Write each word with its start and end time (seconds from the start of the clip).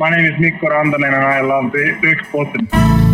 My 0.00 0.10
name 0.10 0.26
is 0.26 0.38
Mikko 0.38 0.68
Rantanen 0.68 1.12
and 1.12 1.24
I 1.24 1.40
love 1.40 1.72
the 1.72 1.98
Puckpodden. 2.00 2.68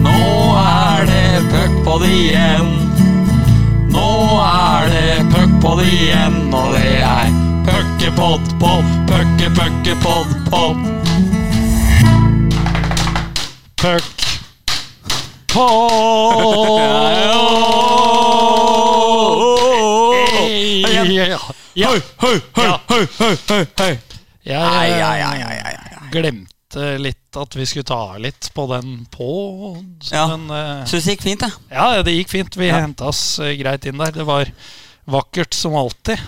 Nå 0.04 0.56
er 0.60 1.06
det 1.08 1.40
puckpod 1.52 2.04
igjen. 2.04 2.68
Nå 3.88 4.10
er 4.44 4.90
det 4.92 5.24
puckpod 5.32 5.80
igjen, 5.80 6.36
og 6.52 6.74
det 6.76 7.00
er 7.00 7.32
puckepod, 7.64 8.52
pod, 8.60 8.84
pucke, 9.08 9.48
puckepod, 9.56 10.28
pod. 10.52 10.76
Puck. 13.80 14.04
Ja. 21.24 21.88
Høy, 21.88 22.00
høy, 22.20 22.40
høy, 22.54 22.72
høy, 22.92 23.06
høy, 23.18 23.36
høy, 23.48 23.66
høy. 23.80 23.96
Jeg 24.44 24.60
Ai, 26.20 26.44
eh, 26.76 26.82
ai. 26.82 26.96
glemte 26.96 27.02
litt 27.02 27.36
at 27.36 27.56
vi 27.56 27.66
skulle 27.66 27.84
ta 27.84 28.16
litt 28.18 28.50
på 28.54 28.66
den 28.70 29.06
på. 29.10 29.82
Ja. 30.12 30.26
Men 30.36 30.50
uh, 30.50 30.86
Syns 30.86 31.04
det 31.04 31.16
gikk 31.16 31.22
fint, 31.22 31.42
jeg. 31.42 31.52
ja, 31.70 32.02
det 32.02 32.14
gikk 32.14 32.30
fint. 32.30 32.56
Vi 32.56 32.68
Ja. 32.68 32.80
hentet 32.80 33.06
oss 33.06 33.38
eh, 33.38 33.56
greit 33.58 33.84
inn 33.86 33.98
der. 33.98 34.12
Det 34.12 34.24
var 34.26 34.50
vakkert 35.06 35.54
som 35.54 35.74
alltid. 35.76 36.18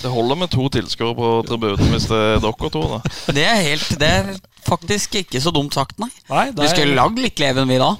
Det 0.00 0.10
holder 0.10 0.36
med 0.36 0.50
to 0.50 0.68
tilskuere 0.68 1.14
på 1.14 1.28
tribunen 1.46 1.92
hvis 1.92 2.08
det 2.10 2.18
er 2.18 2.40
dere 2.42 2.70
to. 2.70 2.82
da 2.82 3.00
Det 3.36 3.44
er, 3.44 3.60
helt, 3.62 3.98
det 4.00 4.08
er 4.08 4.32
faktisk 4.66 5.14
ikke 5.14 5.40
så 5.40 5.52
dumt 5.54 5.74
sagt, 5.74 5.98
nei. 5.98 6.10
Nei, 6.28 6.50
Vi 6.56 6.68
skulle 6.68 6.96
lagd 6.96 7.18
litt 7.22 7.38
leven, 7.38 7.68
vi 7.68 7.78
da. 7.78 7.94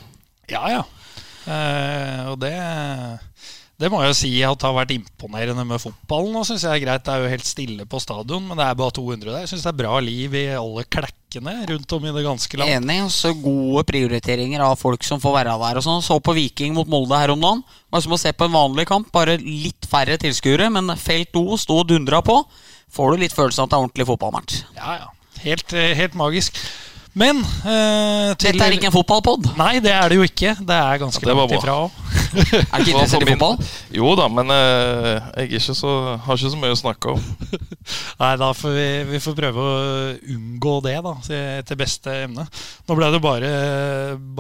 Ja, 0.51 0.65
ja. 0.73 0.83
Uh, 1.45 2.33
og 2.33 2.41
det 2.41 2.51
Det 3.75 3.89
må 3.91 3.99
jeg 4.05 4.13
jo 4.13 4.17
si 4.17 4.31
at 4.47 4.63
har 4.63 4.75
vært 4.77 4.93
imponerende 4.95 5.65
med 5.67 5.81
fotballen. 5.83 6.37
Og 6.39 6.47
synes 6.47 6.63
jeg 6.63 6.71
er 6.77 6.85
greit, 6.85 7.03
Det 7.05 7.11
er 7.11 7.25
jo 7.25 7.31
helt 7.33 7.49
stille 7.49 7.87
på 7.91 7.99
stadion, 7.99 8.45
men 8.47 8.57
det 8.61 8.67
er 8.69 8.77
bare 8.79 8.95
200 8.95 9.33
der. 9.33 9.41
Jeg 9.43 9.51
syns 9.51 9.65
det 9.67 9.73
er 9.73 9.81
bra 9.83 9.99
liv 9.99 10.37
i 10.39 10.45
alle 10.55 10.85
klekkene 10.87 11.55
rundt 11.73 11.95
om 11.97 12.07
i 12.07 12.13
det 12.15 12.23
ganske 12.25 12.61
land. 12.61 12.71
Enig. 12.71 12.99
og 13.03 13.11
så 13.11 13.33
gode 13.35 13.83
prioriteringer 13.91 14.63
av 14.63 14.79
folk 14.79 15.03
som 15.03 15.19
får 15.23 15.35
være 15.41 15.59
der. 15.59 15.81
og 15.83 15.87
sånn 15.89 16.07
Så 16.07 16.21
på 16.23 16.37
Viking 16.39 16.75
mot 16.75 16.87
Molde 16.87 17.19
her 17.19 17.35
om 17.35 17.43
dagen. 17.43 17.65
Det 17.67 17.99
var 17.99 18.07
som 18.07 18.15
å 18.15 18.21
se 18.23 18.33
på 18.33 18.47
en 18.47 18.55
vanlig 18.55 18.87
kamp, 18.87 19.11
bare 19.11 19.39
litt 19.43 19.91
færre 19.91 20.17
tilskuere. 20.23 20.71
Men 20.71 20.95
felt 20.97 21.35
O 21.35 21.59
sto 21.59 21.83
og 21.83 21.89
dundra 21.91 22.23
på. 22.23 22.45
Får 22.95 23.11
du 23.11 23.25
litt 23.25 23.35
følelsen 23.35 23.65
av 23.65 23.67
at 23.67 23.71
det 23.71 23.77
er 23.77 23.89
ordentlig 23.89 24.07
fotballmatch. 24.13 24.63
Ja, 24.79 24.99
ja. 25.03 25.11
Helt, 25.43 25.73
eh, 25.75 25.97
helt 25.99 26.15
magisk. 26.15 26.55
Men 27.15 27.39
eh, 27.45 28.33
til 28.43 28.57
Dette 28.57 28.65
er 28.67 28.75
ikke 28.75 28.89
en 28.89 28.95
fotballpod. 28.97 29.45
Nei, 29.55 29.77
det 29.85 29.93
er 29.95 30.09
det 30.11 30.17
jo 30.19 30.25
ikke. 30.27 30.57
Det 30.67 30.75
er 30.75 30.99
ganske 30.99 31.23
Ja, 31.23 31.35
langt 31.39 31.53
ifra 31.55 31.77
òg. 31.85 31.99
Er 32.35 32.81
du 32.81 32.81
ikke 32.83 32.91
interessert 32.91 33.23
i 33.23 33.29
fotball? 33.37 33.59
Jo 33.95 34.09
da, 34.19 34.25
men 34.35 34.51
eh, 34.51 35.11
jeg 35.39 35.45
er 35.45 35.53
ikke 35.61 35.77
så, 35.79 35.93
har 36.25 36.35
ikke 36.41 36.51
så 36.51 36.59
mye 36.59 36.75
å 36.75 36.79
snakke 36.81 37.13
om. 37.15 37.29
Nei, 38.23 38.31
da 38.41 38.49
får 38.59 38.75
vi, 38.75 38.87
vi 39.13 39.21
får 39.23 39.37
prøve 39.39 39.63
å 39.63 39.77
unngå 40.35 40.73
det, 40.89 40.97
da, 41.07 41.13
til- 41.29 41.63
til 41.71 41.79
beste 41.85 42.17
emne. 42.25 42.49
Nå 42.89 42.97
ble 42.99 43.11
det 43.15 43.21
bare, 43.23 43.53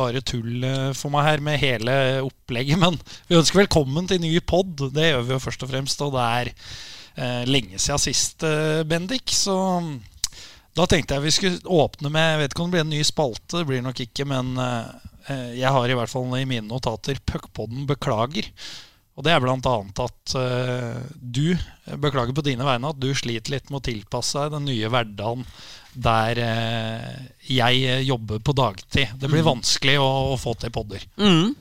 bare 0.00 0.24
tull 0.26 0.66
eh, 0.66 0.88
for 0.98 1.14
meg 1.14 1.28
her 1.28 1.44
med 1.46 1.62
hele 1.62 1.94
opplegget, 2.26 2.80
men 2.82 2.98
vi 3.30 3.38
ønsker 3.38 3.62
velkommen 3.62 4.10
til 4.10 4.18
ny 4.24 4.32
pod. 4.42 4.74
Det 4.96 5.12
gjør 5.12 5.22
vi 5.30 5.36
jo 5.36 5.44
først 5.46 5.62
og 5.62 5.70
fremst, 5.70 6.02
og 6.02 6.16
det 6.18 6.26
er 6.40 6.50
eh, 6.50 7.46
lenge 7.46 7.78
siden 7.78 8.02
sist, 8.02 8.42
eh, 8.50 8.82
Bendik. 8.90 9.30
Så 9.30 9.54
da 10.74 10.86
tenkte 10.90 11.16
jeg 11.16 11.24
vi 11.24 11.34
skulle 11.34 11.76
åpne 11.84 12.10
med 12.12 12.32
Jeg 12.32 12.40
vet 12.40 12.54
ikke 12.54 12.64
om 12.64 12.70
det 12.70 12.76
blir 12.76 12.84
en 12.86 12.94
ny 12.94 13.02
spalte, 13.06 13.60
det 13.60 13.68
blir 13.68 13.84
nok 13.84 14.00
ikke, 14.06 14.26
men 14.26 14.56
eh, 14.58 15.52
jeg 15.60 15.70
har 15.76 15.88
i 15.88 15.96
hvert 15.96 16.12
fall 16.12 16.34
i 16.38 16.48
mine 16.48 16.66
notater 16.68 17.20
Puckpodden 17.24 17.86
beklager. 17.88 18.50
Og 19.14 19.22
det 19.22 19.30
er 19.30 19.42
bl.a. 19.42 19.76
at 20.04 20.34
eh, 20.40 21.00
du 21.14 21.54
beklager 22.02 22.34
på 22.34 22.44
dine 22.44 22.66
vegne 22.66 22.90
at 22.90 23.00
du 23.00 23.12
sliter 23.14 23.54
litt 23.54 23.70
med 23.70 23.78
å 23.78 23.86
tilpasse 23.86 24.42
deg 24.42 24.56
den 24.56 24.68
nye 24.72 24.90
hverdagen 24.90 25.46
der 25.94 26.40
eh, 26.42 27.10
jeg 27.46 27.84
eh, 27.86 28.02
jobber 28.02 28.42
på 28.42 28.56
dagtid. 28.58 29.14
Det 29.20 29.30
blir 29.30 29.46
vanskelig 29.46 30.00
å, 30.02 30.08
å 30.34 30.40
få 30.40 30.56
til 30.58 30.74
podder. 30.74 31.04
Mm. 31.20 31.54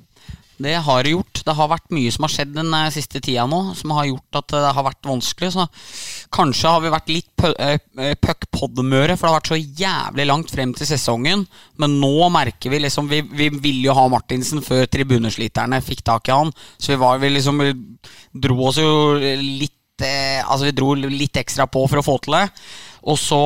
Det 0.58 0.76
har 0.86 1.04
det 1.04 1.14
gjort. 1.14 1.42
Det 1.46 1.56
har 1.58 1.70
vært 1.72 1.94
mye 1.96 2.12
som 2.14 2.28
har 2.28 2.32
skjedd 2.34 2.54
den 2.56 2.74
eh, 2.78 2.92
siste 2.94 3.20
tida 3.24 3.46
nå, 3.50 3.60
som 3.78 3.94
har 3.98 4.08
gjort 4.10 4.40
at 4.40 4.54
det 4.54 4.74
har 4.78 4.86
vært 4.86 5.10
vanskelig. 5.10 5.50
Så 5.56 5.66
kanskje 6.34 6.74
har 6.76 6.84
vi 6.84 6.94
vært 6.94 7.12
litt 7.12 7.46
eh, 7.50 7.80
eh, 7.98 8.14
puck-pod-møre, 8.22 9.18
for 9.18 9.26
det 9.26 9.32
har 9.32 9.40
vært 9.40 9.52
så 9.54 9.60
jævlig 9.84 10.28
langt 10.30 10.54
frem 10.54 10.76
til 10.78 10.90
sesongen. 10.90 11.46
Men 11.82 12.00
nå 12.02 12.30
merker 12.34 12.74
vi 12.74 12.84
liksom 12.84 13.10
Vi, 13.10 13.22
vi 13.26 13.50
ville 13.52 13.90
jo 13.90 13.98
ha 13.98 14.06
Martinsen 14.12 14.64
før 14.64 14.86
tribunesliterne 14.92 15.82
fikk 15.84 16.06
tak 16.06 16.30
i 16.30 16.36
han. 16.38 16.54
Så 16.78 16.94
vi 16.94 17.02
var 17.02 17.22
vi 17.22 17.34
liksom 17.34 17.62
vi 17.64 17.74
dro 18.46 18.60
oss 18.70 18.80
jo 18.82 19.18
litt 19.20 20.06
eh, 20.06 20.40
Altså 20.44 20.70
vi 20.70 20.78
dro 20.78 20.94
litt 20.96 21.38
ekstra 21.42 21.68
på 21.72 21.86
for 21.90 22.02
å 22.02 22.06
få 22.06 22.20
til 22.24 22.38
det. 22.38 22.48
Og 23.04 23.18
så, 23.20 23.38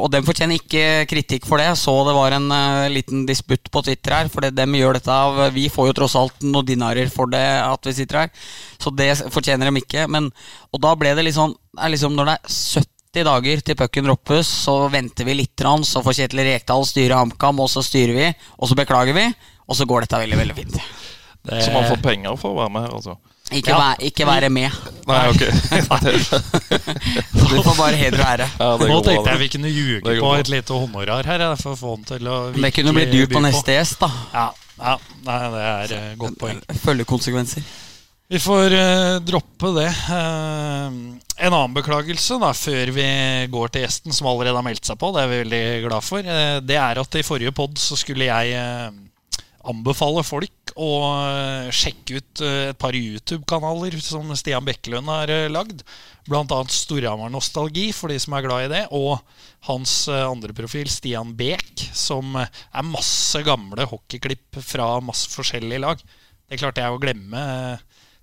og 0.00 0.06
dem 0.12 0.24
fortjener 0.24 0.56
ikke 0.56 1.04
kritikk 1.10 1.44
for 1.44 1.60
det. 1.60 1.66
Jeg 1.68 1.80
så 1.82 1.92
det 2.06 2.14
var 2.16 2.36
en 2.36 2.46
uh, 2.48 2.86
liten 2.88 3.26
disputt 3.28 3.68
på 3.72 3.82
Twitter 3.84 4.16
her. 4.16 4.30
For 4.32 4.44
det 4.44 4.54
dem 4.56 4.76
gjør 4.78 4.96
dette 4.96 5.12
av 5.12 5.42
Vi 5.52 5.66
får 5.72 5.90
jo 5.90 5.96
tross 6.00 6.16
alt 6.16 6.46
noen 6.46 6.68
dinarer 6.70 7.12
for 7.12 7.28
det 7.28 7.44
at 7.60 7.84
vi 7.84 7.92
sitter 7.98 8.22
her. 8.22 8.32
Så 8.80 8.92
det 8.96 9.10
fortjener 9.34 9.68
dem 9.68 9.82
ikke. 9.82 10.06
Men, 10.08 10.30
og 10.72 10.80
da 10.84 10.94
ble 10.96 11.12
det 11.16 11.26
litt 11.26 11.36
sånn 11.36 11.52
er 11.74 11.90
liksom 11.90 12.14
Når 12.16 12.30
det 12.30 12.36
er 12.38 12.56
70 12.80 13.28
dager 13.28 13.64
til 13.66 13.78
pucken 13.78 14.08
droppes, 14.08 14.48
så 14.64 14.78
venter 14.90 15.28
vi 15.28 15.36
litt, 15.38 15.62
så 15.86 16.02
får 16.02 16.16
Kjetil 16.18 16.42
Rekdal 16.48 16.86
styre 16.88 17.18
HamKam, 17.20 17.60
og 17.62 17.68
så 17.70 17.82
styrer 17.84 18.16
vi, 18.16 18.30
og 18.58 18.70
så 18.70 18.78
beklager 18.78 19.14
vi. 19.14 19.28
Og 19.68 19.78
så 19.78 19.86
går 19.88 20.04
dette 20.04 20.18
veldig, 20.24 20.38
veldig 20.40 20.56
fint. 20.56 20.80
Det, 21.44 21.60
Så 21.62 21.70
man 21.76 21.86
får 21.86 22.00
penger 22.02 22.34
for 22.40 22.54
å 22.54 22.62
være 22.62 22.72
med 22.74 22.86
her, 22.86 22.96
altså. 22.96 23.18
Ikke, 23.52 23.70
Ja. 23.70 23.76
væ- 23.78 24.00
ikke 24.08 24.26
være 24.26 24.48
med. 24.50 24.70
Nei, 25.06 25.28
ok. 25.28 25.40
Du 27.50 27.62
får 27.62 27.76
bare 27.76 27.96
heder 27.96 28.18
og 28.18 28.26
ære. 28.32 28.48
Ja, 28.58 28.76
nå 28.88 29.00
tenkte 29.04 29.30
jeg 29.30 29.38
vi 29.42 29.48
kunne 29.52 29.68
ljuge 29.70 30.00
på 30.20 30.30
et 30.38 30.48
lite 30.48 30.72
honorar 30.74 31.24
her. 31.28 31.44
For 31.60 31.72
å 31.74 31.76
få 31.78 31.96
den 31.96 32.04
til 32.08 32.26
å 32.30 32.38
Det 32.56 32.72
kunne 32.74 32.92
blitt 32.96 33.12
du 33.12 33.26
på 33.34 33.40
neste 33.44 33.72
gjest, 33.76 33.98
da. 34.00 34.08
Ja, 34.32 34.46
ja 34.80 34.96
nei, 35.26 35.38
det 35.52 35.60
er 36.00 36.12
et 36.12 36.18
godt 36.18 36.38
poeng. 36.40 36.62
Følgekonsekvenser. 36.86 37.62
Vi 38.32 38.38
får 38.40 38.72
uh, 38.72 39.18
droppe 39.20 39.68
det. 39.76 39.90
Uh, 40.08 40.88
en 41.36 41.52
annen 41.52 41.74
beklagelse 41.76 42.38
da, 42.40 42.52
før 42.56 42.90
vi 42.96 43.04
går 43.52 43.68
til 43.74 43.82
gjesten, 43.84 44.12
som 44.16 44.26
allerede 44.32 44.56
har 44.56 44.64
meldt 44.64 44.86
seg 44.88 44.96
på, 44.98 45.12
det 45.14 45.22
er 45.22 45.28
vi 45.30 45.42
veldig 45.44 45.64
glad 45.84 46.02
for, 46.06 46.18
uh, 46.24 46.56
det 46.64 46.78
er 46.80 46.98
at 47.04 47.14
i 47.20 47.26
forrige 47.26 47.52
pod 47.54 47.76
så 47.78 47.94
skulle 48.00 48.24
jeg 48.32 48.56
eh, 49.64 49.70
anbefale 49.70 50.22
folk 50.26 50.64
å 50.74 50.90
eh, 51.28 51.70
sjekke 51.74 52.18
ut 52.18 52.42
eh, 52.42 52.70
et 52.72 52.78
par 52.80 52.96
YouTube-kanaler 52.98 53.94
som 54.02 54.30
Stian 54.36 54.64
Bekkelund 54.66 55.10
har 55.10 55.30
eh, 55.30 55.46
lagd. 55.52 55.84
Annet 56.24 56.72
Storhamar 56.72 57.30
Nostalgi, 57.30 57.90
for 57.92 58.10
de 58.10 58.18
som 58.22 58.34
er 58.34 58.46
glad 58.46 58.66
i 58.66 58.70
det. 58.72 58.82
Og 58.96 59.18
hans 59.68 60.08
andre 60.08 60.54
profil, 60.56 60.88
Stian 60.90 61.34
Bek, 61.36 61.84
som 61.92 62.38
er 62.40 62.86
masse 62.88 63.42
gamle 63.44 63.84
hockeyklipp 63.90 64.56
fra 64.64 64.88
masse 65.04 65.28
forskjellige 65.34 65.82
lag. 65.84 66.00
Det 66.48 66.58
klarte 66.60 66.80
jeg 66.80 66.96
å 66.96 67.02
glemme, 67.02 67.42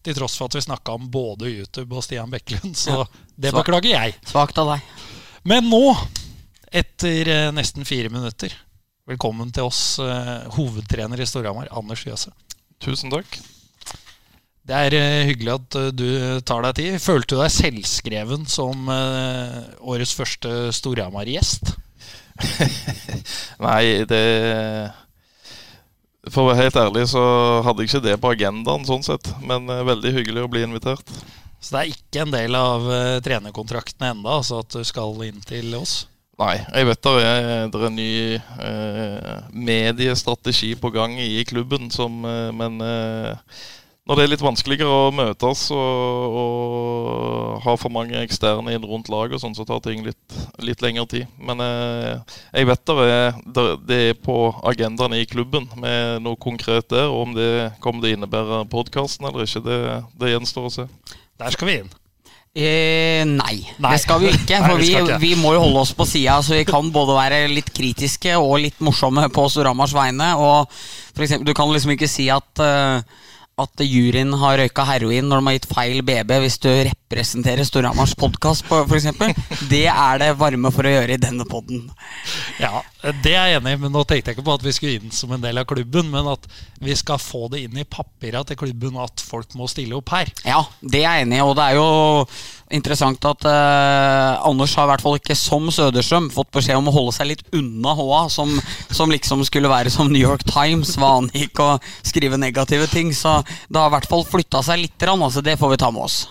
til 0.02 0.18
tross 0.18 0.34
for 0.40 0.50
at 0.50 0.58
vi 0.58 0.64
snakka 0.66 0.98
om 0.98 1.06
både 1.14 1.52
YouTube 1.52 1.94
og 1.94 2.02
Stian 2.06 2.34
Bekkelund. 2.34 2.74
Så 2.78 3.04
det 3.38 3.54
beklager 3.54 3.94
jeg. 3.94 4.18
Svakt 4.26 4.58
av 4.62 4.74
deg. 4.74 5.06
Men 5.46 5.70
nå, 5.70 5.94
etter 6.74 7.54
nesten 7.54 7.86
fire 7.86 8.10
minutter, 8.14 8.58
velkommen 9.10 9.52
til 9.54 9.68
oss, 9.68 10.00
eh, 10.00 10.48
hovedtrener 10.56 11.20
i 11.22 11.28
Storhamar, 11.28 11.70
Anders 11.74 12.04
Jøse. 12.06 12.32
Tusen 12.82 13.12
takk. 13.14 13.40
Det 14.68 14.78
er 14.78 14.96
eh, 14.96 15.28
hyggelig 15.32 15.56
at 15.58 15.78
eh, 15.80 15.92
du 15.94 16.08
tar 16.46 16.64
deg 16.68 16.78
tid. 16.78 16.98
Følte 17.02 17.36
du 17.36 17.42
deg 17.42 17.54
selvskreven 17.54 18.46
som 18.50 18.90
årets 18.90 20.14
første 20.18 20.72
Storhamar-gjest? 20.78 21.74
Nei, 23.66 24.02
det 24.10 24.22
For 26.32 26.44
å 26.44 26.48
være 26.50 26.64
helt 26.64 26.80
ærlig 26.80 27.04
så 27.12 27.22
hadde 27.66 27.84
jeg 27.84 27.92
ikke 27.92 28.06
det 28.06 28.16
på 28.22 28.32
agendaen, 28.34 28.88
sånn 28.88 29.06
sett. 29.06 29.34
Men 29.42 29.68
veldig 29.68 30.16
hyggelig 30.20 30.46
å 30.46 30.52
bli 30.52 30.64
invitert. 30.66 31.10
Så 31.62 31.76
det 31.76 31.82
er 31.82 31.92
ikke 31.94 32.24
en 32.24 32.34
del 32.34 32.58
av 32.58 32.88
trenerkontraktene 33.22 34.16
enda, 34.16 34.40
altså 34.40 34.64
at 34.64 34.74
du 34.74 34.86
skal 34.88 35.20
inn 35.28 35.44
til 35.46 35.76
oss? 35.78 36.06
Nei, 36.42 36.56
jeg 36.58 36.88
vet 36.90 37.04
det 37.06 37.12
er, 37.22 37.68
det 37.70 37.82
er 37.86 37.92
ny 37.94 38.14
eh, 38.34 39.42
mediestrategi 39.54 40.72
på 40.80 40.90
gang 40.96 41.14
i 41.22 41.44
klubben, 41.46 41.92
som, 41.94 42.16
eh, 42.26 42.50
men 42.56 42.82
eh, 42.82 43.60
når 44.10 44.18
det 44.18 44.24
er 44.24 44.32
litt 44.32 44.42
vanskeligere 44.42 44.90
å 44.90 45.12
møtes 45.14 45.68
og, 45.76 46.40
og 46.42 47.62
ha 47.68 47.76
for 47.78 47.94
mange 47.94 48.18
eksterne 48.24 48.74
inn 48.74 48.88
rundt 48.90 49.12
laget, 49.14 49.44
sånn, 49.44 49.54
så 49.54 49.68
tar 49.70 49.84
ting 49.86 50.02
litt, 50.08 50.38
litt 50.66 50.82
lengre 50.82 51.06
tid. 51.14 51.30
Men 51.38 51.62
eh, 51.62 52.18
jeg 52.58 52.72
vet 52.72 52.90
det 52.90 53.06
er, 53.06 53.40
det 53.86 54.02
er 54.10 54.20
på 54.26 54.40
agendaen 54.74 55.20
i 55.20 55.28
klubben 55.30 55.70
med 55.78 56.26
noe 56.26 56.42
konkret 56.42 56.90
der. 56.90 57.14
Og 57.14 57.28
om 57.28 57.38
det 57.38 57.52
kommer 57.86 58.02
til 58.02 58.16
å 58.16 58.18
innebære 58.18 58.64
podkasten 58.74 59.30
eller 59.30 59.46
ikke, 59.46 59.62
det, 59.70 59.82
det 60.18 60.34
gjenstår 60.34 60.72
å 60.72 60.78
se. 60.80 60.90
Der 61.38 61.54
skal 61.54 61.70
vi 61.70 61.82
inn. 61.84 61.98
Eh, 62.52 63.24
nei, 63.24 63.62
Nei. 63.80 63.92
det 63.94 64.00
skal 64.04 64.20
vi 64.20 64.32
ikke. 64.36 64.58
For 64.66 64.82
vi 64.82 64.90
vi, 64.90 64.96
ikke. 65.00 65.20
vi 65.22 65.32
må 65.40 65.54
jo 65.56 65.64
holde 65.64 65.86
oss 65.86 65.94
på 65.96 66.04
sida, 66.10 66.42
så 66.44 66.58
vi 66.58 66.66
kan 66.68 66.90
både 66.92 67.16
være 67.16 67.46
litt 67.48 67.72
kritiske 67.72 68.36
og 68.36 68.58
litt 68.66 68.82
morsomme 68.84 69.24
på 69.32 69.48
Storhamars 69.54 69.96
vegne. 69.96 70.34
Og 70.36 70.68
for 71.14 71.24
eksempel, 71.24 71.48
Du 71.48 71.56
kan 71.56 71.72
liksom 71.72 71.96
ikke 71.96 72.12
si 72.12 72.28
at 72.34 72.60
uh, 72.60 73.00
at 73.62 73.84
juryen 73.84 74.32
har 74.42 74.58
røyka 74.62 74.86
heroin 74.88 75.28
når 75.28 75.42
de 75.42 75.48
har 75.50 75.56
gitt 75.58 75.70
feil 75.70 76.00
BB 76.08 76.32
hvis 76.44 76.58
du 76.64 76.70
representerer 76.88 77.68
Storhamars 77.68 78.14
podkast, 78.20 78.66
f.eks. 78.66 79.10
Det 79.70 79.86
er 79.92 80.22
det 80.22 80.32
varme 80.40 80.72
for 80.74 80.88
å 80.88 80.94
gjøre 80.96 81.18
i 81.18 81.22
denne 81.22 81.46
poden. 81.50 81.84
Ja, 82.62 82.82
Det 83.02 83.32
er 83.34 83.48
jeg 83.50 83.58
enig 83.58 83.72
i, 83.74 83.78
men 83.82 83.94
nå 83.96 84.04
tenkte 84.06 84.30
jeg 84.30 84.38
ikke 84.38 84.46
på 84.46 84.54
at 84.54 84.64
vi 84.66 84.72
skulle 84.76 85.00
inn 85.00 85.14
som 85.16 85.32
en 85.34 85.42
del 85.42 85.58
av 85.58 85.66
klubben, 85.70 86.12
men 86.14 86.28
at 86.30 86.44
vi 86.84 86.94
skal 86.98 87.18
få 87.22 87.48
det 87.50 87.64
inn 87.66 87.80
i 87.82 87.86
papirene 87.90 88.46
til 88.46 88.60
klubben 88.60 89.00
at 89.02 89.24
folk 89.26 89.56
må 89.58 89.66
stille 89.72 89.98
opp 89.98 90.14
her. 90.14 90.30
Ja, 90.46 90.60
det 90.86 91.02
er 91.02 91.18
jeg 91.18 91.26
enig 91.26 91.40
i, 91.40 91.42
og 91.42 91.56
det 91.58 91.66
er 91.66 91.80
jo 91.80 91.88
interessant 92.72 93.26
at 93.26 93.48
eh, 93.50 94.46
Anders 94.48 94.76
har 94.78 94.86
i 94.86 94.92
hvert 94.94 95.04
fall 95.04 95.18
ikke 95.18 95.38
som 95.38 95.66
Søderstrøm 95.74 96.30
fått 96.34 96.54
beskjed 96.54 96.78
om 96.78 96.92
å 96.92 96.96
holde 96.96 97.16
seg 97.18 97.32
litt 97.32 97.44
unna 97.58 97.96
HA, 97.98 98.22
som, 98.38 98.54
som 98.94 99.12
liksom 99.12 99.42
skulle 99.50 99.72
være 99.72 99.94
som 99.94 100.12
New 100.12 100.22
York 100.22 100.46
Times, 100.46 100.94
hva 101.02 101.18
angikk 101.24 101.64
å 101.64 101.72
skrive 102.06 102.38
negative 102.38 102.86
ting. 102.94 103.12
Så 103.18 103.40
det 103.68 103.82
har 103.82 103.90
i 103.90 103.98
hvert 103.98 104.10
fall 104.14 104.28
flytta 104.30 104.62
seg 104.68 104.86
litt, 104.86 105.10
altså 105.10 105.42
det 105.42 105.58
får 105.58 105.74
vi 105.74 105.82
ta 105.82 105.90
med 105.90 106.06
oss. 106.06 106.24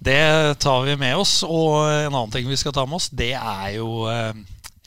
Det 0.00 0.58
tar 0.58 0.86
vi 0.88 0.96
med 0.98 1.22
oss, 1.22 1.42
og 1.46 1.84
en 1.86 2.14
annen 2.14 2.32
ting 2.34 2.48
vi 2.48 2.58
skal 2.58 2.74
ta 2.74 2.86
med 2.88 2.98
oss, 2.98 3.10
det 3.12 3.34
er 3.36 3.76
jo 3.76 4.08
eh, 4.10 4.32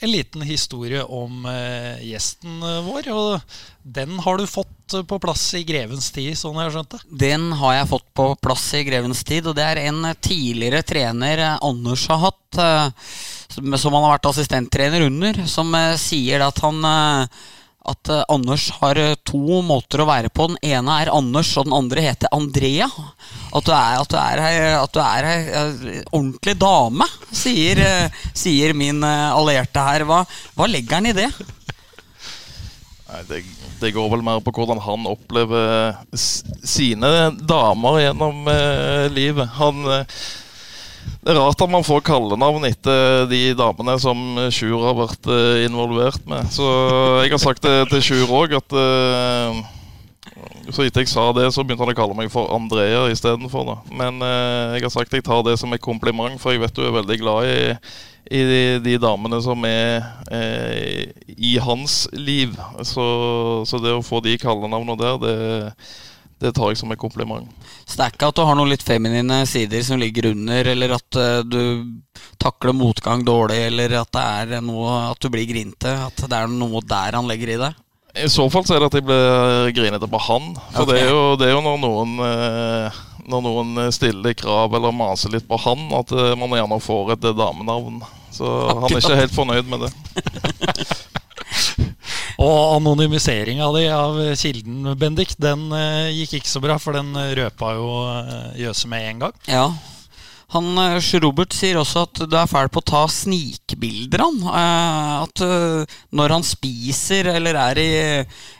en 0.04 0.12
liten 0.12 0.44
historie 0.46 1.04
om 1.04 1.46
eh, 1.50 2.04
gjesten 2.10 2.60
vår. 2.86 3.10
Og 3.14 3.58
den 3.84 4.18
har 4.26 4.40
du 4.40 4.46
fått 4.50 4.98
på 5.08 5.20
plass 5.24 5.46
i 5.58 5.64
grevens 5.66 6.12
tid, 6.14 6.36
sånn 6.38 6.60
jeg 6.60 6.68
har 6.68 6.76
skjønt 6.76 6.96
det? 6.96 7.02
Den 7.24 7.48
har 7.62 7.78
jeg 7.80 7.92
fått 7.94 8.10
på 8.14 8.28
plass 8.44 8.66
i 8.78 8.84
grevens 8.86 9.24
tid, 9.26 9.48
og 9.50 9.56
det 9.58 9.66
er 9.66 9.86
en 9.88 10.04
tidligere 10.22 10.84
trener 10.86 11.46
eh, 11.48 11.58
Anders 11.64 12.06
har 12.12 12.22
hatt. 12.28 12.60
eh, 12.60 13.10
Som 13.54 13.94
han 13.94 14.04
har 14.04 14.16
vært 14.16 14.32
assistenttrener 14.32 15.08
under, 15.08 15.44
som 15.50 15.74
eh, 15.78 15.96
sier 16.02 16.42
at 16.46 16.62
han 16.66 16.80
eh, 16.90 17.44
at 17.84 18.10
eh, 18.10 18.24
Anders 18.32 18.70
har 18.80 19.00
eh, 19.00 19.16
to 19.28 19.60
måter 19.66 20.04
å 20.04 20.08
være 20.08 20.32
på. 20.32 20.48
Den 20.52 20.76
ene 20.76 21.00
er 21.04 21.12
Anders, 21.14 21.52
og 21.60 21.68
den 21.68 21.76
andre 21.76 22.06
heter 22.06 22.32
Andrea. 22.36 22.88
At 23.54 23.68
du 23.68 23.74
er, 23.76 23.98
at 24.00 24.14
du 24.14 24.18
er, 24.20 24.44
at 24.80 24.94
du 24.96 25.02
er 25.04 25.28
eh, 25.30 25.98
ordentlig 26.12 26.56
dame, 26.62 27.08
sier, 27.32 27.84
sier 28.32 28.76
min 28.78 29.04
allierte 29.04 29.84
her. 29.84 30.08
Hva, 30.08 30.24
hva 30.56 30.70
legger 30.70 31.02
han 31.02 31.12
i 31.12 31.18
det? 31.18 31.30
Nei, 33.10 33.22
det, 33.30 33.44
det 33.82 33.92
går 33.94 34.10
vel 34.16 34.24
mer 34.26 34.40
på 34.42 34.54
hvordan 34.56 34.80
han 34.82 35.10
opplever 35.12 36.00
sine 36.16 37.12
damer 37.44 38.00
gjennom 38.02 38.48
livet. 39.14 39.60
Han 39.60 39.84
Det 41.24 41.32
er 41.32 41.38
rart 41.40 41.62
at 41.64 41.72
man 41.72 41.86
får 41.88 42.02
kallenavn 42.04 42.66
etter 42.68 43.24
de 43.32 43.54
damene 43.56 43.94
som 44.02 44.20
Sjur 44.52 44.82
har 44.84 44.98
vært 44.98 45.30
eh, 45.32 45.62
involvert 45.64 46.26
med. 46.28 46.50
Så 46.52 46.66
jeg 47.24 47.32
har 47.32 47.40
sagt 47.40 47.64
det 47.64 47.78
til 47.94 48.04
Sjur 48.04 48.34
òg, 48.42 48.58
at 48.58 48.76
eh, 48.76 49.62
så 50.68 50.84
etter 50.84 51.04
jeg 51.04 51.12
sa 51.12 51.30
det, 51.36 51.46
så 51.56 51.64
begynte 51.64 51.86
han 51.86 51.94
å 51.94 51.96
kalle 51.96 52.18
meg 52.18 52.32
for 52.32 52.52
Andrea 52.52 53.06
istedenfor. 53.12 53.72
Men 53.96 54.20
eh, 54.20 54.76
jeg 54.76 54.86
har 54.86 54.94
sagt 54.98 55.16
jeg 55.16 55.24
tar 55.24 55.46
det 55.48 55.56
som 55.62 55.72
et 55.72 55.84
kompliment, 55.84 56.36
for 56.44 56.52
jeg 56.52 56.64
vet 56.64 56.76
du 56.76 56.84
er 56.84 56.98
veldig 57.00 57.20
glad 57.22 57.48
i, 57.48 57.58
i 58.28 58.44
de, 58.50 58.64
de 58.84 59.00
damene 59.00 59.40
som 59.48 59.64
er 59.68 60.04
eh, 60.28 61.08
i 61.36 61.56
hans 61.64 62.02
liv. 62.20 62.56
Så, 62.84 63.06
så 63.64 63.80
det 63.80 63.96
å 63.96 64.04
få 64.04 64.20
de 64.28 64.36
kallenavnene 64.44 65.00
der, 65.00 65.24
det, 65.24 65.74
det 66.44 66.52
tar 66.58 66.74
jeg 66.74 66.82
som 66.82 66.92
en 66.92 67.00
kompliment. 67.00 67.48
Er 67.94 68.12
ikke 68.12 68.28
at 68.32 68.38
du 68.38 68.44
har 68.44 68.58
noen 68.60 68.74
litt 68.74 68.84
feminine 68.84 69.44
sider 69.50 69.84
som 69.86 70.02
ligger 70.02 70.34
under, 70.34 70.68
eller 70.74 70.98
at 70.98 71.20
eh, 71.20 71.40
du 71.48 71.62
takler 72.42 72.76
motgang 72.76 73.24
dårlig, 73.26 73.62
eller 73.70 73.96
at 74.02 74.12
det 74.14 74.58
er 74.58 74.66
noe 74.66 74.98
at 75.14 75.20
du 75.24 75.30
blir 75.32 75.48
grinte. 75.48 75.94
At 76.10 76.20
det 76.20 76.36
er 76.36 76.52
noe 76.52 76.84
der 76.88 77.16
han 77.16 77.30
legger 77.30 77.50
i 77.56 77.62
deg. 77.64 77.80
I 78.14 78.28
så 78.30 78.46
fall 78.54 78.66
så 78.68 78.76
er 78.76 78.84
det 78.84 78.90
at 78.92 78.98
jeg 79.00 79.08
blir 79.08 79.72
grinete 79.74 80.08
på 80.12 80.20
han. 80.28 80.52
For 80.76 80.84
okay. 80.84 80.92
det, 80.92 81.00
er 81.02 81.10
jo, 81.10 81.22
det 81.40 81.48
er 81.48 81.56
jo 81.56 81.64
når 81.66 81.78
noen 81.82 82.12
eh, 82.28 83.02
Når 83.24 83.42
noen 83.46 83.70
stiller 83.96 84.36
krav 84.36 84.76
eller 84.76 84.92
maser 84.94 85.32
litt 85.34 85.48
på 85.48 85.58
han, 85.64 85.88
at 85.96 86.12
eh, 86.12 86.36
man 86.38 86.54
gjerne 86.60 86.80
får 86.84 87.16
et 87.16 87.26
damenavn. 87.40 88.04
Så 88.34 88.46
han 88.68 88.90
er 88.90 89.00
ikke 89.00 89.22
helt 89.22 89.38
fornøyd 89.38 89.66
med 89.72 89.80
det. 89.88 89.94
Og 92.42 92.76
anonymiseringa 92.80 93.68
di 93.76 93.88
av 93.94 94.20
kilden, 94.40 94.94
Bendik, 94.98 95.36
den 95.38 95.68
eh, 95.78 96.12
gikk 96.22 96.40
ikke 96.40 96.54
så 96.54 96.62
bra, 96.64 96.80
for 96.82 96.98
den 96.98 97.14
røpa 97.38 97.74
jo 97.78 97.90
eh, 98.10 98.62
Jøse 98.64 98.90
med 98.90 99.10
en 99.12 99.26
gang. 99.28 99.36
Ja. 99.52 99.68
Han, 100.54 100.68
eh, 100.78 100.98
Robert 101.24 101.54
sier 101.56 101.80
også 101.82 102.04
at 102.08 102.24
du 102.30 102.36
er 102.38 102.50
fæl 102.50 102.70
på 102.74 102.82
å 102.84 102.86
ta 102.86 103.04
snikbilder, 103.10 104.22
han. 104.26 104.42
Eh, 104.50 105.14
At 105.24 105.42
eh, 105.46 105.96
når 106.14 106.36
han 106.38 106.46
spiser 106.46 107.32
eller 107.36 107.58
er 107.58 107.82
i, 107.82 107.90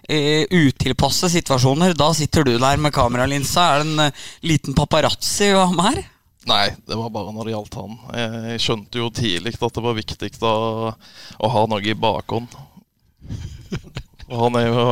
i 0.10 0.22
utilpasse 0.70 1.30
situasjoner, 1.34 1.94
da 1.98 2.10
sitter 2.18 2.48
du 2.48 2.56
der 2.58 2.82
med 2.82 2.94
kameralinsa. 2.96 3.68
Er 3.76 3.84
det 3.84 3.92
en 3.92 4.08
eh, 4.08 4.26
liten 4.54 4.78
paparazzi 4.78 5.52
å 5.54 5.68
ha 5.68 5.72
med 5.76 5.90
her? 5.92 6.04
Nei, 6.50 6.66
det 6.90 6.98
var 7.00 7.12
bare 7.14 7.32
når 7.32 7.48
det 7.48 7.54
gjaldt 7.54 7.76
han. 7.80 8.00
Jeg, 8.12 8.40
jeg 8.52 8.64
skjønte 8.66 9.00
jo 9.00 9.12
tidlig 9.16 9.54
at 9.56 9.78
det 9.78 9.84
var 9.86 9.96
viktig 9.96 10.32
da, 10.42 10.56
å 11.40 11.52
ha 11.54 11.62
noe 11.72 11.86
i 11.88 11.96
bakhånd. 11.96 12.58
Og 14.30 14.40
han 14.46 14.58
er 14.60 14.68
jo 14.70 14.86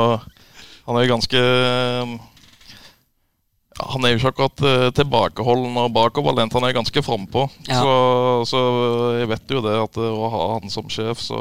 Han 0.88 0.98
er 0.98 1.06
jo 1.06 1.13
ganske 1.13 1.42
Han 3.81 4.06
er 4.06 4.13
jo 4.13 4.19
ikke 4.19 4.31
akkurat 4.33 4.63
eh, 4.68 4.88
tilbakeholden 4.94 5.78
og 5.81 5.94
bakoverlent. 5.95 6.54
Han 6.54 6.68
er 6.68 6.75
ganske 6.75 7.01
frampå. 7.01 7.48
Ja. 7.69 7.80
Så, 7.81 7.94
så 8.51 8.60
jeg 9.18 9.30
vet 9.31 9.56
jo 9.56 9.63
det 9.66 9.74
at 9.80 9.98
eh, 9.98 10.12
å 10.12 10.30
ha 10.30 10.42
han 10.57 10.69
som 10.69 10.89
sjef, 10.92 11.24
så, 11.24 11.39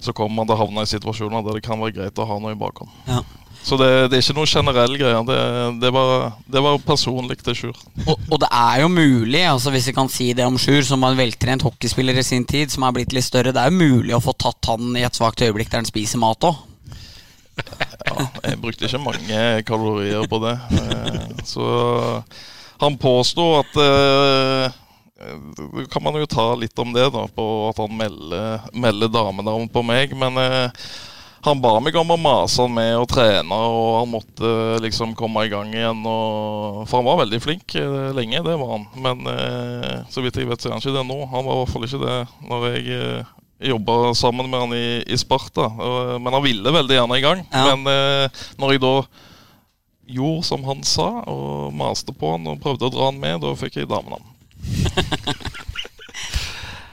så 0.00 0.14
kommer 0.16 0.38
man 0.38 0.48
til 0.48 0.56
å 0.56 0.62
havne 0.62 0.86
i 0.86 0.88
situasjoner 0.88 1.44
der 1.44 1.58
det 1.58 1.66
kan 1.66 1.82
være 1.82 1.98
greit 1.98 2.22
å 2.22 2.28
ha 2.30 2.38
noe 2.40 2.54
i 2.54 2.60
bakhånd. 2.60 2.94
Ja. 3.10 3.20
Så 3.60 3.76
det, 3.76 3.88
det 4.08 4.16
er 4.16 4.24
ikke 4.24 4.38
noe 4.38 4.48
generell 4.48 4.94
greie. 4.96 5.18
Det, 5.28 5.40
det, 5.82 5.90
var, 5.92 6.30
det 6.48 6.62
var 6.64 6.80
personlig 6.84 7.36
til 7.44 7.58
Sjur. 7.58 7.82
Og, 8.06 8.14
og 8.16 8.40
det 8.40 8.48
er 8.56 8.80
jo 8.84 8.88
mulig, 8.92 9.42
altså 9.50 9.72
hvis 9.74 9.90
vi 9.90 9.96
kan 9.96 10.08
si 10.12 10.30
det 10.36 10.46
om 10.48 10.56
Sjur, 10.60 10.80
som 10.86 11.04
var 11.04 11.12
en 11.12 11.20
veltrent 11.20 11.66
hockeyspiller 11.66 12.16
i 12.16 12.24
sin 12.24 12.46
tid, 12.48 12.72
som 12.72 12.86
er 12.88 12.96
blitt 12.96 13.12
litt 13.12 13.26
større, 13.26 13.52
det 13.52 13.60
er 13.60 13.68
jo 13.68 13.82
mulig 13.82 14.16
å 14.16 14.22
få 14.24 14.32
tatt 14.40 14.72
han 14.72 14.96
i 14.96 15.04
et 15.04 15.18
svakt 15.18 15.44
øyeblikk 15.44 15.68
der 15.72 15.82
han 15.82 15.90
spiser 15.90 16.22
mat 16.22 16.48
òg. 16.48 16.56
Ja, 18.10 18.26
jeg 18.44 18.58
brukte 18.60 18.88
ikke 18.88 19.00
mange 19.02 19.40
kalorier 19.68 20.26
på 20.30 20.40
det. 20.42 20.56
Eh, 20.76 21.44
Så 21.46 21.64
han 22.80 22.96
påsto 23.00 23.44
at 23.60 23.76
eh, 23.84 24.78
kan 25.92 26.02
man 26.02 26.16
jo 26.16 26.26
ta 26.30 26.46
litt 26.56 26.78
om 26.80 26.92
det, 26.96 27.06
da, 27.12 27.26
på 27.28 27.46
at 27.68 27.80
han 27.82 27.96
melder, 27.96 28.66
melder 28.72 29.12
damenavn 29.12 29.68
på 29.72 29.82
meg. 29.86 30.14
Men 30.16 30.36
eh, 30.40 30.86
han 31.44 31.60
ba 31.62 31.74
meg 31.80 31.96
om 31.96 32.12
å 32.12 32.18
mase 32.20 32.60
han 32.64 32.72
med 32.76 32.94
å 33.00 33.06
trene, 33.08 33.56
og 33.56 33.90
han 34.02 34.10
måtte 34.12 34.54
liksom 34.84 35.14
komme 35.16 35.46
i 35.46 35.52
gang 35.52 35.72
igjen. 35.72 36.02
Og, 36.04 36.82
for 36.88 37.00
han 37.00 37.08
var 37.08 37.22
veldig 37.22 37.40
flink 37.44 37.76
lenge, 38.16 38.42
det 38.44 38.56
var 38.60 38.74
han. 38.76 38.88
Men 39.00 39.24
så 40.12 40.24
vidt 40.24 40.36
jeg 40.40 40.50
vet, 40.50 40.60
så 40.60 40.68
er 40.68 40.76
han 40.76 40.82
ikke 40.84 40.96
det 40.98 41.06
nå. 41.08 41.20
Han 41.32 41.46
var 41.48 41.56
i 41.56 41.62
hvert 41.62 41.72
fall 41.76 41.88
ikke 41.88 42.02
det 42.04 42.18
når 42.50 42.66
jeg 42.74 43.24
jobba 43.60 44.14
sammen 44.14 44.50
med 44.50 44.60
han 44.60 44.72
i, 44.76 45.02
i 45.06 45.18
Sparta. 45.20 45.66
Og, 45.68 46.14
men 46.22 46.36
han 46.36 46.44
ville 46.44 46.72
veldig 46.74 46.96
gjerne 46.96 47.18
i 47.18 47.24
gang. 47.24 47.44
Ja. 47.52 47.74
Men 47.74 47.92
eh, 47.92 48.44
når 48.60 48.74
jeg 48.74 48.84
da 48.84 48.94
gjorde 50.10 50.46
som 50.48 50.64
han 50.66 50.82
sa, 50.86 51.08
og 51.30 51.74
maste 51.76 52.14
på 52.16 52.34
han 52.34 52.48
og 52.50 52.60
prøvde 52.62 52.88
å 52.88 52.94
dra 52.94 53.10
han 53.10 53.20
med, 53.22 53.40
da 53.44 53.54
fikk 53.58 53.80
jeg 53.80 53.90
damenavn. 53.90 54.26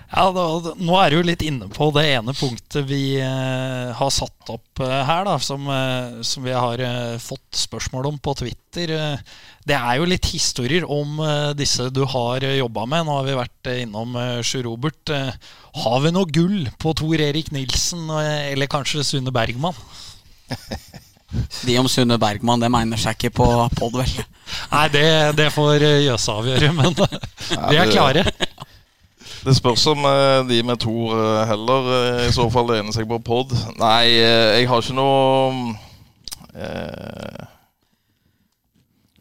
Ja, 0.07 0.29
da, 0.31 0.43
Nå 0.79 0.95
er 1.01 1.11
du 1.11 1.25
litt 1.27 1.43
inne 1.43 1.67
på 1.71 1.89
det 1.95 2.05
ene 2.13 2.31
punktet 2.37 2.85
vi 2.87 3.17
eh, 3.19 3.89
har 3.97 4.11
satt 4.13 4.51
opp 4.53 4.79
eh, 4.83 5.01
her, 5.09 5.25
da, 5.27 5.35
som, 5.43 5.67
eh, 5.67 6.21
som 6.23 6.45
vi 6.47 6.53
har 6.55 6.79
eh, 6.79 7.17
fått 7.19 7.59
spørsmål 7.59 8.07
om 8.13 8.19
på 8.23 8.35
Twitter. 8.39 8.93
Eh, 8.95 9.35
det 9.67 9.75
er 9.75 9.99
jo 9.99 10.07
litt 10.07 10.29
historier 10.31 10.87
om 10.87 11.19
eh, 11.19 11.51
disse 11.59 11.89
du 11.91 12.05
har 12.07 12.45
uh, 12.45 12.55
jobba 12.55 12.85
med. 12.87 13.03
Nå 13.03 13.17
har 13.17 13.27
vi 13.27 13.35
vært 13.35 13.71
eh, 13.73 13.81
innom 13.83 14.15
uh, 14.15 14.39
Sjur 14.47 14.63
Robert. 14.69 15.11
Eh, 15.11 15.33
har 15.83 15.99
vi 16.05 16.13
noe 16.15 16.31
gull 16.31 16.69
på 16.79 16.95
Tor 16.97 17.19
Erik 17.27 17.51
Nilsen, 17.51 18.07
eh, 18.21 18.53
eller 18.53 18.71
kanskje 18.71 19.03
Sunne 19.03 19.35
Bergman? 19.35 19.75
De 21.67 21.75
om 21.79 21.89
Sunne 21.91 22.15
Bergman, 22.17 22.61
det 22.63 22.69
mener 22.71 22.99
seg 23.01 23.17
ikke 23.17 23.33
på 23.41 23.47
pod, 23.75 23.97
vel. 23.99 24.13
Nei, 24.71 24.85
det, 24.93 25.07
det 25.35 25.49
får 25.51 25.83
eh, 25.83 26.05
Jøse 26.05 26.31
avgjøre, 26.39 26.71
men 26.77 26.95
eh, 27.03 27.67
vi 27.67 27.81
er 27.81 27.91
klare. 27.91 28.23
Det 29.47 29.53
spørs 29.55 29.85
om 29.87 30.01
eh, 30.03 30.49
de 30.49 30.63
med 30.67 30.75
Tor 30.83 31.13
eh, 31.15 31.45
heller 31.47 31.85
eh, 31.95 32.25
i 32.27 32.31
så 32.35 32.49
fall 32.51 32.67
lener 32.67 32.91
seg 32.91 33.05
på 33.07 33.15
pod. 33.23 33.53
Nei, 33.79 34.17
jeg 34.19 34.65
har 34.67 34.81
ikke 34.83 34.95
noe 34.97 35.69
eh, 36.51 37.45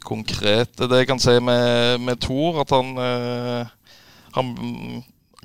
konkret 0.03 0.83
Det 0.83 0.99
jeg 0.99 1.09
kan 1.13 1.23
si 1.23 1.37
med, 1.39 2.03
med 2.03 2.19
Tor, 2.25 2.59
at 2.65 2.75
han 2.75 2.91
eh, 3.05 3.71
Han 4.35 4.51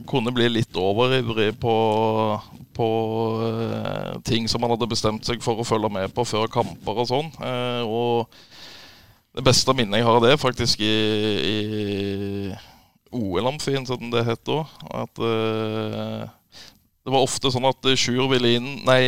kunne 0.10 0.34
bli 0.34 0.50
litt 0.50 0.74
overivrig 0.82 1.52
på, 1.62 1.78
på 2.74 2.90
eh, 3.52 4.18
ting 4.26 4.50
som 4.50 4.66
han 4.66 4.74
hadde 4.74 4.90
bestemt 4.90 5.30
seg 5.30 5.46
for 5.46 5.62
å 5.62 5.68
følge 5.68 5.94
med 5.94 6.10
på 6.18 6.26
før 6.26 6.50
kamper 6.50 7.04
og 7.04 7.12
sånn. 7.12 7.30
Og 7.86 8.34
det 9.38 9.46
beste 9.46 9.78
minnet 9.78 10.02
jeg 10.02 10.10
har 10.10 10.18
av 10.18 10.26
det, 10.26 10.40
faktisk 10.42 10.82
i, 10.82 10.96
i 11.54 11.60
OL-amfien, 13.12 13.86
som 13.88 14.12
det 14.14 14.26
het 14.28 14.44
da. 14.48 14.62
At 15.04 15.22
uh, 15.22 16.24
det 17.02 17.14
var 17.14 17.26
ofte 17.26 17.52
sånn 17.54 17.68
at 17.70 17.92
Sjur 17.98 18.28
ville 18.30 18.56
inn 18.60 18.74
Nei, 18.86 19.02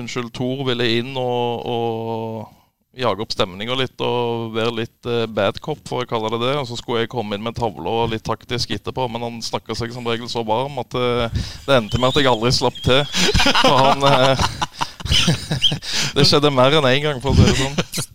unnskyld, 0.00 0.32
Tor 0.32 0.64
ville 0.68 0.86
inn 0.98 1.12
og, 1.20 1.66
og 1.68 2.54
jage 2.94 3.24
opp 3.24 3.34
stemninga 3.34 3.74
litt 3.76 4.00
og 4.06 4.54
være 4.54 4.76
litt 4.78 5.08
uh, 5.10 5.24
bad 5.26 5.58
cop, 5.64 5.82
for 5.88 6.04
å 6.04 6.08
kalle 6.08 6.30
det 6.34 6.42
det. 6.46 6.54
Og 6.60 6.68
så 6.70 6.78
skulle 6.78 7.04
jeg 7.04 7.12
komme 7.12 7.36
inn 7.36 7.44
med 7.44 7.58
tavla 7.58 7.98
og 8.04 8.12
litt 8.14 8.24
taktisk 8.26 8.74
etterpå, 8.76 9.08
men 9.12 9.26
han 9.26 9.42
snakka 9.44 9.76
seg 9.78 9.94
som 9.94 10.06
regel 10.08 10.30
så 10.30 10.44
varm 10.46 10.78
at 10.82 10.98
uh, 10.98 11.44
det 11.66 11.78
endte 11.80 12.00
med 12.00 12.12
at 12.12 12.22
jeg 12.22 12.30
aldri 12.30 12.54
slapp 12.54 12.80
til. 12.84 13.02
For 13.62 13.82
han 13.82 14.08
uh, 14.08 14.48
Det 16.14 16.24
skjedde 16.26 16.52
mer 16.54 16.74
enn 16.78 16.88
én 16.88 17.02
gang, 17.04 17.20
for 17.22 17.34
å 17.34 17.36
si 17.36 17.44
det 17.44 17.56
sånn. 17.58 18.10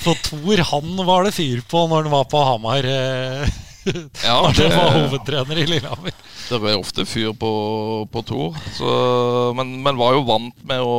For 0.00 0.16
Thor, 0.26 0.62
han 0.72 1.02
var 1.06 1.26
det 1.26 1.34
fyr 1.36 1.60
på 1.68 1.84
når 1.88 2.06
han 2.06 2.14
var 2.14 2.28
på 2.30 2.40
Hamar. 2.44 2.86
Eh, 2.88 3.58
Ja, 4.26 4.38
når 4.44 4.56
det, 4.58 4.70
var 4.74 4.90
hovedtrener 4.96 5.60
i 5.62 5.66
Lillehammer. 5.68 6.16
det 6.50 6.58
ble 6.62 6.74
ofte 6.78 7.06
fyr 7.08 7.32
på, 7.38 7.52
på 8.12 8.22
Tor. 8.28 8.58
Så, 8.76 8.90
men, 9.56 9.78
men 9.84 10.00
var 10.00 10.16
jo 10.18 10.26
vant 10.28 10.66
med 10.68 10.82
å 10.84 10.98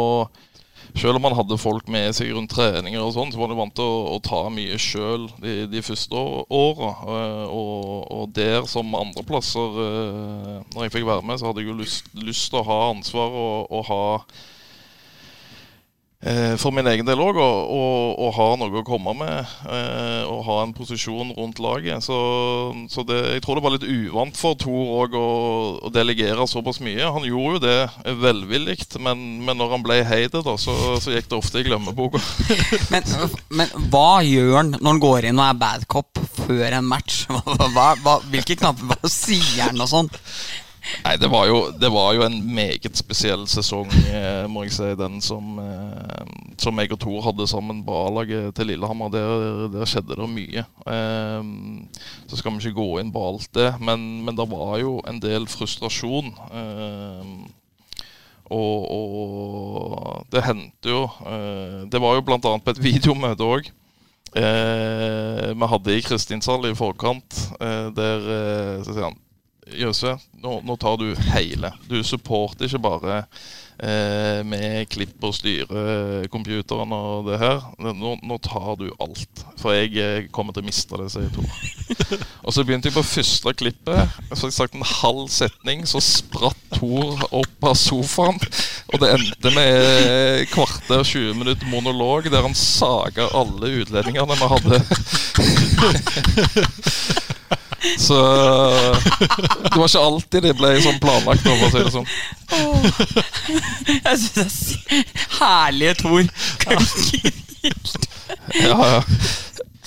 Selv 0.91 1.15
om 1.15 1.23
man 1.23 1.35
hadde 1.37 1.55
folk 1.55 1.87
med 1.87 2.11
seg 2.17 2.33
rundt 2.35 2.51
treninger, 2.51 2.99
og 2.99 3.13
sånn, 3.15 3.29
så 3.31 3.39
var 3.39 3.47
man 3.53 3.61
vant 3.61 3.75
til 3.77 3.85
å, 3.87 3.99
å 4.11 4.17
ta 4.19 4.41
mye 4.51 4.75
sjøl 4.75 5.29
de, 5.39 5.53
de 5.71 5.83
første 5.87 6.19
åra. 6.51 6.89
Eh, 7.15 7.45
Og, 7.47 8.09
og 8.11 8.33
der, 8.35 8.65
som 8.67 8.91
andreplasser, 8.99 9.77
eh, 9.85 10.57
når 10.73 10.89
jeg 10.89 10.93
fikk 10.97 11.07
være 11.07 11.23
med, 11.29 11.39
så 11.39 11.47
hadde 11.47 11.63
jeg 11.63 11.71
jo 11.71 11.77
lyst, 11.79 12.11
lyst 12.19 12.49
til 12.51 12.59
å 12.59 12.67
ha 12.67 12.79
ansvar 12.89 13.31
og, 13.31 13.71
og 13.71 13.87
ha 13.87 14.01
for 16.61 16.69
min 16.69 16.85
egen 16.85 17.07
del 17.07 17.21
òg, 17.23 17.39
å 17.41 18.27
ha 18.35 18.47
noe 18.59 18.81
å 18.81 18.85
komme 18.85 19.13
med. 19.17 19.53
Eh, 19.65 20.23
og 20.29 20.43
ha 20.45 20.57
en 20.61 20.73
posisjon 20.75 21.33
rundt 21.37 21.61
laget. 21.63 22.03
Så, 22.05 22.17
så 22.93 23.05
det, 23.07 23.17
jeg 23.37 23.43
tror 23.45 23.57
det 23.57 23.65
var 23.65 23.75
litt 23.75 23.87
uvant 23.87 24.37
for 24.37 24.57
Tor 24.61 24.93
òg 25.01 25.17
å, 25.17 25.27
å 25.81 25.91
delegere 25.93 26.45
såpass 26.49 26.81
mye. 26.83 27.09
Han 27.15 27.25
gjorde 27.25 27.57
jo 27.57 27.63
det 27.65 28.15
velvillig, 28.21 28.77
men, 29.01 29.23
men 29.45 29.57
når 29.57 29.75
han 29.75 29.85
ble 29.85 30.01
hated, 30.05 30.43
da, 30.45 30.55
så, 30.61 30.75
så 31.01 31.15
gikk 31.15 31.31
det 31.31 31.39
ofte 31.39 31.61
i 31.61 31.67
glemmeboka. 31.67 32.21
Men, 32.91 33.05
men 33.53 33.69
hva 33.91 34.21
gjør 34.25 34.55
han 34.57 34.71
når 34.73 34.87
han 34.87 34.99
går 35.01 35.27
inn 35.29 35.39
og 35.39 35.45
er 35.45 35.59
bad 35.59 35.85
cop 35.91 36.19
før 36.41 36.75
en 36.77 36.87
match? 36.87 37.23
Hva, 37.31 37.67
hva, 37.73 37.85
hva, 38.03 38.15
hvilke 38.31 38.55
knapper 38.59 38.89
Hva 38.91 39.09
sier 39.11 39.69
han 39.69 39.81
og 39.81 39.89
sånn? 39.89 40.09
Nei, 41.05 41.13
det 41.21 41.29
var, 41.29 41.45
jo, 41.45 41.59
det 41.77 41.89
var 41.93 42.13
jo 42.17 42.23
en 42.25 42.37
meget 42.55 42.97
spesiell 42.97 43.43
sesong, 43.49 43.91
eh, 44.09 44.45
må 44.49 44.65
jeg 44.65 44.73
si. 44.75 44.89
Den 44.97 45.19
som, 45.21 45.59
eh, 45.61 46.31
som 46.61 46.81
jeg 46.81 46.93
og 46.95 46.99
Tor 47.03 47.21
hadde 47.27 47.47
sammen 47.49 47.83
på 47.85 47.97
A-laget 48.07 48.55
til 48.57 48.71
Lillehammer. 48.71 49.11
Der, 49.13 49.67
der 49.73 49.89
skjedde 49.89 50.17
det 50.17 50.29
mye. 50.31 50.65
Eh, 50.65 51.51
så 52.27 52.39
skal 52.39 52.55
vi 52.55 52.63
ikke 52.65 52.79
gå 52.81 52.89
inn 53.01 53.13
på 53.13 53.25
alt 53.29 53.49
det, 53.57 53.73
men, 53.79 54.23
men 54.25 54.37
det 54.37 54.47
var 54.49 54.77
jo 54.81 54.99
en 55.07 55.21
del 55.21 55.47
frustrasjon. 55.51 56.33
Og, 58.51 58.79
og 58.91 60.25
det 60.33 60.41
hendte 60.43 60.91
jo 60.91 61.05
Det 61.87 62.01
var 62.03 62.17
jo 62.17 62.23
bl.a. 62.27 62.39
på 62.41 62.73
et 62.73 62.81
videomøte 62.83 63.47
òg. 63.47 63.69
Eh, 64.31 65.49
vi 65.51 65.67
hadde 65.67 65.95
i 65.97 66.03
Kristinshall 66.05 66.69
i 66.69 66.75
forkant, 66.75 67.35
eh, 67.59 67.89
der 67.91 68.29
eh, 68.31 68.77
så 68.85 68.93
sier 68.93 69.09
han 69.09 69.17
Jøse, 69.77 70.15
nå, 70.41 70.57
nå 70.65 70.75
tar 70.79 70.97
du 70.99 71.11
hele. 71.31 71.71
Du 71.89 72.01
supporter 72.03 72.67
ikke 72.67 72.81
bare 72.83 73.17
eh, 73.81 74.41
med 74.47 74.89
klipp 74.91 75.23
og 75.25 75.35
styre 75.37 76.27
computeren 76.33 76.91
og 76.95 77.29
det 77.29 77.39
her. 77.41 77.63
Nå, 77.81 78.15
nå 78.21 78.37
tar 78.43 78.75
du 78.79 78.87
alt. 79.01 79.45
For 79.61 79.75
jeg 79.75 79.95
eh, 80.01 80.29
kommer 80.33 80.55
til 80.55 80.63
å 80.63 80.67
miste 80.67 80.99
det, 80.99 81.09
sier 81.13 81.31
Tor. 81.35 81.49
og 82.45 82.55
så 82.55 82.65
begynte 82.65 82.89
jeg 82.89 82.97
på 82.97 83.05
første 83.05 83.53
klippet. 83.57 84.19
Så 84.33 84.49
jeg 84.49 84.57
sagt 84.57 84.77
en 84.77 84.87
halv 84.87 85.27
setning, 85.33 85.85
så 85.89 86.01
spratt 86.03 86.59
Tor 86.75 87.25
opp 87.29 87.67
av 87.67 87.75
sofaen. 87.77 88.39
Og 88.91 89.01
det 89.01 89.13
endte 89.15 89.55
med 89.55 89.71
eh, 89.71 90.45
kvarter 90.51 91.03
20 91.07 91.37
minutter 91.39 91.67
monolog 91.71 92.29
der 92.31 92.45
han 92.45 92.57
saga 92.57 93.29
alle 93.37 93.67
utlendingene 93.81 94.39
vi 94.41 94.47
hadde. 94.55 94.75
Så 97.97 98.17
det 98.93 99.75
var 99.75 99.87
ikke 99.87 100.01
alltid 100.05 100.43
det 100.45 100.53
ble 100.59 100.69
sånn 100.85 100.99
planlagt. 101.01 101.41
For 101.45 101.65
å 101.65 101.69
si 101.73 101.79
det 101.81 101.93
sånn. 101.95 102.09
Jeg 103.87 104.17
synes 104.17 104.33
det 104.35 104.43
er 104.45 104.51
sy- 104.53 105.05
Herlige 105.39 105.95
Tor. 106.03 106.23
Ja, 108.61 108.77
ja. 108.97 109.01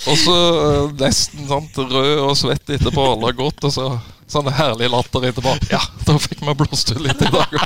Og 0.05 0.17
så 0.21 0.33
eh, 0.35 0.91
nesten 0.99 1.47
sant, 1.49 1.77
rød 1.79 2.19
og 2.27 2.35
svett 2.37 2.69
etterpå, 2.75 3.01
alle 3.15 3.31
har 3.31 3.37
gått, 3.39 3.63
og 3.65 3.71
så 3.73 3.87
sånn 4.29 4.49
herlig 4.53 4.89
latter 4.93 5.23
etterpå. 5.31 5.55
Ja, 5.71 5.79
da 6.05 6.17
fikk 6.21 6.43
vi 6.45 6.53
blåst 6.59 6.91
ut 6.93 7.01
litt 7.01 7.21
i 7.25 7.31
dag 7.33 7.49
òg. 7.55 7.65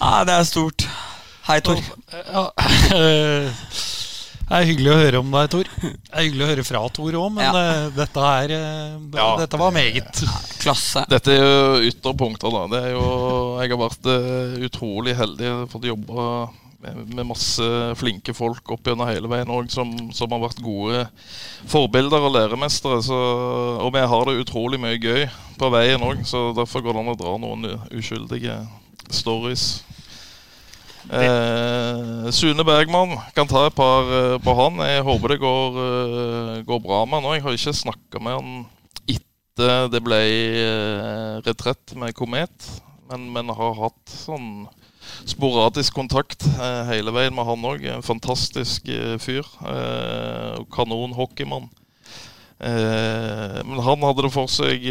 Ja, 0.00 0.24
det 0.24 0.32
er 0.38 0.44
stort. 0.48 0.86
Hei, 1.48 1.60
Tor. 1.64 1.80
Ja, 2.12 2.44
eh, 2.94 3.50
det 4.48 4.58
er 4.58 4.66
hyggelig 4.70 4.92
å 4.92 4.98
høre 5.02 5.20
om 5.22 5.30
deg, 5.34 5.50
Tor. 5.52 5.68
Det 5.82 6.12
er 6.12 6.24
hyggelig 6.24 6.44
å 6.46 6.50
høre 6.52 6.64
fra 6.66 6.82
Tor 6.96 7.18
òg, 7.20 7.32
men 7.36 7.44
Ja. 7.44 7.52
eh, 7.62 7.90
dette, 7.96 8.20
her, 8.24 8.50
eh, 8.50 8.98
Ja. 9.14 9.36
dette 9.36 9.58
var 9.60 9.70
meget. 9.72 10.22
Klasse. 10.62 11.04
Dette 11.08 11.28
er 11.34 11.42
jo 11.42 11.90
ytterpunkter, 11.90 12.50
da. 12.50 12.62
Det 12.72 12.80
er 12.84 12.94
jo, 12.96 13.58
jeg 13.60 13.70
har 13.74 13.82
vært 13.88 14.08
eh, 14.14 14.56
utrolig 14.68 15.14
heldig. 15.18 15.52
Fått 15.70 15.84
jobbe 15.90 16.48
med, 16.80 16.98
med 17.14 17.26
masse 17.26 17.68
flinke 17.98 18.32
folk 18.34 18.70
opp 18.70 18.84
gjennom 18.86 19.08
hele 19.10 19.26
veien 19.28 19.50
òg, 19.50 19.68
som, 19.74 19.90
som 20.14 20.30
har 20.30 20.44
vært 20.44 20.60
gode 20.62 21.08
forbilder 21.66 22.22
og 22.28 22.32
læremestere. 22.36 23.00
Så, 23.02 23.18
og 23.82 23.92
vi 23.92 24.04
har 24.06 24.24
det 24.30 24.36
utrolig 24.46 24.78
mye 24.80 24.98
gøy 25.02 25.26
på 25.58 25.70
veien 25.74 26.00
òg, 26.06 26.24
så 26.24 26.52
derfor 26.54 26.84
går 26.86 26.94
det 26.94 27.02
an 27.02 27.12
å 27.14 27.18
dra 27.18 27.34
noen 27.42 27.66
uskyldige 27.90 28.60
stories. 29.10 29.82
Eh, 31.06 32.30
Sune 32.34 32.64
Bergman 32.66 33.14
kan 33.36 33.48
ta 33.48 33.66
et 33.68 33.76
par 33.76 34.08
eh, 34.12 34.34
på 34.42 34.54
han. 34.58 34.80
Jeg 34.84 35.04
håper 35.06 35.32
det 35.32 35.38
går, 35.40 35.78
eh, 35.84 36.58
går 36.68 36.82
bra 36.84 37.04
med 37.06 37.20
han 37.20 37.28
òg. 37.30 37.36
Jeg 37.38 37.44
har 37.46 37.56
ikke 37.56 37.76
snakka 37.80 38.22
med 38.24 38.36
han 38.36 38.50
etter 39.08 39.88
det 39.92 40.02
ble 40.04 40.18
eh, 40.18 41.38
retrett 41.46 41.94
med 41.96 42.16
Komet. 42.18 42.68
Men, 43.08 43.30
men 43.32 43.54
har 43.56 43.78
hatt 43.78 44.12
sånn 44.12 44.66
sporadisk 45.24 45.94
kontakt 45.96 46.44
hele 46.90 47.14
veien 47.16 47.32
med 47.32 47.48
han 47.48 47.64
òg. 47.70 47.86
En 47.88 48.04
fantastisk 48.04 48.90
fyr. 49.24 49.48
Eh, 49.64 50.60
kanon 50.74 51.16
hockeymann. 51.16 51.70
Men 52.58 53.78
han 53.86 54.02
hadde 54.02 54.24
det 54.26 54.32
for 54.34 54.50
seg 54.50 54.82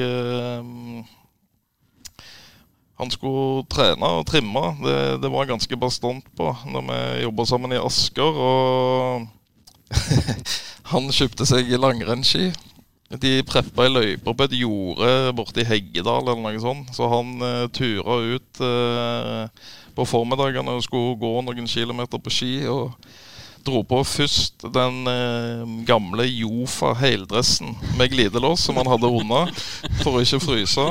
Han 2.97 3.11
skulle 3.13 3.65
trene 3.69 4.09
og 4.19 4.25
trimme. 4.29 4.63
Det, 4.81 4.97
det 5.21 5.29
var 5.29 5.45
jeg 5.45 5.53
ganske 5.53 5.79
bastant 5.79 6.25
på 6.37 6.49
når 6.65 6.87
vi 6.87 7.01
jobba 7.27 7.45
sammen 7.45 7.75
i 7.75 7.81
Asker. 7.81 8.39
Og 8.47 9.27
han 10.93 11.11
kjøpte 11.13 11.45
seg 11.49 11.69
langrennsski. 11.77 12.49
De 13.21 13.37
preppa 13.47 13.85
ei 13.85 13.93
løype 13.93 14.33
på 14.33 14.47
et 14.47 14.57
jorde 14.59 15.11
borte 15.37 15.61
i 15.63 15.67
Heggedal 15.67 16.25
eller 16.25 16.41
noe 16.41 16.59
sånt. 16.63 16.89
Så 16.97 17.07
han 17.11 17.37
uh, 17.39 17.69
tura 17.71 18.17
ut 18.33 18.61
eh, 18.65 19.69
på 19.95 20.05
formiddagene 20.05 20.75
og 20.75 20.83
skulle 20.83 21.15
gå 21.21 21.31
noen 21.45 21.69
kilometer 21.71 22.19
på 22.19 22.33
ski. 22.33 22.51
Og 22.67 22.91
dro 23.67 23.81
på 23.87 24.01
først 24.07 24.65
den 24.73 25.07
eh, 25.11 25.63
gamle 25.87 26.25
Jofa 26.27 26.93
heldressen 26.97 27.75
med 27.99 28.11
glidelås 28.13 28.63
som 28.67 28.79
han 28.79 28.89
hadde 28.89 29.11
unna 29.11 29.45
for 30.01 30.17
å 30.17 30.23
ikke 30.23 30.43
fryse. 30.43 30.85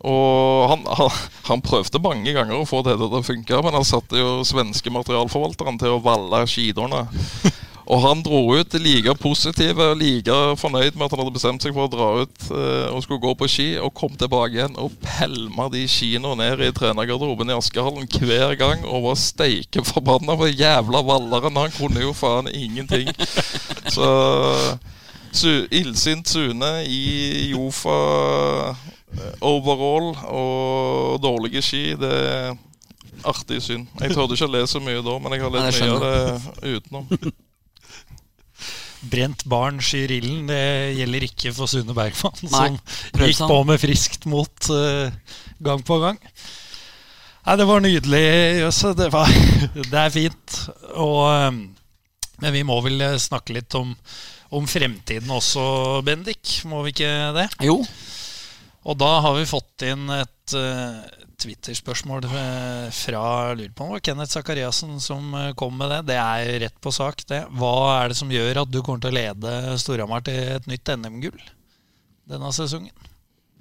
Og 0.00 0.70
han, 0.70 0.84
han, 0.96 1.16
han 1.50 1.64
prøvde 1.64 2.00
mange 2.00 2.32
ganger 2.32 2.56
å 2.56 2.68
få 2.68 2.80
det 2.86 2.96
til 2.96 3.18
å 3.18 3.24
funke, 3.24 3.62
men 3.64 3.76
han 3.76 3.84
satte 3.84 4.16
jo 4.16 4.40
svenske 4.48 4.92
materialforvalteren 4.92 5.80
til 5.80 5.96
å 5.98 6.04
valle 6.04 6.46
skidorene. 6.48 7.04
Og 7.90 7.98
han 8.04 8.20
dro 8.22 8.38
ut 8.54 8.74
like 8.78 9.12
positiv 9.18 9.80
og 9.82 9.96
like 9.98 10.34
fornøyd 10.60 10.94
med 10.94 11.08
at 11.08 11.14
han 11.14 11.22
hadde 11.24 11.34
bestemt 11.34 11.64
seg 11.64 11.74
for 11.74 11.88
å 11.88 11.90
dra 11.90 12.08
ut 12.22 12.44
eh, 12.54 12.86
og 12.92 13.02
skulle 13.02 13.22
gå 13.24 13.32
på 13.34 13.48
ski, 13.50 13.66
og 13.82 13.90
kom 13.98 14.14
tilbake 14.14 14.60
igjen 14.60 14.78
og 14.78 14.94
pælma 15.02 15.66
de 15.72 15.82
skiene 15.90 16.36
ned 16.38 16.62
i 16.62 16.70
trenergarderoben 16.76 17.50
i 17.50 17.56
Askehallen 17.56 18.06
hver 18.06 18.54
gang 18.60 18.86
og 18.86 19.08
var 19.08 19.18
steike 19.18 19.82
forbanna 19.88 20.38
på 20.38 20.52
jævla 20.52 21.02
valleren. 21.08 21.58
Han 21.58 21.74
kunne 21.74 22.04
jo 22.04 22.14
faen 22.14 22.52
ingenting. 22.54 23.10
Så 23.90 24.06
su, 25.32 25.66
illsint 25.74 26.30
Sune 26.30 26.70
i 26.86 27.50
Jofa 27.50 27.98
overall 29.44 30.14
og 30.30 31.20
dårlige 31.22 31.62
ski, 31.64 31.82
det 31.98 32.10
er 32.10 32.56
artig 33.26 33.60
syn. 33.64 33.86
Jeg 34.00 34.14
tørde 34.14 34.36
ikke 34.36 34.48
å 34.48 34.54
le 34.54 34.62
så 34.70 34.80
mye 34.82 35.02
da, 35.04 35.14
men 35.20 35.32
jeg 35.36 35.44
har 35.44 35.54
lest 35.54 35.84
mye 35.84 35.96
av 35.96 36.02
det 36.04 36.14
utenom. 36.78 37.04
Brent 39.10 39.42
barn 39.48 39.78
skyr 39.80 40.10
ilden. 40.12 40.48
Det 40.50 40.64
gjelder 40.98 41.24
ikke 41.24 41.52
for 41.56 41.66
Sune 41.72 41.94
Bergman, 41.96 42.36
Nei, 42.52 42.66
som 42.76 43.22
gikk 43.24 43.38
sånn. 43.38 43.52
på 43.52 43.58
med 43.70 43.80
friskt 43.80 44.26
mot 44.28 44.68
uh, 44.74 45.08
gang 45.64 45.80
på 45.86 45.96
gang. 46.02 46.18
Nei, 47.46 47.54
det 47.56 47.66
var 47.70 47.80
nydelig, 47.80 48.26
Jøsse. 48.60 48.92
Det, 48.98 49.08
var, 49.14 49.26
det 49.92 50.00
er 50.02 50.10
fint. 50.12 50.58
Og, 50.92 51.22
eh, 51.32 51.50
men 52.44 52.52
vi 52.52 52.62
må 52.68 52.76
vel 52.84 53.00
eh, 53.06 53.16
snakke 53.20 53.52
litt 53.56 53.72
om, 53.78 53.94
om 54.52 54.68
fremtiden 54.68 55.30
også, 55.32 55.62
Bendik. 56.04 56.60
Må 56.68 56.82
vi 56.84 56.90
ikke 56.92 57.32
det? 57.38 57.48
Jo. 57.64 57.78
Og 58.88 58.96
da 58.96 59.10
har 59.26 59.34
vi 59.36 59.48
fått 59.48 59.84
inn 59.84 60.08
et 60.14 60.54
uh, 60.56 61.00
Twitter-spørsmål 61.40 62.24
uh, 62.30 62.86
fra 62.94 63.24
lurer 63.52 63.74
på 63.76 63.88
var 63.90 64.04
Kenneth 64.04 64.32
Sakariassen 64.32 64.96
som 65.04 65.34
uh, 65.36 65.50
kom 65.58 65.76
med 65.76 65.92
det. 65.92 66.00
Det 66.12 66.16
er 66.20 66.52
rett 66.64 66.78
på 66.80 66.92
sak, 66.94 67.26
det. 67.28 67.42
Hva 67.60 67.74
er 67.98 68.12
det 68.12 68.20
som 68.20 68.32
gjør 68.32 68.62
at 68.62 68.72
du 68.72 68.80
kommer 68.80 69.04
til 69.04 69.12
å 69.12 69.18
lede 69.18 69.76
Storhamar 69.82 70.24
til 70.24 70.56
et 70.56 70.70
nytt 70.70 70.94
NM-gull 70.96 71.42
denne 72.30 72.52
sesongen? 72.56 72.94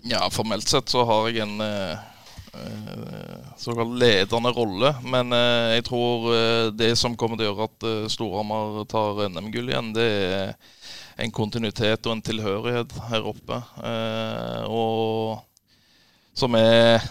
Ja, 0.07 0.23
formelt 0.31 0.71
sett 0.71 0.87
så 0.87 1.03
har 1.03 1.27
jeg 1.27 1.43
en 1.43 1.59
såkalt 3.59 3.97
ledende 4.01 4.51
rolle. 4.55 4.93
Men 5.05 5.35
jeg 5.75 5.83
tror 5.87 6.29
det 6.75 6.93
som 6.99 7.17
kommer 7.19 7.39
til 7.39 7.47
å 7.47 7.51
gjøre 7.51 7.67
at 7.69 7.87
Storhamar 8.13 8.83
tar 8.89 9.25
NM-gull 9.29 9.71
igjen, 9.71 9.93
det 9.95 10.07
er 10.09 10.53
en 11.23 11.31
kontinuitet 11.35 12.07
og 12.07 12.15
en 12.15 12.25
tilhørighet 12.25 12.95
her 13.09 13.27
oppe. 13.27 13.59
Eh, 13.83 14.63
og 14.71 15.39
som 16.37 16.55
er 16.55 17.03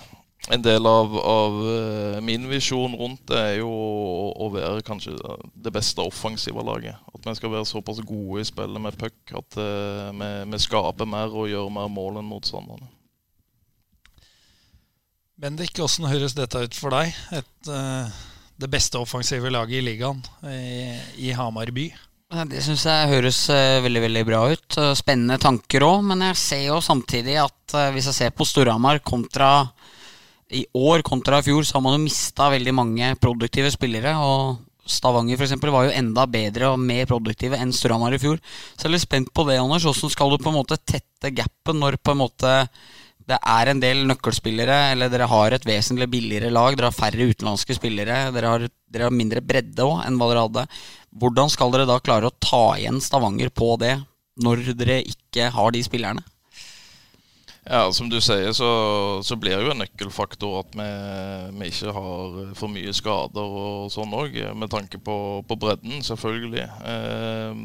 en 0.48 0.62
del 0.64 0.86
av, 0.88 1.16
av, 1.18 1.56
eh, 1.74 2.20
min 2.24 2.46
visjon 2.48 2.94
rundt 2.96 3.26
det, 3.28 3.38
er 3.38 3.56
jo 3.60 3.68
å, 3.68 4.28
å, 4.46 4.50
være 4.54 4.84
kanskje 4.86 5.16
det 5.54 5.72
beste 5.74 6.04
offensive 6.04 6.64
laget. 6.64 6.96
At 7.12 7.26
vi 7.26 7.36
skal 7.36 7.52
være 7.52 7.68
såpass 7.68 8.00
gode 8.00 8.42
i 8.42 8.48
spillet 8.48 8.84
med 8.84 8.96
puck 9.00 9.34
at 9.36 9.58
vi, 9.58 10.30
vi, 10.54 10.62
skaper 10.62 11.08
mer 11.08 11.34
og 11.34 11.50
gjør 11.50 11.68
mer 11.74 11.90
mål 11.92 12.22
enn 12.22 12.30
motstanderne. 12.30 12.88
Bendik, 15.38 15.76
hvordan 15.78 16.10
høres 16.10 16.32
dette 16.34 16.64
ut 16.66 16.74
for 16.74 16.90
deg? 16.90 17.14
Et, 17.38 17.68
uh, 17.70 18.10
det 18.58 18.68
beste 18.72 18.98
offensive 18.98 19.52
laget 19.54 19.78
i 19.78 19.84
ligaen 19.86 20.18
i, 20.50 20.96
i 21.28 21.30
Hamar 21.30 21.70
by? 21.70 21.84
Det 22.50 22.62
syns 22.64 22.82
jeg 22.88 23.12
høres 23.12 23.38
uh, 23.54 23.78
veldig 23.84 24.02
veldig 24.02 24.24
bra 24.26 24.40
ut. 24.50 24.78
Spennende 24.98 25.38
tanker 25.38 25.86
òg. 25.86 26.02
Men 26.10 26.26
jeg 26.26 26.40
ser 26.42 26.64
jo 26.66 26.80
samtidig 26.82 27.38
at 27.44 27.76
hvis 27.94 28.10
jeg 28.10 28.18
ser 28.18 28.34
på 28.34 28.48
Storhamar 28.50 28.98
kontra 28.98 29.52
i 30.50 30.64
år 30.74 31.06
kontra 31.06 31.38
i 31.38 31.46
fjor, 31.46 31.62
så 31.62 31.78
har 31.78 31.86
man 31.86 31.94
jo 31.94 32.06
mista 32.08 32.50
veldig 32.50 32.74
mange 32.74 33.14
produktive 33.22 33.70
spillere. 33.70 34.18
Og 34.18 34.58
Stavanger 34.90 35.38
for 35.38 35.46
eksempel, 35.46 35.70
var 35.70 35.86
jo 35.86 35.96
enda 36.02 36.26
bedre 36.26 36.72
og 36.72 36.82
mer 36.82 37.06
produktive 37.06 37.62
enn 37.62 37.70
Storhamar 37.76 38.16
i 38.16 38.24
fjor. 38.26 38.42
Så 38.74 38.88
jeg 38.88 38.90
er 38.90 38.96
litt 38.96 39.06
spent 39.06 39.30
på 39.30 39.46
det, 39.46 39.62
Anders. 39.62 39.86
Hvordan 39.86 40.18
skal 40.18 40.34
du 40.34 40.42
på 40.42 40.50
en 40.50 40.58
måte 40.64 40.82
tette 40.82 41.30
gapen 41.30 41.78
når 41.78 42.02
på 42.02 42.16
en 42.16 42.26
måte 42.26 42.62
det 43.28 43.36
er 43.36 43.68
en 43.68 43.80
del 43.82 44.06
nøkkelspillere, 44.08 44.76
eller 44.94 45.10
dere 45.12 45.28
har 45.28 45.52
et 45.52 45.66
vesentlig 45.68 46.08
billigere 46.12 46.52
lag. 46.54 46.76
Dere 46.78 46.88
har 46.88 46.96
færre 46.96 47.28
utenlandske 47.28 47.76
spillere. 47.76 48.22
Dere 48.32 48.52
har, 48.54 48.64
dere 48.88 49.08
har 49.08 49.14
mindre 49.14 49.42
bredde 49.44 49.84
òg 49.84 50.00
enn 50.06 50.16
hva 50.16 50.30
dere 50.30 50.44
hadde. 50.46 50.64
Hvordan 51.20 51.52
skal 51.52 51.74
dere 51.74 51.88
da 51.88 51.98
klare 52.00 52.30
å 52.30 52.36
ta 52.40 52.64
igjen 52.78 53.02
Stavanger 53.04 53.52
på 53.52 53.74
det, 53.82 53.98
når 54.40 54.70
dere 54.78 55.02
ikke 55.04 55.50
har 55.52 55.76
de 55.76 55.84
spillerne? 55.84 56.24
Ja, 57.68 57.92
Som 57.92 58.08
du 58.08 58.16
sier, 58.24 58.52
så, 58.56 58.68
så 59.24 59.36
blir 59.36 59.60
jo 59.60 59.72
en 59.74 59.82
nøkkelfaktor 59.82 60.62
at 60.62 60.76
vi, 60.78 60.86
vi, 61.58 61.68
ikke 61.68 61.92
har 61.92 62.38
for 62.56 62.72
mye 62.72 62.94
skader 62.96 63.58
og 63.60 63.90
sånn 63.92 64.14
òg, 64.16 64.38
med 64.56 64.72
tanke 64.72 65.00
på, 65.04 65.16
på, 65.44 65.58
bredden, 65.60 66.00
selvfølgelig. 66.06 66.64
Eh, 66.64 67.60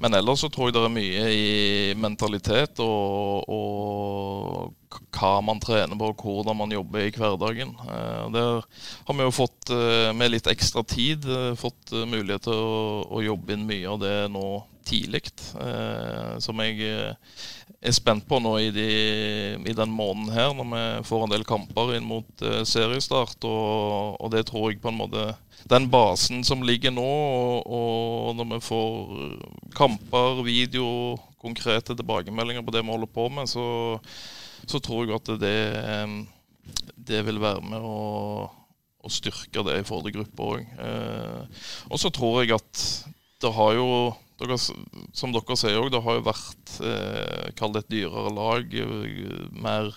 men 0.00 0.18
ellers 0.18 0.44
så 0.44 0.50
tror 0.52 0.68
jeg 0.68 0.76
det 0.76 0.84
er 0.84 0.92
mye 0.92 1.30
i 1.32 1.48
mentalitet 1.96 2.84
og, 2.84 3.48
og 3.48 4.76
hva 5.14 5.36
man 5.44 5.60
trener 5.62 5.98
på 5.98 6.10
og 6.10 6.24
hvordan 6.24 6.58
man 6.58 6.74
jobber 6.74 7.04
i 7.04 7.12
hverdagen. 7.14 7.74
Eh, 7.84 8.24
der 8.34 8.64
har 9.06 9.16
vi 9.16 9.26
jo 9.26 9.34
fått, 9.34 9.70
eh, 9.70 10.10
med 10.16 10.32
litt 10.32 10.50
ekstra 10.50 10.82
tid, 10.82 11.24
eh, 11.24 11.54
fått 11.54 11.92
mulighet 11.92 12.48
til 12.48 12.58
å, 12.58 13.06
å 13.06 13.22
jobbe 13.22 13.54
inn 13.54 13.68
mye 13.68 13.88
av 13.88 14.00
det 14.02 14.16
nå 14.32 14.46
tidlig. 14.90 15.28
Som 16.42 16.58
jeg 16.64 17.04
er 17.80 17.94
spent 17.96 18.26
på 18.28 18.40
nå 18.44 18.54
i, 18.60 18.70
de, 18.74 18.88
i, 19.56 19.72
den 19.76 19.92
måneden 19.94 20.34
her, 20.34 20.50
når 20.56 20.66
vi 20.68 20.82
får 21.08 21.22
en 21.24 21.32
del 21.32 21.46
kamper 21.48 21.94
inn 21.96 22.04
mot 22.04 22.44
seriestart. 22.68 23.38
Og, 23.48 24.18
og, 24.20 24.26
det 24.34 24.44
tror 24.50 24.68
jeg 24.68 24.82
på 24.82 24.92
en 24.92 24.98
måte 25.00 25.30
Den 25.70 25.86
basen 25.92 26.44
som 26.44 26.64
ligger 26.64 26.92
nå, 26.92 27.06
og, 27.06 27.64
og 27.64 28.36
når 28.36 28.50
vi 28.52 28.60
får 28.66 28.92
kamper, 29.76 30.42
video, 30.44 31.16
konkrete 31.40 31.96
tilbakemeldinger 31.96 32.64
på 32.64 32.76
det 32.76 32.84
vi 32.84 32.92
holder 32.92 33.12
på 33.16 33.30
med, 33.32 33.48
så 33.48 33.64
så 34.68 34.80
tror 34.82 35.06
jeg 35.06 35.16
at 35.16 35.30
det, 35.40 35.58
det 36.96 37.22
vil 37.26 37.40
være 37.42 37.62
med 37.64 37.84
å, 37.84 38.48
å 39.00 39.12
styrke 39.12 39.64
det 39.66 39.80
i 39.80 39.86
forhold 39.86 40.08
til 40.08 40.18
gruppa 40.18 40.48
òg. 40.54 40.74
Eh, 40.86 41.62
og 41.90 42.02
så 42.02 42.12
tror 42.14 42.42
jeg 42.42 42.56
at 42.58 42.84
det 43.40 43.54
har 43.56 43.76
jo 43.78 43.88
som 45.12 45.32
dere 45.34 45.56
sier 45.58 45.78
òg, 45.80 45.90
det 45.92 46.02
har 46.04 46.18
jo 46.18 46.26
vært 46.26 46.74
eh, 46.86 47.48
Kall 47.58 47.74
det 47.74 47.84
et 47.84 47.92
dyrere 47.96 48.32
lag. 48.34 48.74
Eh, 48.74 49.48
mer 49.52 49.92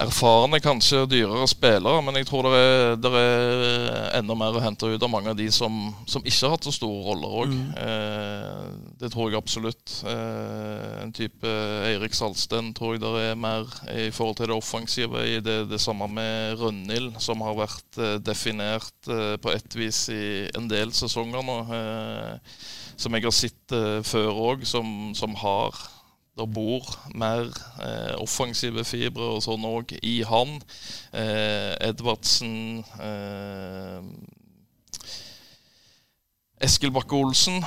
erfarne, 0.00 0.60
kanskje 0.62 1.04
dyrere 1.10 1.44
spillere, 1.50 2.00
men 2.04 2.16
jeg 2.16 2.26
tror 2.28 2.46
det 2.48 2.58
er, 2.58 2.94
det 2.96 3.10
er, 3.12 3.96
enda 4.18 4.36
mer 4.38 4.56
å 4.56 4.62
hente 4.64 4.88
ut 4.88 5.04
av 5.04 5.10
mange 5.12 5.32
av 5.32 5.36
de 5.36 5.48
som, 5.52 5.74
som 6.08 6.24
ikke 6.24 6.46
har 6.46 6.54
hatt 6.54 6.66
så 6.68 6.72
store 6.74 7.02
roller 7.10 7.36
òg. 7.42 7.52
Mm. 7.52 7.74
Eh, 7.84 8.66
det 9.02 9.12
tror 9.12 9.28
jeg 9.28 9.40
absolutt. 9.40 9.96
Eh, 10.08 10.88
en 11.02 11.12
type 11.16 11.54
Eirik 11.90 12.16
Salsten 12.16 12.72
tror 12.76 12.96
jeg 12.96 13.04
det 13.04 13.12
er 13.28 13.38
mer 13.38 13.68
i 13.92 14.08
forhold 14.14 14.40
til 14.40 14.48
det 14.48 14.56
offensive 14.56 15.26
i 15.28 15.38
det, 15.44 15.58
det 15.70 15.80
samme 15.82 16.08
med 16.08 16.60
Rønhild, 16.62 17.18
som 17.20 17.44
har 17.44 17.58
vært 17.60 18.00
eh, 18.00 18.16
definert 18.24 19.12
eh, 19.12 19.36
på 19.42 19.52
ett 19.52 19.76
vis 19.76 20.06
i 20.14 20.24
en 20.56 20.70
del 20.72 20.94
sesonger 20.96 21.44
nå. 21.44 21.58
Eh, 21.76 22.54
som 23.02 23.16
jeg 23.16 23.26
har 23.26 23.34
sett 23.34 23.74
eh, 23.76 24.00
før 24.06 24.40
òg, 24.52 24.64
som, 24.68 25.12
som 25.18 25.36
har 25.42 25.76
det 26.38 26.46
bor 26.54 26.86
mer 27.14 27.48
eh, 27.84 28.14
offensive 28.22 28.84
fibre 28.88 29.34
og 29.34 29.42
sånn 29.44 29.66
òg 29.68 29.92
i 30.00 30.22
han. 30.24 30.54
Eh, 31.12 31.72
Edvardsen 31.90 32.80
eh, 33.04 33.98
Eskil 36.62 36.94
Bakke-Olsen. 36.94 37.60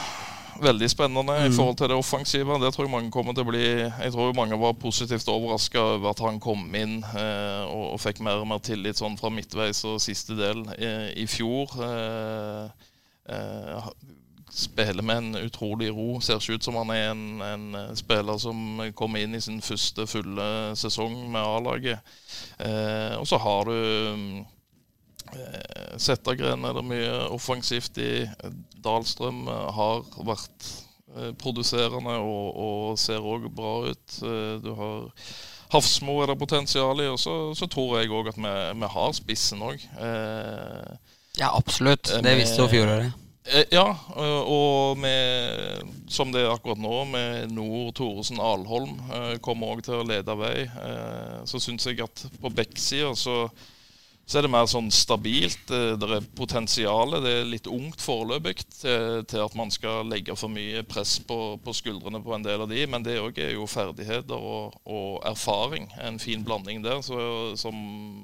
Veldig 0.64 0.88
spennende 0.90 1.36
mm. 1.36 1.46
i 1.50 1.54
forhold 1.56 1.78
til 1.78 1.90
det 1.92 1.98
offensive. 2.00 2.58
Det 2.64 2.72
tror 2.74 2.86
jeg 2.86 2.94
mange 2.94 3.12
kommer 3.12 3.36
til 3.36 3.44
å 3.44 3.50
bli 3.50 3.64
Jeg 3.68 4.12
tror 4.14 4.36
mange 4.38 4.58
var 4.60 4.78
positivt 4.80 5.28
overraska 5.30 5.82
over 5.98 6.14
at 6.14 6.24
han 6.24 6.40
kom 6.40 6.64
inn 6.80 7.02
eh, 7.04 7.64
og, 7.68 7.90
og, 7.92 8.00
fikk 8.02 8.24
mer 8.24 8.42
og 8.42 8.48
mer 8.50 8.64
tillit 8.64 8.98
sånn 8.98 9.20
fra 9.20 9.30
midtveis 9.34 9.84
og 9.86 10.00
siste 10.04 10.38
del 10.40 10.64
eh, 10.80 11.12
i 11.22 11.28
fjor. 11.30 11.76
Eh, 11.86 12.92
eh 13.36 13.90
spiller 14.56 15.04
med 15.04 15.18
en 15.18 15.36
utrolig 15.36 15.90
ro. 15.92 16.20
Ser 16.24 16.40
ikke 16.40 16.56
ut 16.56 16.64
som 16.64 16.78
han 16.80 16.92
er 16.96 17.10
en, 17.12 17.24
en 17.44 17.66
eh, 17.76 17.94
spiller 18.00 18.40
som 18.40 18.82
kommer 18.96 19.24
inn 19.24 19.36
i 19.36 19.44
sin 19.44 19.60
første 19.64 20.08
fulle 20.08 20.48
sesong 20.80 21.18
med 21.34 21.42
A-laget. 21.44 22.16
Eh, 22.64 23.16
og 23.20 23.28
så 23.28 23.40
har 23.44 23.68
du 23.68 23.76
eh, 25.36 25.98
Settergren 26.00 26.64
er 26.64 26.78
det 26.78 26.86
mye 26.88 27.18
offensivt 27.36 28.00
i. 28.00 28.14
Dahlstrøm 28.86 29.44
eh, 29.52 29.66
har 29.76 30.08
vært 30.24 30.70
eh, 31.18 31.34
produserende 31.42 32.16
og, 32.24 32.48
og 32.56 33.02
ser 33.02 33.20
òg 33.20 33.50
bra 33.52 33.76
ut. 33.92 34.22
Du 34.64 34.72
har 34.80 35.12
Hafsmo 35.74 36.22
er 36.22 36.30
det 36.32 36.38
potensial 36.40 37.02
i, 37.04 37.10
og 37.12 37.20
så, 37.20 37.52
så 37.58 37.68
tror 37.68 37.98
jeg 37.98 38.14
òg 38.14 38.32
at 38.32 38.40
vi, 38.40 38.56
vi, 38.80 38.90
har 38.96 39.14
spissen 39.18 39.64
òg. 39.66 39.84
ja, 41.42 41.50
absolutt. 41.50 42.14
Det 42.24 42.36
visste 42.40 42.62
jo 42.62 42.72
fjoråret. 42.72 43.25
Eh, 43.46 43.64
ja, 43.70 43.98
eh, 44.18 44.42
og 44.42 44.98
med, 44.98 45.86
som 46.10 46.32
det 46.34 46.42
er 46.42 46.50
akkurat 46.50 46.82
nå, 46.82 46.96
med 47.12 47.54
Nord 47.54 47.94
Thoresen 48.00 48.42
Alholm 48.42 48.98
eh, 49.14 49.36
kommer 49.46 49.76
òg 49.76 49.86
til 49.86 50.00
å 50.00 50.08
lede 50.08 50.34
vei. 50.40 50.66
Så 51.46 51.62
syns 51.62 51.86
jeg 51.86 52.02
at 52.02 52.26
på 52.42 52.50
backsida 52.50 53.12
så, 53.14 53.36
så, 54.26 54.40
er 54.40 54.48
det 54.48 54.52
mer 54.56 54.66
sånn 54.70 54.90
stabilt. 54.90 55.62
Det 55.70 56.10
er 56.10 56.26
potensial. 56.40 57.20
Det 57.22 57.36
er 57.36 57.52
litt 57.52 57.70
ungt 57.70 58.02
foreløpig 58.02 58.56
til, 58.64 59.22
til, 59.30 59.44
at 59.46 59.60
man 59.60 59.70
skal 59.70 60.10
legge 60.10 60.34
for 60.34 60.50
mye 60.50 60.82
press 60.90 61.20
på, 61.22 61.40
på 61.62 61.78
skuldrene 61.78 62.24
på 62.26 62.34
en 62.34 62.48
del 62.48 62.66
av 62.66 62.74
de, 62.74 62.82
men 62.90 63.06
det 63.06 63.20
òg 63.22 63.44
er 63.46 63.54
jo 63.54 63.70
ferdigheter 63.70 64.42
og, 64.42 64.74
og, 64.90 65.22
erfaring. 65.30 65.86
En 66.02 66.18
fin 66.18 66.42
blanding 66.42 66.82
der 66.82 67.06
så, 67.06 67.22
som 67.62 67.78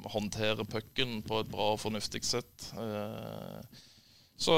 håndterer 0.10 0.65
pucken 0.65 1.19
på 1.29 1.43
et 1.43 1.53
bra 1.53 1.75
og 1.75 1.81
fornuftig 1.86 2.25
sett. 2.25 2.71
Så 4.41 4.56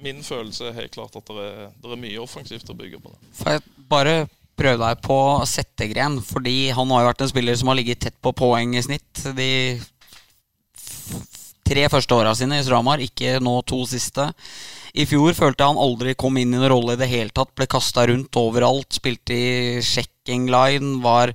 min 0.00 0.20
følelse 0.24 0.70
er 0.70 0.76
helt 0.76 0.92
klart 0.96 1.16
at 1.16 1.32
det 1.32 1.46
er, 1.46 1.70
det 1.80 1.94
er 1.94 2.00
mye 2.00 2.20
offensivt 2.22 2.72
å 2.72 2.76
bygge 2.76 3.00
på. 3.02 3.12
det. 3.12 3.32
Får 3.40 3.56
jeg 3.56 3.64
bare 3.90 4.16
prøve 4.60 4.80
deg 4.82 5.00
på 5.04 5.18
Settegren, 5.48 6.18
fordi 6.24 6.58
han 6.76 6.92
har 6.92 7.04
jo 7.04 7.10
vært 7.10 7.24
en 7.24 7.32
spiller 7.32 7.56
som 7.56 7.70
har 7.72 7.80
ligget 7.80 8.02
tett 8.04 8.18
på 8.20 8.34
poeng 8.36 8.76
i 8.76 8.84
snitt 8.84 9.24
de 9.36 9.50
tre 11.70 11.86
første 11.92 12.16
åra 12.16 12.34
sine 12.36 12.58
i 12.58 12.66
Stramar, 12.66 13.00
ikke 13.00 13.38
nå 13.42 13.60
to 13.68 13.84
siste. 13.88 14.26
I 14.90 15.06
fjor 15.06 15.36
følte 15.38 15.62
jeg 15.62 15.70
han 15.70 15.80
aldri 15.80 16.16
kom 16.18 16.36
inn 16.40 16.50
i 16.50 16.58
noen 16.58 16.72
rolle 16.72 16.96
i 16.96 17.00
det 17.00 17.08
hele 17.12 17.30
tatt. 17.34 17.52
Ble 17.54 17.68
kasta 17.70 18.08
rundt 18.10 18.36
overalt. 18.40 18.90
Spilte 18.96 19.36
i 19.36 19.82
checking 19.86 20.48
line, 20.50 20.96
var 21.04 21.30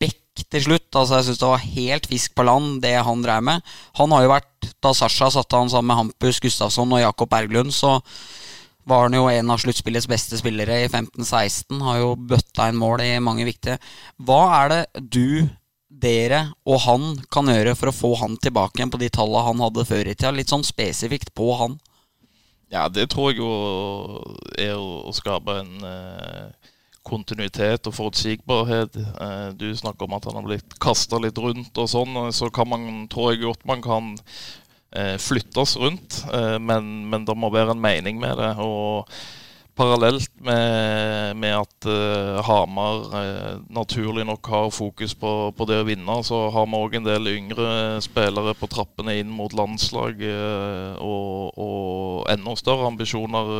back 0.00 0.18
til 0.50 0.64
slutt. 0.66 0.88
Altså 0.92 1.20
Jeg 1.20 1.28
syns 1.28 1.42
det 1.42 1.50
var 1.50 1.68
helt 1.76 2.08
fisk 2.10 2.34
på 2.36 2.46
land, 2.46 2.80
det 2.84 2.94
han 3.06 3.22
drev 3.24 3.44
med. 3.48 3.76
Han 4.00 4.14
har 4.14 4.26
jo 4.26 4.34
vært 4.34 4.70
Da 4.82 4.92
Sasha 4.94 5.30
satte 5.32 5.58
han 5.58 5.70
sammen 5.72 5.92
med 5.92 6.00
Hampus 6.00 6.40
Gustafsson 6.42 6.92
og 6.92 7.02
Jakob 7.02 7.30
Berglund, 7.30 7.72
så 7.74 8.00
var 8.86 9.06
han 9.08 9.16
jo 9.18 9.26
en 9.26 9.50
av 9.50 9.58
sluttspillets 9.58 10.06
beste 10.06 10.38
spillere 10.38 10.84
i 10.84 10.88
15-16. 10.88 11.80
Har 11.82 11.98
jo 11.98 12.12
bøtta 12.14 12.68
inn 12.70 12.78
mål 12.78 13.02
i 13.02 13.12
mange 13.22 13.46
viktige. 13.48 13.80
Hva 14.22 14.42
er 14.60 14.72
det 14.72 15.06
du, 15.10 15.48
dere 15.90 16.42
og 16.68 16.82
han 16.84 17.04
kan 17.32 17.48
gjøre 17.50 17.74
for 17.78 17.90
å 17.90 17.96
få 17.96 18.12
han 18.20 18.36
tilbake 18.42 18.78
igjen 18.78 18.92
på 18.92 19.00
de 19.00 19.08
tallene 19.10 19.46
han 19.48 19.64
hadde 19.64 19.86
før 19.88 20.06
i 20.06 20.14
tida? 20.14 20.34
Litt 20.34 20.52
sånn 20.52 20.66
spesifikt 20.66 21.34
på 21.34 21.50
han. 21.58 21.78
Ja, 22.70 22.86
det 22.90 23.08
tror 23.12 23.30
jeg 23.30 23.40
jo 23.40 23.50
er 24.58 24.74
å 24.78 25.12
skape 25.14 25.60
en 25.62 25.86
eh, 25.86 26.72
kontinuitet 27.06 27.86
og 27.86 27.94
forutsigbarhet. 27.96 28.98
Eh, 28.98 29.48
du 29.58 29.70
snakker 29.78 30.08
om 30.08 30.18
at 30.18 30.28
han 30.28 30.40
har 30.40 30.46
blitt 30.50 30.78
kasta 30.82 31.22
litt 31.22 31.38
rundt 31.38 31.78
og 31.78 31.90
sånn. 31.90 32.18
Så 32.34 32.50
kan 32.54 32.68
man, 32.72 33.06
tror 33.12 33.32
jeg 33.32 33.46
godt 33.46 33.66
man 33.68 33.84
kan 33.84 34.14
Eh, 34.96 35.18
flyttes 35.18 35.76
rundt. 35.76 36.24
Eh, 36.32 36.58
men, 36.58 37.08
men, 37.10 37.24
det 37.24 37.34
må 37.36 37.50
være 37.52 37.74
en 37.74 37.82
mening 37.82 38.20
med 38.22 38.38
det. 38.38 38.52
og 38.62 39.10
Parallelt 39.76 40.30
med, 40.40 41.36
med 41.36 41.52
at 41.52 41.86
uh, 41.86 42.38
Hamar 42.46 43.02
uh, 43.12 43.58
naturlig 43.68 44.24
nok 44.24 44.48
har 44.48 44.70
fokus 44.72 45.12
på, 45.14 45.32
på, 45.52 45.66
det 45.68 45.82
å 45.82 45.84
vinne, 45.84 46.16
så 46.24 46.46
har 46.54 46.64
vi 46.64 46.78
òg 46.80 46.96
en 46.96 47.04
del 47.04 47.28
yngre 47.34 47.66
spillere 48.00 48.54
på 48.56 48.70
trappene 48.72 49.18
inn 49.20 49.28
mot 49.28 49.52
landslag. 49.52 50.22
Uh, 50.24 50.96
og, 50.96 51.60
og, 51.60 52.24
enda 52.32 52.56
større 52.56 52.88
ambisjoner 52.88 53.52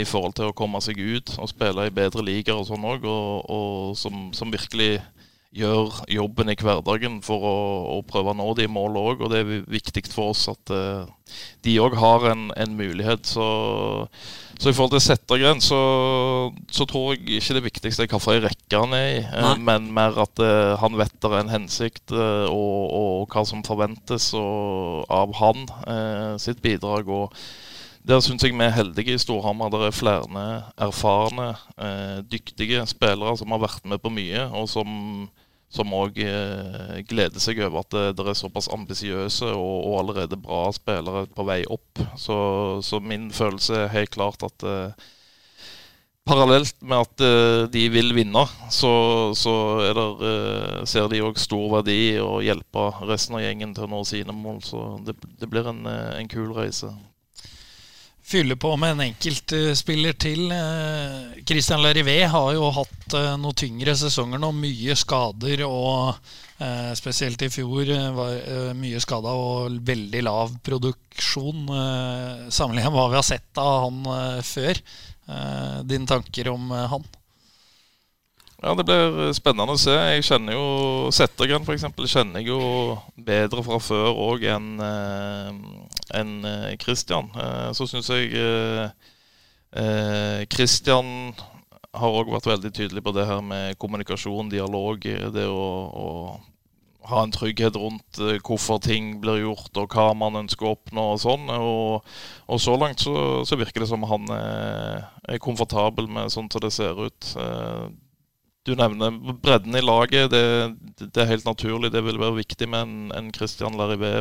i 0.00 0.06
forhold 0.08 0.32
til 0.38 0.48
å 0.48 0.54
komme 0.56 0.80
seg 0.82 0.98
ut 0.98 1.34
og 1.38 1.50
spille 1.50 1.84
i 1.86 1.92
bedre 1.94 2.24
ligaer 2.24 2.62
og 2.62 2.70
sånn 2.70 2.86
òg. 2.88 3.04
Og, 3.04 3.44
og 3.52 3.98
som, 4.00 4.30
som 4.34 4.50
virkelig 4.50 5.02
gjør 5.50 6.04
jobben 6.10 6.52
i 6.52 6.54
hverdagen 6.58 7.16
for 7.26 7.42
å, 7.42 7.56
å 7.96 8.02
prøve 8.06 8.30
å 8.30 8.38
nå 8.38 8.52
de 8.58 8.68
målene 8.70 9.02
òg. 9.12 9.24
Og 9.24 9.32
det 9.32 9.40
er 9.42 9.64
viktig 9.70 10.04
for 10.12 10.30
oss 10.30 10.44
at 10.52 10.70
uh, 10.70 11.08
de 11.66 11.74
òg 11.82 11.96
har 11.98 12.28
en, 12.30 12.44
en, 12.54 12.76
mulighet. 12.78 13.26
Så, 13.26 13.46
så 14.60 14.70
i 14.70 14.76
forhold 14.76 14.94
til 14.94 15.02
Settergren, 15.02 15.62
så, 15.64 15.80
så, 16.70 16.86
tror 16.86 17.16
jeg 17.16 17.40
ikke 17.40 17.56
det 17.58 17.64
viktigste 17.66 18.06
er 18.06 18.12
hvilken 18.12 18.44
rekke 18.46 18.82
han 18.84 18.94
er 18.94 19.08
i, 19.16 19.24
uh, 19.26 19.56
men 19.58 19.90
mer 19.96 20.20
at 20.22 20.44
uh, 20.44 20.76
han 20.82 20.98
vet 21.00 21.18
det 21.18 21.32
er 21.32 21.40
en 21.42 21.54
hensikt, 21.56 22.14
og, 22.14 22.78
og, 22.86 23.26
hva 23.34 23.42
som 23.46 23.66
forventes 23.66 24.30
av 24.36 25.34
han 25.40 25.66
sitt 26.40 26.62
bidrag. 26.62 27.10
og 27.10 27.34
der 28.08 28.22
syns 28.24 28.44
jeg 28.44 28.54
vi 28.56 28.64
er 28.64 28.74
heldige 28.74 29.14
i 29.14 29.20
Storhamar. 29.20 29.70
Det 29.72 29.80
er 29.86 29.94
flere 29.94 30.46
erfarne, 30.80 31.52
eh, 31.76 32.22
dyktige 32.24 32.86
spillere 32.88 33.36
som 33.36 33.52
har 33.52 33.60
vært 33.60 33.84
med 33.84 34.00
på 34.00 34.12
mye, 34.12 34.46
og 34.56 34.68
som 34.68 35.94
òg 35.94 36.18
eh, 36.24 37.00
gleder 37.06 37.40
seg 37.42 37.60
over 37.66 37.84
at 37.84 37.92
det, 37.94 38.04
det 38.18 38.26
er 38.26 38.38
såpass 38.38 38.70
ambisiøse 38.72 39.52
og, 39.52 39.76
og, 39.84 39.98
allerede 40.00 40.40
bra 40.40 40.70
spillere 40.72 41.26
på 41.34 41.46
vei 41.46 41.62
opp. 41.68 42.02
Så, 42.16 42.36
så 42.82 43.00
min 43.00 43.30
følelse 43.30 43.84
er 43.84 43.94
helt 43.94 44.16
klart 44.16 44.42
at 44.48 44.64
eh, 44.66 45.08
parallelt 46.30 46.76
med 46.82 47.04
at 47.04 47.22
eh, 47.26 47.68
de 47.72 47.84
vil 47.92 48.14
vinne, 48.16 48.46
så, 48.70 48.92
så 49.36 49.54
der, 49.92 50.24
eh, 50.30 50.82
ser 50.88 51.08
de 51.12 51.22
òg 51.26 51.38
stor 51.40 51.68
verdi 51.76 51.98
i 52.14 52.18
å 52.22 52.40
hjelpe 52.44 52.90
resten 53.08 53.38
av 53.38 53.44
gjengen 53.44 53.76
til 53.76 53.86
å 53.86 53.92
nå 53.92 54.02
sine 54.08 54.34
mål. 54.34 54.60
Så 54.64 54.84
det, 55.06 55.16
det 55.40 55.48
blir 55.50 55.68
en, 55.68 55.84
eh, 55.90 56.18
en 56.20 56.30
kul 56.30 56.52
reise 56.56 56.92
fylle 58.30 58.56
på 58.56 58.70
med 58.78 58.94
en 58.94 59.02
enkeltspiller 59.08 60.14
til. 60.20 60.52
Eh, 60.54 61.42
Christian 61.46 61.82
Larivé 61.82 62.20
har 62.30 62.52
jo 62.54 62.70
hatt 62.74 63.14
noe 63.14 63.36
noen 63.42 63.58
tyngre 63.58 63.96
sesonger 63.98 64.38
nå. 64.42 64.52
Mye 64.54 64.96
skader 64.98 65.64
og 65.66 66.14
eh, 66.62 66.92
spesielt 66.98 67.42
i 67.42 67.50
fjor 67.50 67.90
var 68.16 68.74
mye 68.78 69.02
skada 69.02 69.34
og 69.34 69.80
veldig 69.86 70.24
lav 70.26 70.54
produksjon 70.66 71.66
sammenlignet 72.50 72.92
med 72.92 73.00
hva 73.00 73.08
vi 73.10 73.18
har 73.18 73.26
sett 73.26 73.60
av 73.60 73.88
han 73.88 74.44
før. 74.46 74.84
Dine 75.86 76.06
tanker 76.10 76.48
om 76.54 76.70
han? 76.70 77.10
Ja, 78.60 78.74
Det 78.76 78.84
blir 78.84 79.30
spennende 79.32 79.72
å 79.72 79.80
se. 79.80 79.94
Jeg 79.96 80.24
kjenner 80.26 80.52
jo 80.52 80.64
Settergren 81.16 81.64
f.eks. 81.64 81.86
kjenner 82.12 82.42
jeg 82.42 82.50
jo 82.50 82.58
bedre 83.16 83.62
fra 83.64 83.78
før 83.80 84.18
òg 84.20 84.42
enn 84.52 84.74
eh, 84.84 86.74
Christian. 86.82 87.30
Eh, 87.40 87.70
så 87.72 87.86
syns 87.88 88.10
jeg 88.12 88.28
eh, 88.36 88.92
Christian 90.52 91.32
har 91.96 92.18
òg 92.20 92.34
vært 92.34 92.50
veldig 92.50 92.72
tydelig 92.76 93.04
på 93.06 93.14
det 93.16 93.24
her 93.30 93.40
med 93.40 93.78
kommunikasjon, 93.80 94.52
dialog. 94.52 95.08
Det 95.08 95.46
å, 95.48 95.64
å 95.88 97.08
ha 97.08 97.24
en 97.24 97.32
trygghet 97.32 97.80
rundt 97.80 98.20
hvorfor 98.44 98.84
ting 98.84 99.24
blir 99.24 99.40
gjort, 99.46 99.72
og 99.80 99.96
hva 99.96 100.12
man 100.12 100.36
ønsker 100.44 100.68
å 100.68 100.76
oppnå 100.76 101.06
og 101.14 101.24
sånn. 101.24 101.48
Og, 101.56 102.04
og 102.44 102.60
så 102.60 102.76
langt 102.76 103.08
så, 103.08 103.40
så, 103.48 103.56
virker 103.56 103.86
det 103.86 103.88
som 103.88 104.04
han 104.04 104.28
er, 104.36 105.08
er 105.24 105.40
komfortabel 105.40 106.12
med 106.12 106.28
sånn 106.28 106.52
som 106.52 106.68
det 106.68 106.74
ser 106.76 107.06
ut. 107.08 107.32
Du 108.66 108.74
nevner 108.76 109.14
bredden 109.42 109.76
i 109.76 109.84
laget. 109.84 110.30
Det, 110.32 110.42
det 111.00 111.22
er 111.22 111.30
helt 111.32 111.48
naturlig. 111.48 111.92
Det 111.92 112.02
vil 112.04 112.20
være 112.20 112.40
viktig 112.42 112.68
med 112.68 112.82
en, 112.82 112.98
en 113.16 113.30
Christian 113.34 113.78
Larivé 113.78 114.20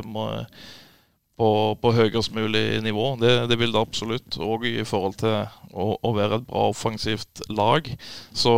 på, 1.40 1.50
på 1.82 1.92
høyest 1.96 2.36
mulig 2.36 2.82
nivå. 2.84 3.14
Det, 3.20 3.34
det, 3.52 3.60
vil 3.60 3.76
det 3.76 3.82
absolutt. 3.82 4.40
Og 4.40 4.66
i 4.68 4.84
forhold 4.88 5.20
til 5.22 5.36
å, 5.72 5.92
å 6.00 6.14
være 6.16 6.40
et 6.40 6.48
bra 6.48 6.70
offensivt 6.72 7.44
lag. 7.52 7.88
Så 8.32 8.56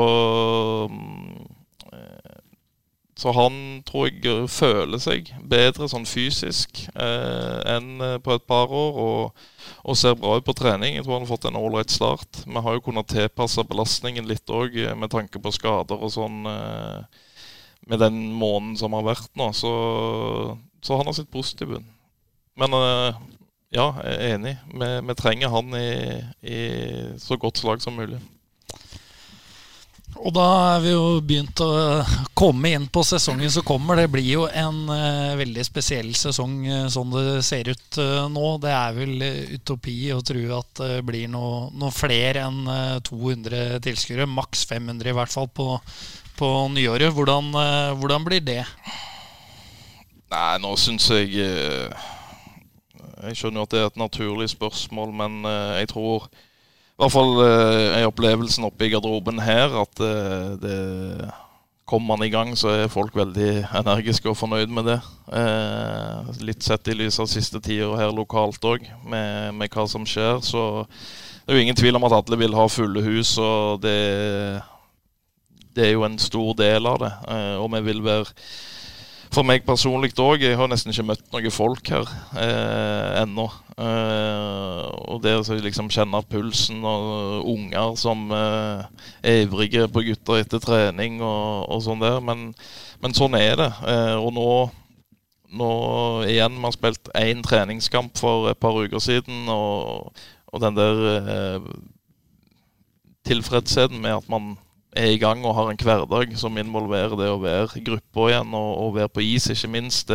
så 3.22 3.30
han 3.38 3.56
tror 3.86 4.08
jeg 4.10 4.48
føler 4.50 4.98
seg 5.02 5.28
bedre 5.46 5.86
sånn 5.92 6.08
fysisk 6.10 6.80
eh, 6.90 7.58
enn 7.70 8.02
eh, 8.02 8.16
på 8.24 8.34
et 8.34 8.46
par 8.50 8.72
år. 8.74 8.98
Og, 8.98 9.44
og, 9.84 9.98
ser 10.00 10.18
bra 10.18 10.40
ut 10.40 10.48
på 10.48 10.56
trening. 10.58 10.96
Jeg 10.96 11.06
tror 11.06 11.20
han 11.20 11.28
har 11.28 11.30
fått 11.30 11.46
en 11.52 11.60
ålreit 11.60 11.94
start. 11.94 12.42
Vi 12.48 12.64
har 12.66 12.78
jo 12.78 12.82
kunnet 12.88 13.12
tilpasse 13.14 13.68
belastningen 13.70 14.26
litt 14.26 14.50
òg, 14.50 14.74
eh, 14.74 14.98
med 14.98 15.14
tanke 15.14 15.42
på 15.44 15.54
skader 15.54 16.02
og 16.02 16.16
sånn. 16.16 16.42
Eh, 16.50 17.28
med 17.92 18.02
den 18.02 18.18
måneden 18.38 18.74
som 18.82 18.98
har 18.98 19.06
vært 19.06 19.30
nå. 19.38 19.52
Så, 19.54 19.72
så 20.82 20.98
han 20.98 21.10
har 21.10 21.18
sitt 21.18 21.30
positive. 21.34 21.84
Men 22.58 22.78
eh, 22.80 23.22
ja, 23.78 23.88
jeg 24.02 24.18
er 24.18 24.36
enig. 24.40 24.56
Vi, 24.74 24.92
vi 25.12 25.20
trenger 25.22 25.54
han 25.54 25.78
i, 25.78 25.92
i, 26.42 26.62
så 27.22 27.38
godt 27.38 27.62
slag 27.62 27.86
som 27.86 28.02
mulig. 28.02 28.18
Og 30.20 30.34
da 30.36 30.46
er 30.76 30.82
vi 30.84 30.92
jo 30.92 31.06
begynt 31.24 31.62
å 31.64 31.70
komme 32.38 32.74
inn 32.76 32.88
på 32.92 33.04
sesongen 33.08 33.52
som 33.54 33.64
kommer. 33.66 33.98
Det 33.98 34.10
blir 34.12 34.28
jo 34.28 34.44
en 34.48 34.84
uh, 34.92 35.38
veldig 35.40 35.64
spesiell 35.66 36.12
sesong 36.18 36.58
uh, 36.68 36.90
sånn 36.92 37.14
det 37.16 37.40
ser 37.48 37.72
ut 37.72 38.00
uh, 38.02 38.28
nå. 38.30 38.48
Det 38.62 38.74
er 38.76 38.98
vel 38.98 39.26
utopi 39.56 39.96
å 40.14 40.20
tro 40.26 40.44
at 40.60 40.84
det 40.84 41.00
blir 41.08 41.32
noe, 41.32 41.70
noe 41.74 41.94
flere 41.96 42.44
enn 42.50 42.68
200 43.08 43.80
tilskuere. 43.86 44.28
Maks 44.30 44.66
500 44.70 45.14
i 45.14 45.16
hvert 45.16 45.34
fall 45.34 45.50
på, 45.50 45.80
på 46.38 46.52
nyåret. 46.76 47.16
Hvordan, 47.16 47.54
hvordan, 48.02 48.28
blir 48.28 48.44
det? 48.46 48.62
Nei, 50.32 50.54
nå 50.64 50.76
syns 50.80 51.10
jeg 51.16 51.40
jeg 53.22 53.38
skjønner 53.38 53.62
jo 53.62 53.66
at 53.68 53.74
det 53.74 53.82
er 53.82 53.90
et 53.92 54.00
naturlig 54.02 54.48
spørsmål, 54.50 55.12
men 55.14 55.44
jeg 55.78 55.92
tror 55.92 56.26
hvert 57.02 57.14
fall 57.14 57.32
uh, 57.42 57.98
er 57.98 58.10
opplevelsen 58.10 58.68
oppe 58.68 58.86
i 58.86 58.92
garderoben 58.94 59.42
her 59.42 59.74
at 59.82 60.04
uh, 60.04 60.54
det 60.62 60.78
Kommer 61.92 62.16
man 62.16 62.24
i 62.24 62.32
gang, 62.32 62.54
så 62.56 62.70
er 62.72 62.92
folk 62.92 63.16
veldig 63.20 63.66
energiske 63.82 64.30
og 64.32 64.38
fornøyd 64.40 64.70
med 64.72 64.86
det. 64.88 65.00
Eh, 65.36 66.30
litt 66.48 66.64
sett 66.64 66.88
i 66.88 66.96
lys 66.96 67.18
av 67.20 67.28
siste 67.28 67.60
tida 67.60 67.90
her 68.00 68.14
lokalt 68.16 68.64
òg, 68.64 68.86
med, 69.04 69.50
med, 69.60 69.68
hva 69.74 69.84
som 69.92 70.06
skjer. 70.08 70.40
Så 70.40 70.86
det 70.88 71.52
er 71.52 71.60
jo 71.60 71.66
ingen 71.66 71.76
tvil 71.76 72.00
om 72.00 72.08
at 72.08 72.16
alle 72.16 72.40
vil 72.40 72.56
ha 72.56 72.70
fulle 72.72 73.04
hus, 73.04 73.34
og 73.44 73.84
det, 73.84 73.98
det 75.76 75.90
er 75.90 75.92
jo 75.98 76.06
en 76.08 76.16
stor 76.22 76.56
del 76.62 76.88
av 76.88 77.02
det. 77.04 77.12
Eh, 77.36 77.56
og 77.60 77.68
vi 77.76 77.84
vil 77.90 78.00
være 78.08 78.40
for 79.32 79.48
meg 79.48 79.64
personlig 79.68 80.12
òg. 80.20 80.44
Jeg 80.44 80.58
har 80.60 80.70
nesten 80.70 80.92
ikke 80.92 81.08
møtt 81.08 81.24
noen 81.32 81.54
folk 81.54 81.92
her 81.94 82.10
eh, 82.40 83.22
ennå. 83.22 83.48
Eh, 83.80 84.82
og 85.12 85.22
det 85.24 85.38
å 85.40 85.58
liksom 85.64 85.90
kjenne 85.94 86.22
pulsen 86.30 86.84
og 86.88 87.48
unger 87.54 87.96
som 88.00 88.28
eh, 88.36 88.84
er 89.24 89.46
ivrige 89.46 89.88
på 89.92 90.04
gutter 90.10 90.42
etter 90.42 90.64
trening 90.64 91.22
og, 91.24 91.70
og 91.72 91.84
sånn 91.86 92.04
der. 92.04 92.20
Men, 92.24 92.52
men, 93.04 93.16
sånn 93.18 93.38
er 93.40 93.56
det. 93.62 93.70
Eh, 93.88 94.18
og 94.20 94.36
nå, 94.36 94.50
nå 95.62 95.72
igjen, 96.28 96.60
vi 96.60 96.68
har 96.68 96.76
spilt 96.76 97.14
én 97.18 97.46
treningskamp 97.46 98.20
for 98.20 98.52
et 98.52 98.60
par 98.62 98.76
uker 98.76 99.04
siden, 99.04 99.48
og, 99.52 100.12
og 100.52 100.66
den 100.66 100.76
der 100.76 101.08
eh, 101.16 101.72
tilfredsheten 103.32 104.02
med 104.04 104.20
at 104.20 104.30
man 104.32 104.56
er 104.96 105.14
i 105.14 105.20
gang 105.22 105.44
og 105.46 105.56
har 105.56 105.72
en 105.72 105.80
hverdag 105.80 106.34
som 106.40 106.58
involverer 106.60 107.16
det 107.20 107.30
å 107.32 107.42
være 107.42 107.80
i 107.80 107.84
gruppa 107.86 108.30
igjen 108.30 108.56
og, 108.58 108.72
og, 108.84 108.96
være 108.98 109.12
på 109.16 109.24
is, 109.24 109.48
ikke 109.54 109.72
minst. 109.72 110.12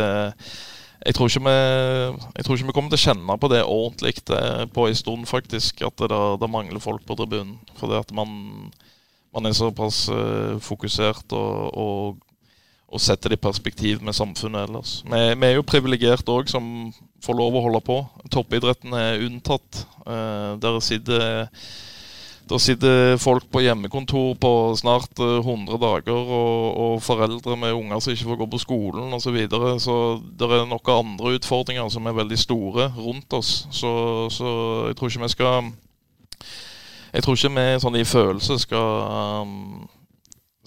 Jeg 1.07 1.15
tror, 1.15 1.29
vi, 1.29 1.53
jeg 1.53 2.45
tror, 2.45 2.57
ikke 2.57 2.67
vi, 2.67 2.75
kommer 2.75 2.93
til 2.93 2.99
å 2.99 3.05
kjenne 3.05 3.37
på 3.39 3.49
det 3.53 3.63
ordentlig 3.63 4.13
det, 4.27 4.43
på 4.73 4.87
en 4.89 4.97
stund, 4.97 5.25
faktisk. 5.29 5.83
At 5.85 5.97
det, 6.01 6.21
det 6.41 6.49
mangler 6.51 6.83
folk 6.83 7.05
på 7.07 7.17
tribunen. 7.17 7.57
Fordi 7.79 7.99
at 7.99 8.13
man, 8.17 8.31
man 9.33 9.45
er 9.45 9.57
såpass 9.57 10.07
uh, 10.09 10.57
fokusert 10.63 11.35
og, 11.37 11.77
og, 11.77 12.49
og 12.89 13.03
setter 13.03 13.33
det 13.33 13.39
i 13.39 13.45
perspektiv 13.45 14.01
med 14.01 14.17
samfunnet 14.17 14.67
ellers. 14.67 14.97
Vi, 15.05 15.21
vi 15.37 15.51
er 15.51 15.59
jo 15.59 15.67
privilegerte 15.69 16.33
òg 16.33 16.49
som 16.51 16.89
får 17.23 17.39
lov 17.39 17.57
å 17.57 17.65
holde 17.69 17.83
på. 17.85 18.01
Toppidretten 18.33 18.97
er 18.97 19.21
unntatt. 19.27 19.85
Uh, 20.01 20.57
der 20.61 20.81
sitter 20.83 21.47
der 22.47 22.61
sitter 22.61 23.17
folk 23.19 23.47
på 23.51 23.61
hjemmekontor 23.63 24.35
på 24.39 24.51
snart 24.79 25.19
100 25.19 25.79
dager, 25.81 26.13
og, 26.15 26.77
og 26.77 27.01
foreldre 27.03 27.57
med 27.59 27.75
unger 27.75 27.99
som 27.99 28.13
ikke 28.13 28.29
får 28.29 28.39
gå 28.41 28.47
på 28.53 28.61
skolen 28.63 29.13
osv. 29.13 29.27
Så, 29.27 29.33
videre. 29.35 29.73
så 29.83 29.95
det 30.39 30.47
er 30.47 30.63
noen 30.69 30.93
andre 30.93 31.35
utfordringer 31.35 31.89
som 31.91 32.07
er 32.07 32.15
veldig 32.15 32.39
store 32.39 32.87
rundt 32.95 33.33
oss. 33.35 33.67
Så, 33.71 33.91
så 34.31 34.49
jeg 34.87 34.97
tror 34.97 35.11
ikke 35.11 35.25
vi 35.25 35.33
skal 35.35 35.71
Jeg 37.13 37.23
tror 37.23 37.35
ikke 37.35 37.53
vi 37.55 37.67
sånn 37.83 37.99
i 37.99 38.07
følelse 38.07 38.59
skal 38.59 39.43
um, 39.43 39.87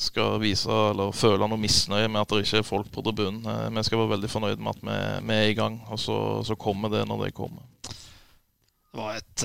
skal 0.00 0.38
vise 0.40 0.72
eller 0.90 1.12
føle 1.12 1.48
noe 1.48 1.60
misnøye 1.60 2.08
med 2.08 2.22
at 2.22 2.30
det 2.32 2.44
ikke 2.46 2.62
er 2.62 2.66
folk 2.66 2.88
på 2.92 3.04
tribunen. 3.04 3.42
Eh, 3.44 3.66
vi 3.76 3.84
skal 3.84 4.00
være 4.00 4.14
veldig 4.14 4.30
fornøyd 4.32 4.62
med 4.62 4.72
at 4.72 4.84
vi, 4.88 5.00
vi 5.28 5.36
er 5.36 5.50
i 5.50 5.56
gang, 5.58 5.76
og 5.92 6.00
så, 6.00 6.16
så, 6.46 6.56
kommer 6.56 6.92
det 6.92 7.04
når 7.08 7.26
det 7.26 7.34
kommer. 7.36 7.66
Det 7.84 8.96
var 8.98 9.18
et, 9.20 9.44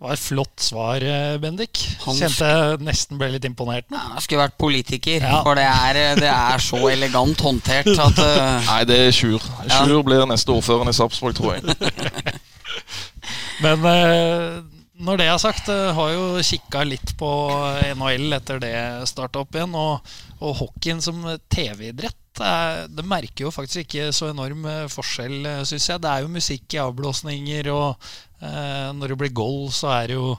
uh, 0.00 0.06
var 0.06 0.14
et 0.14 0.22
flott 0.22 0.62
svar, 0.64 1.04
eh, 1.04 1.36
Bendik. 1.40 1.82
Han 2.06 2.16
Kjente 2.16 2.48
jeg 2.48 2.80
nesten 2.86 3.20
ble 3.20 3.28
litt 3.34 3.44
imponert. 3.44 3.84
Ja, 3.92 4.14
jeg 4.16 4.24
skulle 4.24 4.46
vært 4.46 4.56
politiker, 4.60 5.20
ja. 5.20 5.42
for 5.44 5.60
det 5.60 5.66
er, 5.68 6.00
det 6.16 6.30
er, 6.30 6.64
så 6.64 6.80
elegant 6.88 7.40
håndtert 7.44 7.92
at 7.92 8.20
uh... 8.20 8.56
Nei, 8.70 8.82
det 8.88 8.98
er 9.06 9.14
Sjur. 9.14 9.44
Sjur 9.68 9.98
ja. 9.98 10.04
blir 10.06 10.26
neste 10.30 10.54
ordfører 10.56 10.88
i 10.88 10.96
Sarpsborg, 10.96 11.36
tror 11.36 11.58
jeg. 11.58 12.40
Men 13.64 13.84
uh, 13.84 14.62
når 15.04 15.20
det 15.20 15.28
er 15.28 15.42
sagt, 15.42 15.68
uh, 15.68 15.92
har 15.96 16.14
jo 16.16 16.24
kikka 16.48 16.86
litt 16.88 17.12
på 17.20 17.28
NHL 17.92 18.40
etter 18.40 18.60
det 18.62 18.74
starta 19.10 19.44
opp 19.44 19.56
igjen. 19.56 19.76
Og, 19.76 20.16
og 20.40 20.56
hockeyen 20.62 21.04
som 21.04 21.20
TV-idrett, 21.52 22.16
det 22.40 23.04
merker 23.04 23.44
jo 23.44 23.50
faktisk 23.52 23.82
ikke 23.82 24.14
så 24.16 24.30
enorm 24.30 24.64
forskjell, 24.88 25.42
syns 25.68 25.90
jeg. 25.90 26.00
Det 26.00 26.08
er 26.08 26.24
jo 26.24 26.32
musikk 26.32 26.72
i 26.72 26.80
avblåsninger, 26.80 27.68
og 27.74 27.98
Eh, 27.98 28.29
når 28.40 29.12
det 29.12 29.16
blir 29.20 29.32
goal, 29.36 29.68
så 29.74 29.90
er 29.92 30.10
det 30.10 30.16
jo 30.16 30.30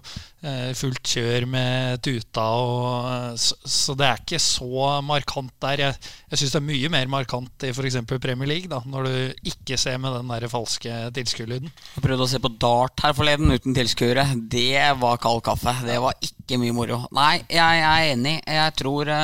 eh, 0.41 0.71
fullt 0.77 1.11
kjør 1.13 1.45
med 1.49 2.01
tuta. 2.05 2.45
Og, 2.57 3.09
eh, 3.11 3.35
så, 3.37 3.95
det 3.97 4.07
er 4.07 4.23
ikke 4.23 4.41
så 4.41 4.87
markant 5.05 5.53
der. 5.63 5.85
Jeg, 5.85 6.09
jeg 6.31 6.41
syns 6.41 6.55
det 6.55 6.61
er 6.61 6.67
mye 6.69 6.91
mer 6.95 7.11
markant 7.13 7.67
i 7.67 7.71
f.eks. 7.73 7.99
Premier 8.11 8.49
League, 8.49 8.71
da, 8.71 8.81
når 8.85 9.07
du 9.07 9.45
ikke 9.53 9.79
ser 9.81 10.01
med 10.01 10.17
den 10.17 10.33
der 10.33 10.49
falske 10.51 10.97
tilskuerlyden. 11.15 11.71
Jeg 11.95 12.05
prøvde 12.05 12.27
å 12.27 12.31
se 12.33 12.41
på 12.41 12.53
dart 12.61 13.05
her 13.05 13.15
forleden 13.17 13.53
uten 13.53 13.77
tilskuere. 13.77 14.27
Det 14.51 14.81
var 15.01 15.21
kald 15.21 15.45
kaffe. 15.45 15.77
Det 15.85 16.01
var 16.01 16.17
ikke 16.25 16.59
mye 16.61 16.75
moro. 16.75 17.03
Nei, 17.15 17.37
jeg, 17.47 17.81
jeg 17.83 17.89
er 17.91 18.13
enig. 18.15 18.37
Jeg 18.49 18.77
tror 18.81 19.15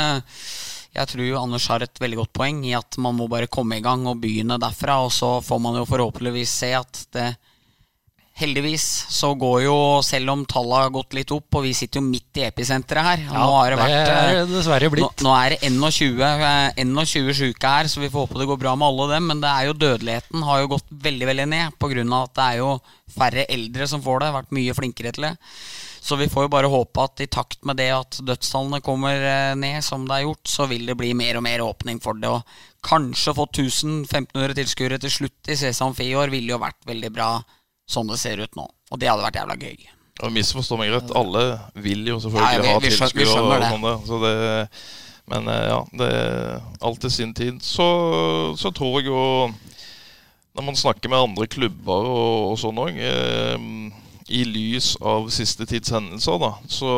jeg 0.97 1.09
tror 1.11 1.35
Anders 1.37 1.67
har 1.69 1.83
et 1.85 1.99
veldig 2.01 2.17
godt 2.23 2.31
poeng 2.33 2.63
i 2.65 2.71
at 2.73 2.97
man 3.01 3.13
må 3.19 3.27
bare 3.29 3.49
komme 3.51 3.77
i 3.77 3.83
gang 3.85 4.07
og 4.09 4.17
begynne 4.23 4.57
derfra. 4.61 4.97
Og 5.05 5.11
så 5.13 5.35
får 5.45 5.59
man 5.61 5.77
jo 5.77 5.85
forhåpentligvis 5.85 6.55
se 6.63 6.71
at 6.77 7.03
det 7.13 7.27
Heldigvis 8.37 8.83
så 9.09 9.31
går 9.39 9.63
jo, 9.63 9.75
selv 10.05 10.29
om 10.29 10.43
tallet 10.45 10.83
har 10.83 10.91
gått 10.93 11.15
litt 11.17 11.31
opp, 11.33 11.47
og 11.57 11.63
vi 11.65 11.71
sitter 11.73 11.97
jo 11.97 12.05
midt 12.05 12.37
i 12.37 12.43
episenteret 12.45 13.07
her 13.07 13.23
ja, 13.23 13.31
nå 13.33 13.47
har 13.55 13.73
det, 13.73 13.79
vært, 13.79 13.95
det 13.97 14.17
er 14.41 14.51
dessverre 14.51 14.91
blitt. 14.93 15.23
Nå, 15.25 15.31
nå 15.31 15.33
er 15.39 15.55
det 15.55 15.71
21, 15.71 16.35
21 16.77 17.33
syke 17.39 17.71
her, 17.73 17.89
så 17.89 18.03
vi 18.03 18.11
får 18.13 18.27
håpe 18.27 18.37
det 18.37 18.49
går 18.51 18.61
bra 18.61 18.75
med 18.77 18.91
alle 18.91 19.09
dem. 19.15 19.31
Men 19.31 19.41
det 19.41 19.49
er 19.49 19.65
jo 19.71 19.79
dødeligheten 19.81 20.45
har 20.45 20.61
jo 20.61 20.69
gått 20.75 20.93
veldig 21.07 21.31
veldig 21.31 21.49
ned 21.55 21.81
pga. 21.81 22.05
at 22.21 22.37
det 22.37 22.45
er 22.45 22.61
jo 22.61 22.69
færre 23.17 23.49
eldre 23.49 23.89
som 23.89 24.05
får 24.05 24.21
det. 24.21 24.31
Vært 24.37 24.55
mye 24.59 24.77
flinkere 24.77 25.15
til 25.17 25.29
det. 25.31 25.33
Så 26.07 26.15
vi 26.15 26.29
får 26.29 26.45
jo 26.45 26.53
bare 26.53 26.69
håpe 26.71 27.03
at 27.03 27.25
i 27.25 27.27
takt 27.27 27.65
med 27.67 27.81
det 27.81 27.89
at 27.91 28.21
dødstallene 28.23 28.79
kommer 28.85 29.17
eh, 29.17 29.57
ned, 29.59 29.81
som 29.83 30.05
det 30.07 30.13
er 30.21 30.27
gjort, 30.27 30.45
så 30.47 30.69
vil 30.69 30.85
det 30.87 30.95
bli 30.99 31.09
mer 31.17 31.41
og 31.41 31.43
mer 31.43 31.65
åpning 31.65 31.97
for 32.03 32.15
det. 32.21 32.29
Og 32.31 32.85
kanskje 32.85 33.33
få 33.35 33.49
1000-1500 33.49 34.55
tilskuere 34.61 35.01
til 35.03 35.11
slutt 35.17 35.51
i 35.51 35.57
Sesam 35.59 35.97
år 35.97 36.31
ville 36.31 36.53
jo 36.53 36.61
vært 36.61 36.79
veldig 36.87 37.11
bra 37.17 37.31
sånn 37.87 38.09
det 38.11 38.19
ser 38.21 38.41
ut 38.43 38.57
nå. 38.59 38.67
Og 38.91 38.99
det 38.99 39.09
hadde 39.11 39.25
vært 39.25 39.39
jævla 39.41 39.57
gøy. 39.59 39.87
Og 40.25 40.33
Misforstå 40.33 40.79
meg 40.79 40.93
rett, 40.95 41.11
alle 41.17 41.43
vil 41.77 42.07
jo 42.09 42.17
selvfølgelig 42.23 42.57
ja, 42.57 42.63
vi, 42.63 42.71
ha 42.71 42.81
tilskuere. 42.81 43.35
og 43.37 43.67
sånn 43.67 44.07
Så 44.07 44.19
det, 44.23 44.33
men 45.29 45.51
eh, 45.51 45.67
ja, 45.69 45.77
det 46.01 46.09
er 46.09 46.99
til 47.03 47.13
sin 47.13 47.35
tid. 47.37 47.61
Så, 47.61 47.85
så, 48.57 48.73
tror 48.73 48.99
jeg 48.99 49.11
jo 49.11 49.21
Når 50.57 50.65
man 50.65 50.79
snakker 50.79 51.11
med 51.11 51.21
andre 51.21 51.47
klubber 51.51 52.09
og, 52.09 52.51
og 52.51 52.59
sånn 52.61 52.81
òg 52.81 52.97
eh, 52.97 53.69
i 54.27 54.41
lys 54.43 54.89
av 54.99 55.29
siste 55.31 55.63
tids 55.69 55.93
hendelser, 55.93 56.35
da, 56.41 56.49
så, 56.67 56.89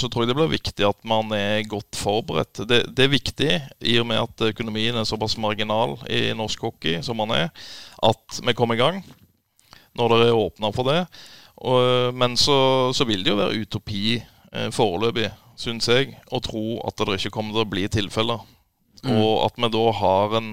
så, 0.00 0.08
tror 0.08 0.24
jeg 0.24 0.30
det 0.30 0.36
blir 0.38 0.54
viktig 0.54 0.86
at 0.88 0.96
man 1.04 1.28
er 1.36 1.66
godt 1.68 1.98
forberedt. 2.00 2.62
Det, 2.64 2.78
det, 2.96 3.04
er 3.04 3.12
viktig, 3.12 3.50
i 3.84 3.98
og 4.00 4.06
med 4.08 4.22
at 4.22 4.46
økonomien 4.54 4.96
er 4.96 5.04
såpass 5.04 5.36
marginal 5.36 5.98
i 6.08 6.30
norsk 6.38 6.64
hockey 6.64 7.02
som 7.04 7.20
man 7.20 7.34
er, 7.36 7.50
at 8.08 8.40
vi 8.40 8.56
kommer 8.56 8.78
i 8.78 8.80
gang 8.80 9.02
når 9.96 10.12
dere 10.12 10.30
er 10.30 10.40
åpna 10.40 10.72
for 10.76 10.90
det. 10.90 11.00
Og, 11.56 12.14
men 12.14 12.36
så, 12.36 12.56
så, 12.94 13.06
vil 13.08 13.24
det 13.24 13.32
jo 13.32 13.38
være 13.40 13.62
utopi 13.62 14.18
eh, 14.18 14.68
foreløpig, 14.74 15.30
syns 15.56 15.88
jeg, 15.88 16.18
å 16.28 16.40
tro 16.44 16.80
at 16.84 17.00
det 17.00 17.16
ikke 17.16 17.32
kommer 17.38 17.56
til 17.56 17.64
å 17.64 17.70
bli 17.70 17.86
tilfeller. 17.92 18.44
Mm. 19.02 19.14
Og 19.16 19.46
at 19.46 19.56
vi 19.60 19.72
da 19.72 19.86
har 20.00 20.36
en 20.36 20.50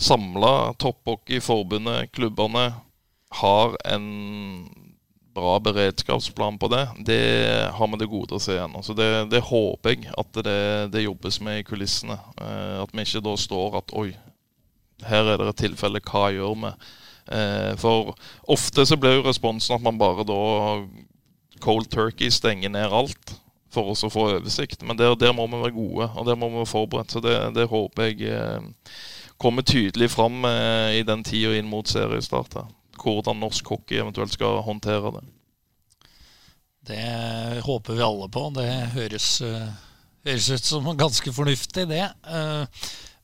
samla 0.00 0.72
topphockey-forbundet, 0.80 2.12
klubbene, 2.16 2.70
har 3.32 3.76
en 3.88 4.08
bra 5.32 5.56
beredskapsplan 5.64 6.58
på 6.60 6.68
det, 6.68 6.82
det 7.08 7.20
har 7.72 7.88
vi 7.88 8.00
det 8.00 8.08
gode 8.10 8.36
å 8.36 8.42
se 8.42 8.56
igjen. 8.56 8.74
Så 8.84 8.96
det, 8.96 9.08
det, 9.32 9.40
håper 9.48 9.94
jeg 9.94 10.10
at 10.18 10.40
det, 10.44 10.58
det, 10.92 11.06
jobbes 11.06 11.40
med 11.44 11.62
i 11.62 11.64
kulissene. 11.66 12.18
Eh, 12.36 12.82
at 12.82 12.92
vi 12.92 13.06
ikke 13.06 13.24
da 13.24 13.36
står 13.40 13.78
at 13.80 13.94
oi, 13.96 14.10
her 15.08 15.32
er 15.32 15.40
det 15.40 15.48
et 15.54 15.62
tilfelle, 15.64 16.02
hva 16.04 16.28
gjør 16.34 16.58
vi? 16.66 16.74
Eh, 17.26 17.76
for 17.78 18.14
ofte 18.50 18.86
så 18.86 18.98
blir 18.98 19.20
jo 19.20 19.26
responsen 19.28 19.76
at 19.76 19.84
man 19.84 19.98
bare 20.00 20.26
da 20.26 20.42
cold 21.62 21.90
turkey 21.92 22.30
stenger 22.34 22.72
ned 22.74 22.90
alt 22.90 23.36
for 23.72 23.92
oss 23.94 24.02
å 24.04 24.10
få 24.12 24.26
oversikt. 24.34 24.82
Men 24.84 24.98
der, 24.98 25.14
der 25.16 25.34
må 25.36 25.46
vi 25.48 25.60
være 25.62 25.76
gode, 25.76 26.08
og 26.10 26.26
der 26.28 26.38
må 26.38 26.50
vi 26.50 26.60
være 26.60 26.72
forberedt. 26.72 27.14
Så 27.14 27.22
det, 27.24 27.36
det 27.56 27.70
håper 27.70 28.10
jeg 28.10 28.32
eh, 28.34 28.96
kommer 29.40 29.64
tydelig 29.66 30.10
fram 30.12 30.42
eh, 30.48 30.98
i 31.00 31.04
den 31.06 31.22
tida 31.26 31.54
inn 31.56 31.70
mot 31.70 31.88
seriestart. 31.88 32.58
Hvordan 33.02 33.40
norsk 33.40 33.72
hockey 33.72 34.02
eventuelt 34.02 34.34
skal 34.34 34.60
håndtere 34.66 35.14
det. 35.14 35.22
Det 36.92 37.62
håper 37.62 37.96
vi 37.96 38.04
alle 38.04 38.28
på. 38.30 38.48
Det 38.58 38.66
høres, 38.92 39.28
høres 40.26 40.48
ut 40.50 40.66
som 40.66 40.88
ganske 40.98 41.32
fornuftig, 41.34 41.86
det. 41.90 42.08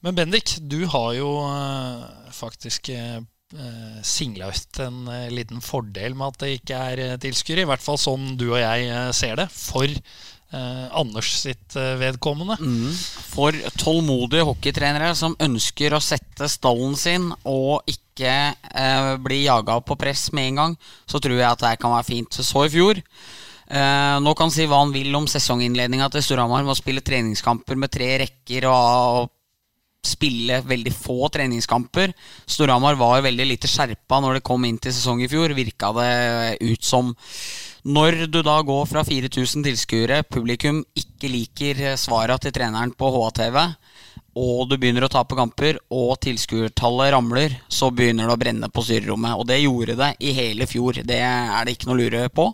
Men 0.03 0.15
Bendik, 0.15 0.55
du 0.63 0.85
har 0.87 1.13
jo 1.19 1.31
faktisk 2.35 2.91
singla 4.05 4.51
ut 4.53 4.81
en 4.85 5.09
eh, 5.09 5.31
liten 5.33 5.63
fordel 5.65 6.17
med 6.17 6.35
at 6.35 6.43
det 6.43 6.51
ikke 6.59 6.81
er 6.93 7.05
eh, 7.05 7.21
tilskuere. 7.21 7.65
I 7.65 7.71
hvert 7.71 7.85
fall 7.85 8.01
sånn 8.01 8.35
du 8.37 8.51
og 8.51 8.61
jeg 8.61 8.89
eh, 8.91 9.09
ser 9.17 9.39
det. 9.41 9.49
For 9.55 9.89
eh, 9.89 10.85
Anders 11.01 11.33
sitt 11.41 11.77
eh, 11.79 11.95
vedkommende. 12.01 12.59
Mm. 12.61 12.93
For 13.33 13.57
tålmodige 13.81 14.47
hockeytrenere 14.51 15.15
som 15.19 15.37
ønsker 15.41 15.97
å 15.97 16.03
sette 16.05 16.51
stallen 16.53 16.97
sin 16.99 17.31
og 17.49 17.89
ikke 17.89 18.07
bli 19.23 19.45
jaga 19.45 19.77
på 19.87 19.95
press 19.95 20.25
med 20.35 20.49
en 20.49 20.57
gang, 20.59 20.73
så 21.07 21.21
tror 21.23 21.37
jeg 21.39 21.47
at 21.47 21.61
det 21.63 21.77
kan 21.79 21.95
være 21.95 22.09
fint. 22.09 22.41
Så 22.43 22.67
i 22.67 22.73
fjor 22.73 22.99
Uh, 23.69 24.17
nå 24.25 24.33
kan 24.33 24.47
han 24.47 24.53
si 24.55 24.65
hva 24.65 24.79
han 24.81 24.95
vil 24.95 25.13
om 25.13 25.27
sesonginnledninga 25.29 26.07
til 26.09 26.23
Storhamar 26.25 26.63
med 26.65 26.73
å 26.73 26.79
spille 26.79 27.03
treningskamper 27.05 27.77
med 27.77 27.93
tre 27.93 28.07
rekker 28.23 28.65
og, 28.65 29.19
og 29.19 29.27
spille 30.05 30.61
veldig 30.67 30.93
få 30.95 31.29
treningskamper. 31.35 32.13
Storhamar 32.47 32.99
var 32.99 33.25
veldig 33.27 33.47
lite 33.53 33.71
skjerpa 33.71 34.21
når 34.23 34.39
det 34.39 34.47
kom 34.47 34.65
inn 34.67 34.79
til 34.83 34.95
sesong 34.95 35.23
i 35.25 35.31
fjor. 35.31 35.55
Virka 35.57 35.93
det 35.97 36.59
ut 36.63 36.85
som 36.85 37.15
Når 37.89 38.27
du 38.29 38.43
da 38.43 38.59
går 38.63 38.87
fra 38.91 39.05
4000 39.07 39.65
tilskuere, 39.65 40.23
publikum 40.29 40.83
ikke 40.99 41.31
liker 41.31 41.97
svara 41.97 42.37
til 42.39 42.53
treneren 42.53 42.91
på 42.93 43.09
HTV, 43.15 43.57
og 44.39 44.69
du 44.69 44.77
begynner 44.77 45.07
å 45.07 45.11
tape 45.11 45.39
kamper, 45.39 45.79
og 45.95 46.19
tilskuertallet 46.21 47.13
ramler, 47.15 47.55
så 47.69 47.89
begynner 47.95 48.29
det 48.29 48.35
å 48.35 48.41
brenne 48.43 48.69
på 48.69 48.85
styrerommet. 48.85 49.39
Og 49.39 49.47
det 49.49 49.63
gjorde 49.63 49.97
det 49.99 50.11
i 50.21 50.35
hele 50.37 50.69
fjor. 50.69 51.01
Det 51.07 51.23
er 51.23 51.65
det 51.65 51.75
ikke 51.75 51.89
noe 51.89 51.97
å 51.97 52.03
lure 52.03 52.29
på. 52.35 52.51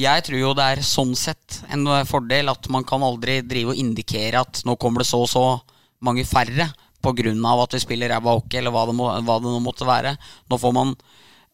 Jeg 0.00 0.26
tror 0.26 0.38
jo 0.38 0.52
det 0.58 0.66
er 0.66 0.86
sånn 0.86 1.16
sett 1.18 1.62
en 1.72 1.86
fordel 2.08 2.52
at 2.52 2.68
man 2.72 2.84
kan 2.86 3.02
aldri 3.06 3.40
drive 3.46 3.72
og 3.72 3.80
indikere 3.80 4.44
at 4.44 4.62
nå 4.66 4.76
kommer 4.80 5.02
det 5.02 5.10
så 5.10 5.24
og 5.24 5.30
så 5.30 5.46
mange 6.04 6.26
færre 6.28 6.70
pga. 7.00 7.32
at 7.62 7.74
vi 7.74 7.80
spiller 7.80 8.08
ræva 8.08 8.36
hockey, 8.36 8.58
eller 8.58 8.70
hva 8.70 8.86
det, 8.86 8.94
må, 8.94 9.08
hva 9.24 9.40
det, 9.40 9.48
nå 9.48 9.60
måtte 9.64 9.86
være. 9.88 10.16
Nå 10.50 10.58
får 10.58 10.72
man 10.76 10.94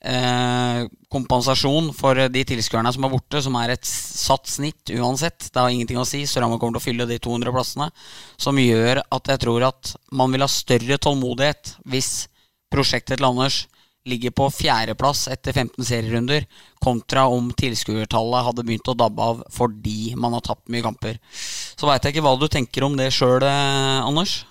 eh, 0.02 0.86
kompensasjon 1.12 1.92
for 1.94 2.18
de 2.28 2.44
tilskuerne 2.44 2.92
som 2.92 3.06
er 3.06 3.12
borte, 3.12 3.42
som 3.42 3.54
er 3.60 3.74
et 3.76 3.86
satt 3.86 4.46
snitt 4.50 4.90
uansett. 4.90 5.50
Det 5.52 5.60
har 5.60 5.70
ingenting 5.70 6.00
å 6.00 6.06
si. 6.08 6.24
Storhamar 6.26 6.58
kommer 6.58 6.78
til 6.78 6.82
å 6.82 6.86
fylle 6.88 7.08
de 7.10 7.20
200 7.22 7.54
plassene. 7.54 7.90
Som 8.36 8.58
gjør 8.58 9.02
at 9.04 9.32
jeg 9.32 9.42
tror 9.46 9.68
at 9.70 9.94
man 10.10 10.34
vil 10.34 10.44
ha 10.44 10.50
større 10.50 10.98
tålmodighet 10.98 11.76
hvis 11.86 12.26
prosjektet 12.72 13.20
til 13.20 13.28
Anders 13.28 13.64
ligger 14.06 14.30
på 14.38 14.46
fjerdeplass 14.54 15.26
etter 15.32 15.52
15 15.56 15.84
serierunder, 15.84 16.44
kontra 16.82 17.24
om 17.32 17.48
tilskuertallet 17.58 18.46
hadde 18.46 18.64
begynt 18.66 18.88
å 18.92 18.94
dabbe 18.98 19.22
av 19.22 19.40
fordi 19.54 20.12
man 20.16 20.36
har 20.36 20.44
tapt 20.46 20.68
mye 20.70 20.84
kamper. 20.86 21.18
Så 21.76 21.88
veit 21.90 22.04
jeg 22.06 22.14
ikke 22.16 22.22
hva 22.26 22.36
du 22.38 22.46
tenker 22.52 22.86
om 22.86 22.94
det 22.98 23.10
sjøl, 23.14 23.42
eh, 23.42 24.02
Anders? 24.06 24.44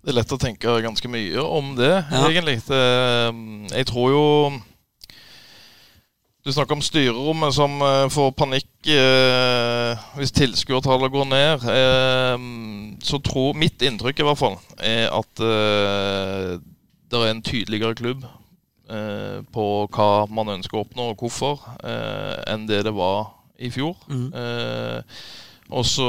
Det 0.00 0.12
er 0.14 0.16
lett 0.16 0.32
å 0.32 0.38
tenke 0.40 0.78
ganske 0.84 1.08
mye 1.12 1.42
om 1.44 1.74
det, 1.76 1.92
Ja. 2.10 2.24
egentlig. 2.28 2.60
Det, 2.64 2.82
jeg 3.76 3.86
tror 3.90 4.10
jo 4.14 4.26
Du 6.42 6.48
snakker 6.56 6.72
om 6.72 6.80
styrerommet 6.80 7.52
som 7.52 7.74
eh, 7.84 8.06
får 8.08 8.30
panikk 8.32 8.88
eh, 8.88 9.98
hvis 10.16 10.32
tilskuertallet 10.32 11.12
går 11.12 11.26
ned. 11.28 11.66
Eh, 11.68 12.96
så 13.04 13.20
tror 13.20 13.52
mitt 13.60 13.82
inntrykk 13.84 14.22
i 14.22 14.24
hvert 14.24 14.40
fall 14.40 14.56
er 14.80 15.10
at 15.12 15.42
eh, 15.44 16.54
det 17.10 17.20
er 17.20 17.32
en 17.34 17.42
tydeligere 17.42 17.96
klubb 17.98 18.24
eh, 18.90 19.40
på 19.54 19.66
hva 19.94 20.08
man 20.30 20.54
ønsker 20.56 20.78
å 20.78 20.84
oppnå 20.86 21.10
og 21.12 21.22
hvorfor, 21.24 21.62
eh, 21.84 22.36
enn 22.52 22.66
det 22.70 22.84
det 22.86 22.94
var 22.96 23.32
i 23.60 23.70
fjor. 23.72 23.96
Mm. 24.08 24.28
Eh, 24.34 25.22
og, 25.70 25.84
så, 25.86 26.06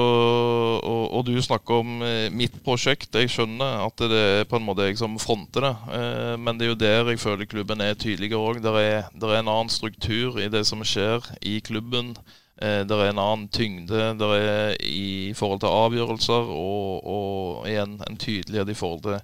og, 0.82 1.02
og 1.20 1.26
du 1.28 1.36
snakker 1.44 1.82
om 1.84 2.02
eh, 2.06 2.28
mitt 2.34 2.56
prosjekt. 2.66 3.14
Jeg 3.14 3.30
skjønner 3.30 3.84
at 3.86 4.02
det 4.10 4.22
er 4.42 4.48
på 4.50 4.58
en 4.58 4.66
måte 4.66 4.88
jeg 4.88 4.98
som 5.02 5.18
fronter 5.22 5.68
det. 5.68 5.74
Eh, 5.98 6.36
men 6.42 6.58
det 6.58 6.66
er 6.68 6.72
jo 6.72 6.80
der 6.82 7.12
jeg 7.14 7.22
føler 7.22 7.50
klubben 7.52 7.84
er 7.86 7.98
tydeligere 8.00 8.42
òg. 8.42 8.62
Det, 8.64 8.72
er- 8.82 9.10
er 9.12 9.36
en 9.42 9.52
annen 9.52 9.70
struktur 9.74 10.40
i 10.42 10.50
det 10.54 10.64
som 10.70 10.82
skjer 10.86 11.28
i 11.42 11.60
klubben. 11.66 12.16
Det 12.62 12.94
er 12.94 13.08
en 13.10 13.18
annen 13.18 13.48
tyngde 13.50 14.12
der 14.20 14.32
er 14.38 14.76
i 14.86 15.32
forhold 15.34 15.64
til 15.64 15.72
avgjørelser, 15.74 16.52
og, 16.54 17.08
og 17.10 17.64
igjen 17.66 17.96
en 18.06 18.20
tydelighet 18.22 18.70
i 18.70 18.76
forhold 18.78 19.02
til 19.08 19.16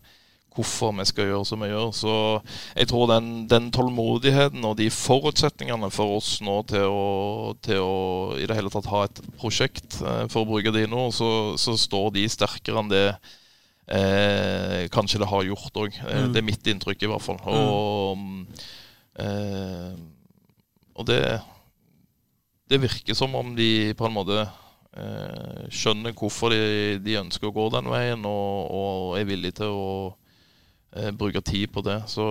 hvorfor 0.57 0.91
vi 0.97 1.05
skal 1.07 1.29
gjøre 1.29 1.45
som 1.47 1.61
vi 1.63 1.69
gjør. 1.69 1.91
Så 1.95 2.13
jeg 2.73 2.89
tror 2.89 3.07
den, 3.13 3.31
den 3.47 3.69
tålmodigheten 3.75 4.65
og 4.65 4.75
de 4.81 4.89
forutsetningene 4.91 5.91
for 5.93 6.17
oss 6.17 6.37
nå 6.41 6.59
til 6.73 6.89
å, 6.89 7.55
til 7.63 7.79
å 7.85 7.97
i 8.41 8.47
det 8.49 8.57
hele 8.57 8.73
tatt 8.73 8.89
ha 8.91 9.05
et 9.07 9.21
prosjekt, 9.39 10.01
eh, 10.01 10.25
for 10.33 10.41
å 10.43 10.49
bruke 10.49 10.73
de 10.75 10.87
nå, 10.89 11.07
så, 11.15 11.29
så 11.61 11.77
står 11.77 12.11
de 12.17 12.25
sterkere 12.33 12.81
enn 12.83 12.91
det 12.91 13.05
eh, 13.87 14.87
kanskje 14.91 15.21
det 15.23 15.29
har 15.31 15.45
gjort 15.47 15.77
òg. 15.85 16.01
Eh, 16.03 16.17
Mm. 16.27 16.33
Det 16.33 16.41
er 16.41 16.47
mitt 16.49 16.67
inntrykk, 16.73 17.03
i 17.05 17.11
hvert 17.13 17.23
fall. 17.23 17.37
Og, 17.47 18.17
eh, 19.21 19.93
og 20.97 21.05
det, 21.07 21.21
det 22.69 22.81
virker 22.83 23.15
som 23.15 23.35
om 23.37 23.53
de 23.55 23.93
på 23.97 24.07
en 24.07 24.15
måte 24.17 24.41
eh, 24.43 25.67
skjønner 25.71 26.15
hvorfor 26.17 26.51
de, 26.51 26.97
de 27.05 27.19
ønsker 27.21 27.47
å 27.47 27.53
gå 27.55 27.67
den 27.77 27.87
veien, 27.93 28.25
og, 28.27 28.71
og 28.81 29.19
er 29.19 29.27
villige 29.29 29.61
til 29.61 29.71
å 29.77 29.91
eh, 30.97 31.11
bruke 31.15 31.41
tid 31.45 31.71
på 31.73 31.83
det. 31.85 31.99
Så, 32.11 32.25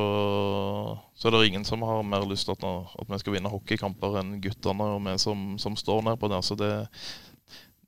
så 1.15 1.29
er 1.29 1.37
det 1.37 1.47
ingen 1.49 1.65
som 1.65 1.85
har 1.87 2.03
mer 2.07 2.27
lyst 2.29 2.49
til 2.49 2.57
at, 2.57 2.67
at 3.01 3.13
vi 3.13 3.21
skal 3.23 3.37
vinne 3.37 3.53
hockeykamper 3.53 4.21
enn 4.21 4.37
guttene 4.45 4.91
og 4.97 5.01
vi 5.07 5.17
som, 5.23 5.55
som 5.63 5.79
står 5.79 6.05
nedpå 6.09 6.31
der. 6.33 6.45
Så 6.45 6.59
det, 6.59 6.73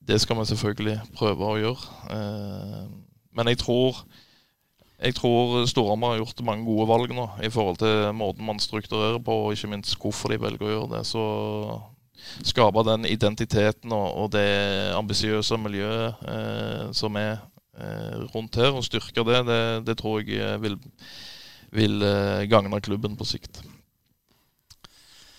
det 0.09 0.21
skal 0.23 0.41
vi 0.41 0.49
selvfølgelig 0.53 0.97
prøve 1.19 1.51
å 1.51 1.61
gjøre. 1.61 1.93
Eh, 2.15 2.89
men 3.39 3.53
jeg 3.53 3.63
tror 3.65 4.03
jeg 4.99 5.15
tror 5.15 5.63
Storhamar 5.71 6.17
har 6.17 6.25
gjort 6.25 6.41
mange 6.43 6.67
gode 6.67 6.89
valg 6.91 7.13
nå 7.15 7.29
i 7.47 7.51
forhold 7.55 7.77
til 7.79 8.09
måten 8.19 8.43
man 8.47 8.59
strukturerer 8.59 9.21
på, 9.23 9.37
og 9.45 9.55
ikke 9.55 9.71
minst 9.71 9.95
hvorfor 10.03 10.33
de 10.33 10.41
velger 10.43 10.67
å 10.67 10.73
gjøre 10.73 10.89
det. 10.97 11.03
Så 11.07 11.23
skape 12.47 12.83
den 12.87 13.07
identiteten 13.07 13.95
og, 13.95 14.09
og 14.19 14.33
det 14.35 14.49
ambisiøse 14.99 15.59
miljøet 15.63 16.27
eh, 16.33 16.89
som 16.99 17.15
er 17.21 17.39
rundt 18.35 18.59
her, 18.59 18.73
og 18.75 18.85
styrke 18.87 19.25
det, 19.29 19.41
det, 19.49 19.61
det 19.87 19.97
tror 20.01 20.21
jeg 20.23 20.39
eh, 20.43 20.57
vil, 20.63 20.79
vil 21.75 22.03
eh, 22.03 22.45
gagne 22.51 22.81
klubben 22.85 23.17
på 23.19 23.27
sikt. 23.29 23.63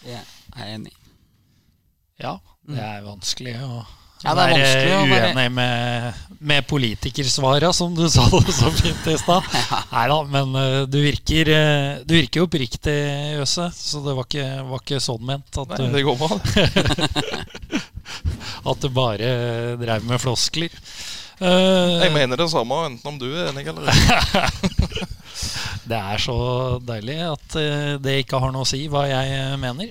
Jeg 0.05 0.21
er 0.55 0.73
enig. 0.77 0.93
Ja, 2.19 2.37
det 2.67 2.79
er 2.83 3.01
vanskelig 3.05 3.55
å 3.63 3.69
Ja, 4.19 4.33
det 4.35 4.43
er 4.43 4.51
vanskelig 4.51 4.95
å 4.95 5.03
være- 5.07 5.27
uenig 5.29 5.45
med, 5.55 6.17
med 6.51 6.65
politikersvara, 6.67 7.69
som 7.75 7.93
du 7.95 8.03
sa 8.11 8.25
det 8.33 8.55
så 8.55 8.71
fint 8.75 9.07
i 9.07 9.15
stad. 9.19 9.47
Nei 9.95 10.05
da, 10.11 10.17
men 10.35 10.55
eh, 10.59 10.79
du 10.91 10.97
virker, 11.03 11.51
eh, 11.55 12.01
du 12.07 12.15
virker 12.17 12.41
jo 12.43 12.47
oppriktig, 12.49 12.97
Jøse, 13.39 13.69
så 13.75 14.03
det 14.03 14.15
var 14.17 14.27
ikke, 14.27 14.47
var 14.71 14.83
ikke 14.83 14.99
sånn 15.03 15.23
ment 15.31 15.61
at, 15.63 15.71
Nei, 15.75 15.79
du, 15.87 15.95
det 15.95 16.03
går 16.07 16.19
bra. 16.19 16.39
at 18.73 18.83
du 18.83 18.89
bare 18.95 19.31
drev 19.79 20.07
med 20.07 20.19
floskler. 20.23 20.75
Eh, 21.39 21.95
Jeg 22.03 22.11
mener 22.15 22.37
det 22.41 22.49
samme, 22.51 22.77
enten 22.89 23.07
om 23.13 23.17
du 23.21 23.27
er 23.31 23.49
enig 23.53 23.67
eller 23.71 23.87
ikke. 23.93 25.07
Det 25.89 25.97
er 25.97 26.21
så 26.21 26.35
deilig 26.85 27.15
at 27.25 27.55
eh, 27.57 27.93
det 28.03 28.17
ikke 28.21 28.37
har 28.43 28.51
noe 28.53 28.61
å 28.61 28.67
si 28.69 28.83
hva 28.91 29.05
jeg 29.09 29.31
eh, 29.39 29.55
mener. 29.57 29.89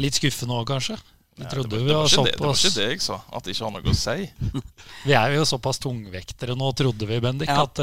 Litt 0.00 0.16
skuffende 0.18 0.56
òg, 0.56 0.64
kanskje. 0.72 0.96
Vi 1.36 1.44
Nei, 1.44 1.46
det, 1.46 1.52
trodde 1.54 1.76
var, 1.76 1.84
vi 1.84 1.86
det, 1.86 1.94
var 1.94 2.08
ikke 2.08 2.24
det, 2.24 2.32
det 2.32 2.46
var 2.48 2.56
ikke 2.58 2.72
det 2.74 2.86
jeg 2.88 3.02
sa, 3.04 3.18
at 3.30 3.44
det 3.46 3.54
ikke 3.54 3.68
har 3.68 3.74
noe 3.76 3.92
å 3.92 4.00
si. 4.00 4.16
Vi 5.06 5.14
er 5.16 5.36
jo 5.36 5.44
såpass 5.48 5.78
tungvektere 5.80 6.56
nå, 6.58 6.72
trodde 6.76 7.06
vi, 7.08 7.20
Bendik, 7.24 7.48
Ja. 7.52 7.62
at, 7.68 7.78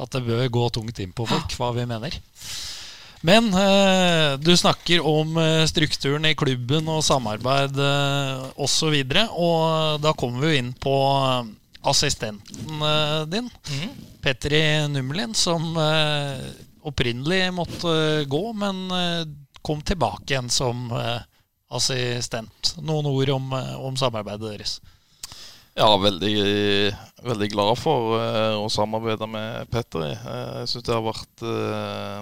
at 0.00 0.16
det 0.16 0.22
bør 0.26 0.46
gå 0.56 0.64
tungt 0.78 0.98
inn 1.04 1.12
på 1.14 1.26
folk 1.28 1.52
hva 1.60 1.68
vi 1.76 1.84
mener. 1.90 2.16
Men 3.28 3.50
eh, 3.52 4.38
du 4.40 4.50
snakker 4.56 5.04
om 5.06 5.36
eh, 5.38 5.66
strukturen 5.68 6.24
i 6.30 6.32
klubben 6.38 6.88
og 6.88 7.02
samarbeid 7.04 7.76
eh, 7.76 8.46
osv. 8.56 8.64
Og, 8.64 8.70
så 8.72 8.90
videre, 8.94 9.26
og 9.36 10.00
da 10.02 10.14
kommer 10.16 10.46
vi 10.46 10.54
jo 10.54 10.62
inn 10.64 10.72
på 10.80 10.94
assistenten 11.82 12.82
din, 13.30 13.48
din, 13.68 13.90
Petri 14.20 14.60
Nummelin, 14.88 15.34
som 15.34 15.76
eh, 15.80 16.50
opprinnelig 16.82 17.52
måtte 17.56 17.88
eh, 17.88 18.26
gå, 18.28 18.52
men 18.52 18.90
eh, 18.90 19.26
kom 19.62 19.80
tilbake 19.80 20.34
igjen 20.34 20.50
som 20.52 20.90
eh, 20.92 21.20
assistent. 21.70 22.74
Noen 22.82 23.08
ord 23.10 23.32
om, 23.36 23.52
eh, 23.56 23.76
om 23.80 23.96
samarbeidet 23.96 24.48
deres. 24.48 24.80
Ja, 25.78 25.88
veldig, 25.96 26.34
veldig 27.24 27.48
glad 27.52 27.78
for 27.78 28.18
eh, 28.18 28.56
å 28.58 28.68
samarbeide 28.72 29.28
med 29.30 29.70
Petter. 29.72 30.04
i. 30.08 30.12
Eh, 30.12 30.52
jeg 30.62 30.72
syns 30.72 30.86
det 30.88 30.96
har 30.96 31.06
vært 31.06 31.44
eh, 31.46 32.20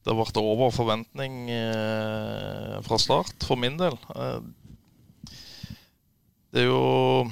Det 0.00 0.12
har 0.12 0.20
vært 0.20 0.40
over 0.40 0.72
forventning 0.72 1.50
eh, 1.52 2.78
fra 2.86 3.00
start, 3.00 3.36
for 3.44 3.60
min 3.60 3.76
del. 3.80 3.98
Eh, 4.14 4.40
det 6.50 6.64
er 6.64 6.70
jo 6.70 7.28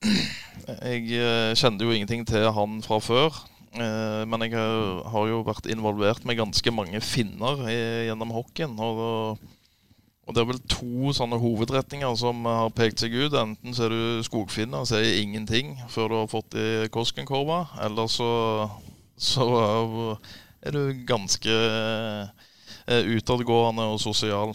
Jeg 0.00 1.06
eh, 1.12 1.52
kjente 1.58 1.84
jo 1.84 1.92
ingenting 1.92 2.26
til 2.28 2.46
han 2.56 2.80
fra 2.84 3.00
før. 3.04 3.40
eh, 3.76 4.22
men 4.26 4.46
jeg 4.46 4.56
har, 4.56 5.24
jo 5.28 5.42
vært 5.46 5.68
involvert 5.70 6.24
med 6.24 6.38
ganske 6.40 6.72
mange 6.72 7.00
finner 7.04 7.66
gjennom 7.68 8.32
hockeyen. 8.34 8.78
Og, 8.80 9.38
det 10.30 10.38
er 10.44 10.46
vel 10.46 10.60
to 10.70 11.10
sånne 11.16 11.40
hovedretninger 11.42 12.14
som 12.18 12.44
har 12.46 12.70
pekt 12.76 13.02
seg 13.02 13.16
ut. 13.18 13.34
Enten 13.34 13.74
så 13.74 13.88
er 13.88 13.94
du 13.94 14.26
skogfinner 14.26 14.84
og 14.84 14.90
sier 14.90 15.18
ingenting 15.18 15.74
før 15.90 16.12
du 16.12 16.16
har 16.20 16.30
fått 16.30 16.54
i 16.54 16.68
Koskenkorva, 16.92 17.64
eller 17.82 18.06
så, 18.10 18.30
så 19.18 19.48
er 20.62 20.76
du 20.76 21.02
ganske 21.08 21.56
eh, 22.86 23.10
utadgående 23.16 23.88
og 23.90 24.00
sosial. 24.02 24.54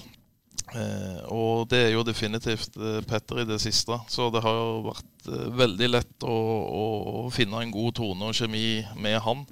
Eh, 0.74 1.20
og 1.30 1.68
det 1.70 1.82
er 1.84 1.92
jo 1.94 2.06
definitivt 2.08 2.78
eh, 2.80 3.02
Petter 3.06 3.44
i 3.44 3.48
det 3.48 3.60
siste. 3.62 3.98
Så 4.10 4.32
det 4.34 4.42
har 4.46 4.56
jo 4.58 4.88
vært 4.88 5.30
eh, 5.30 5.52
veldig 5.62 5.90
lett 5.92 6.26
å, 6.26 6.38
å, 6.66 7.20
finne 7.34 7.62
en 7.62 7.74
god 7.74 8.00
tone 8.00 8.32
og 8.32 8.38
kjemi 8.38 8.82
med 8.98 9.20
han. 9.26 9.46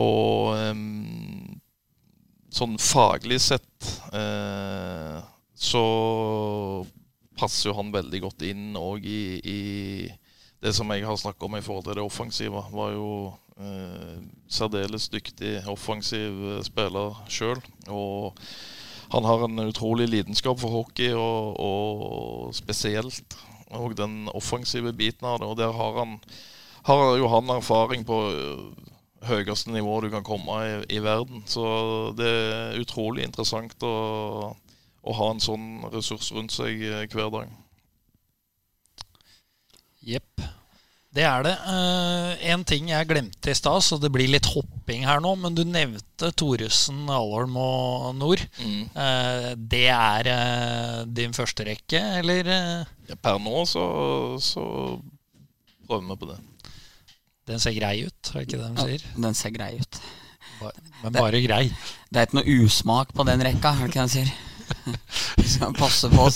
Og 0.00 0.56
eh, 0.58 0.74
sånn 2.54 2.76
faglig 2.82 3.40
sett 3.44 3.92
eh, 4.14 5.22
så 5.54 5.86
passer 7.38 7.70
jo 7.70 7.78
han 7.78 7.94
veldig 7.94 8.20
godt 8.26 8.44
inn 8.46 8.74
òg 8.78 9.06
i, 9.06 9.24
i 9.38 9.62
det 10.62 10.72
som 10.74 10.90
jeg 10.94 11.04
har 11.06 11.16
snakket 11.20 11.46
om 11.48 11.56
i 11.58 11.64
forhold 11.64 11.88
til 11.88 11.98
det 11.98 12.04
offensive. 12.04 12.62
Var 12.72 12.94
jo 12.94 13.08
eh, 13.60 14.20
særdeles 14.48 15.10
dyktig 15.12 15.58
offensiv 15.70 16.44
eh, 16.54 16.62
spiller 16.66 17.18
sjøl. 17.28 17.60
Og 17.92 18.38
han 19.14 19.26
har 19.28 19.44
en 19.46 19.58
utrolig 19.68 20.08
lidenskap 20.10 20.58
for 20.60 20.72
hockey, 20.74 21.12
og, 21.14 21.60
og 21.60 22.54
spesielt 22.56 23.36
og 23.74 23.96
den 23.98 24.28
offensive 24.34 24.92
biten 24.96 25.26
av 25.26 25.40
det. 25.40 25.48
Og 25.48 25.56
der 25.58 25.72
har, 25.74 25.98
han, 25.98 26.18
har 26.88 27.16
jo 27.18 27.30
han 27.32 27.50
erfaring 27.56 28.04
på 28.06 28.20
øh, 28.30 28.90
høyeste 29.28 29.72
nivå 29.72 30.00
du 30.04 30.10
kan 30.12 30.26
komme 30.26 30.58
i, 30.62 30.96
i 30.96 31.02
verden. 31.02 31.44
Så 31.46 31.64
det 32.18 32.28
er 32.28 32.80
utrolig 32.80 33.26
interessant 33.26 33.86
å, 33.86 33.94
å 35.02 35.18
ha 35.18 35.30
en 35.32 35.42
sånn 35.42 35.68
ressurs 35.94 36.32
rundt 36.34 36.54
seg 36.54 36.82
eh, 36.84 37.06
hver 37.12 37.32
dag. 37.34 37.54
Jepp. 40.04 40.44
Det 41.14 41.22
er 41.22 41.44
det. 41.46 41.52
Én 42.42 42.54
en 42.56 42.64
ting 42.66 42.88
jeg 42.90 43.06
glemte 43.06 43.52
i 43.52 43.54
stad, 43.54 43.84
så 43.86 43.98
det 44.02 44.10
blir 44.14 44.30
litt 44.32 44.48
hopping 44.50 45.04
her 45.06 45.20
nå. 45.22 45.34
Men 45.38 45.54
du 45.54 45.62
nevnte 45.66 46.32
Thoresen, 46.34 47.04
Alholm 47.06 47.54
og 47.60 48.08
Nord. 48.18 48.42
Eh, 48.58 49.50
det 49.54 49.84
er 49.94 50.30
uh, 50.30 51.04
din 51.06 51.36
første 51.36 51.66
rekke, 51.68 52.00
eller? 52.22 52.50
eh, 52.50 52.96
Ja, 53.10 53.18
per 53.20 53.38
nå 53.42 53.62
så, 53.70 53.84
så 54.42 54.64
prøver 55.86 56.10
vi 56.10 56.18
på 56.24 56.30
det. 56.32 56.40
Den 57.46 57.60
ser 57.60 57.76
grei 57.76 58.06
ut, 58.08 58.30
er 58.32 58.40
det 58.40 58.46
ikke 58.48 58.58
det 58.62 58.68
de 58.72 58.84
sier? 58.88 59.06
Ja, 59.06 59.22
Den 59.28 59.36
ser 59.38 59.52
grei 59.54 59.74
ut. 59.78 60.00
Bare, 60.58 60.84
Men 61.02 61.12
bare 61.18 61.42
grei. 61.44 61.64
Det 62.08 62.20
er 62.20 62.26
ikke 62.26 62.40
noe 62.40 62.58
usmak 62.64 63.12
på 63.14 63.26
den 63.28 63.42
rekka, 63.44 63.74
er 63.74 63.84
det 63.84 63.92
ikke 63.92 64.00
det 64.00 64.08
de 64.08 64.16
sier? 64.16 64.34
Så 65.44 65.70
passe 65.78 66.10
på 66.12 66.26
å 66.26 66.30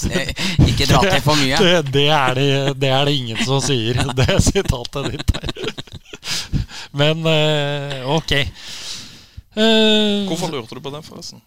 ikke 0.68 0.88
dra 0.88 1.02
til 1.04 1.20
for 1.24 1.40
mye. 1.40 1.58
Det, 1.60 1.92
det, 1.92 2.06
er 2.14 2.38
det, 2.38 2.48
det 2.80 2.92
er 2.94 3.08
det 3.08 3.16
ingen 3.18 3.44
som 3.44 3.62
sier, 3.64 4.00
det 4.18 4.28
er 4.28 4.42
sitatet 4.44 5.12
ditt 5.12 5.34
der. 5.36 5.52
Men 6.98 7.22
eh, 7.28 8.00
ok. 8.08 8.32
Eh, 9.58 10.26
Hvorfor 10.28 10.52
lurte 10.52 10.78
du 10.78 10.82
på 10.84 10.92
det, 10.94 11.04
forresten? 11.06 11.42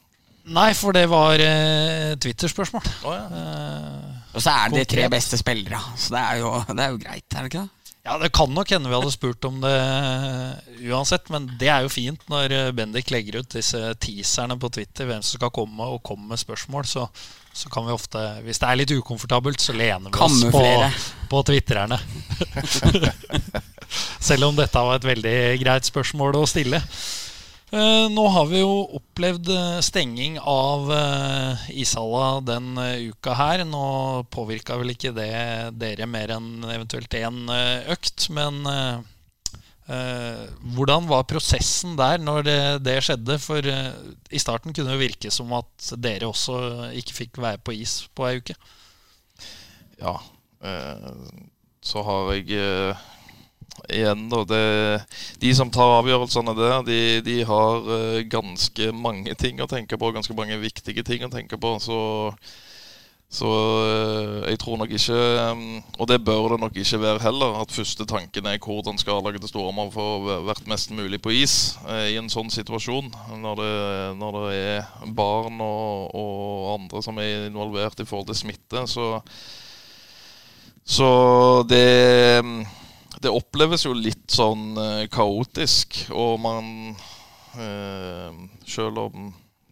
Nei, 0.51 0.71
for 0.73 0.95
det 0.95 1.03
var 1.05 1.37
uh, 1.37 2.13
Twitter-spørsmål. 2.17 2.87
Oh, 3.05 3.13
ja. 3.13 3.27
uh, 3.29 4.33
Og 4.33 4.41
så 4.41 4.55
er 4.55 4.71
det 4.73 4.81
de 4.81 4.87
tre 4.95 5.05
beste 5.13 5.37
spillere. 5.37 5.77
Så 5.93 6.15
det 6.15 6.23
er, 6.23 6.39
jo, 6.41 6.55
det 6.71 6.81
er 6.81 6.95
jo 6.95 7.01
greit, 7.03 7.27
er 7.29 7.45
det 7.45 7.51
ikke 7.51 7.61
det? 7.61 7.80
Ja, 8.03 8.17
Det 8.17 8.31
kan 8.33 8.49
nok 8.53 8.71
hende 8.73 8.89
vi 8.89 8.97
hadde 8.97 9.13
spurt 9.13 9.45
om 9.45 9.59
det 9.61 9.75
uansett, 10.89 11.29
men 11.29 11.45
det 11.61 11.69
er 11.69 11.85
jo 11.85 11.91
fint 11.93 12.23
når 12.31 12.55
eh, 12.55 12.71
Bendik 12.73 13.11
legger 13.13 13.41
ut 13.41 13.53
disse 13.53 13.79
teaserne 14.01 14.57
på 14.59 14.71
Twitter, 14.73 15.05
hvem 15.09 15.21
som 15.21 15.37
skal 15.37 15.53
komme 15.53 15.85
og 15.85 16.01
komme 16.05 16.31
med 16.31 16.41
spørsmål. 16.41 16.87
Så, 16.89 17.05
så 17.53 17.69
kan 17.69 17.85
vi 17.85 17.93
ofte, 17.93 18.23
hvis 18.45 18.61
det 18.61 18.69
er 18.69 18.81
litt 18.81 18.95
ukomfortabelt, 18.95 19.61
så 19.61 19.75
lener 19.77 20.09
vi 20.09 20.25
oss 20.25 20.45
på, 20.49 20.65
på 21.29 21.43
twitrerne. 21.51 21.99
Selv 24.31 24.49
om 24.49 24.57
dette 24.57 24.85
var 24.87 24.97
et 24.97 25.09
veldig 25.11 25.37
greit 25.61 25.89
spørsmål 25.89 26.41
å 26.41 26.47
stille. 26.49 26.81
Eh, 27.71 28.07
Nå 28.11 28.23
har 28.27 28.49
vi 28.49 28.59
jo 28.59 28.71
opplevd 28.97 29.47
eh, 29.55 29.77
stenging 29.79 30.35
av 30.43 30.89
eh, 30.91 31.69
ishalla 31.79 32.41
den 32.43 32.75
uka 33.07 33.35
her. 33.39 33.63
Nå 33.63 33.83
påvirka 34.33 34.75
vel 34.81 34.91
ikke 34.91 35.13
det 35.15 35.31
dere 35.79 36.07
mer 36.09 36.33
enn 36.35 36.65
eventuelt 36.67 37.15
én 37.15 37.45
økt, 37.91 38.27
men 38.35 38.63
hvordan 40.71 41.07
var 41.09 41.25
prosessen 41.27 41.97
der 41.99 42.21
når 42.21 42.43
det, 42.47 42.59
det 42.85 42.93
skjedde? 43.03 43.35
For 43.43 43.65
i 43.65 44.39
starten 44.39 44.71
kunne 44.71 44.87
det 44.87 44.95
jo 44.95 45.01
virke 45.01 45.31
som 45.33 45.51
at 45.57 45.89
dere 45.99 46.29
også 46.29 46.91
ikke 46.95 47.17
fikk 47.17 47.41
være 47.43 47.59
på 47.59 47.75
is 47.75 47.97
på 48.15 48.27
ei 48.29 48.37
uke. 48.39 48.55
Ja. 49.99 50.13
Så 51.83 52.05
har 52.07 52.31
jeg 52.37 52.95
igjen, 53.93 54.25
da 54.31 54.41
det, 54.47 54.63
De 55.41 55.53
som 55.55 55.71
tar 55.73 55.99
avgjørelsene 55.99 56.55
der, 56.57 56.81
de, 56.87 56.99
de 57.25 57.37
har 57.47 57.93
eh, 57.97 58.23
ganske 58.31 58.91
mange 58.95 59.35
ting 59.39 59.61
å 59.61 59.69
tenke 59.69 59.99
på. 59.99 60.11
Ganske 60.15 60.35
mange 60.37 60.59
viktige 60.61 61.05
ting 61.07 61.25
å 61.25 61.31
tenke 61.31 61.59
på. 61.61 61.75
Så, 61.83 61.99
så 63.31 63.51
eh, 63.85 64.49
jeg 64.51 64.61
tror 64.63 64.81
nok 64.81 64.91
ikke 64.97 65.15
eh, 65.15 65.63
Og 66.01 66.09
det 66.11 66.19
bør 66.25 66.55
det 66.55 66.59
nok 66.65 66.81
ikke 66.83 67.01
være 67.03 67.23
heller. 67.27 67.61
At 67.61 67.75
første 67.75 68.07
tanken 68.09 68.49
er 68.49 68.59
hvordan 68.61 68.99
skal 69.01 69.21
A-laget 69.21 69.45
til 69.45 69.53
Storhamar 69.53 69.93
få 69.93 70.09
vært 70.49 70.67
mest 70.71 70.93
mulig 70.95 71.21
på 71.23 71.33
is 71.37 71.77
eh, 71.87 72.11
i 72.15 72.19
en 72.21 72.31
sånn 72.31 72.51
situasjon. 72.53 73.11
Når 73.43 73.63
det, 73.63 73.73
når 74.19 74.39
det 74.41 74.59
er 74.59 75.09
barn 75.17 75.63
og, 75.63 76.13
og 76.15 76.69
andre 76.75 77.03
som 77.05 77.19
er 77.23 77.49
involvert 77.49 78.03
i 78.03 78.07
forhold 78.07 78.31
til 78.31 78.41
smitte. 78.45 78.87
Så 78.89 79.17
så 80.83 81.63
det 81.69 82.41
Det 83.21 83.29
oppleves 83.29 83.85
jo 83.85 83.93
litt 83.93 84.31
sånn 84.33 84.73
eh, 84.81 85.05
kaotisk, 85.13 86.07
og 86.09 86.39
man 86.41 86.67
eh, 87.59 88.31
Selv 88.65 89.05
om 89.05 89.31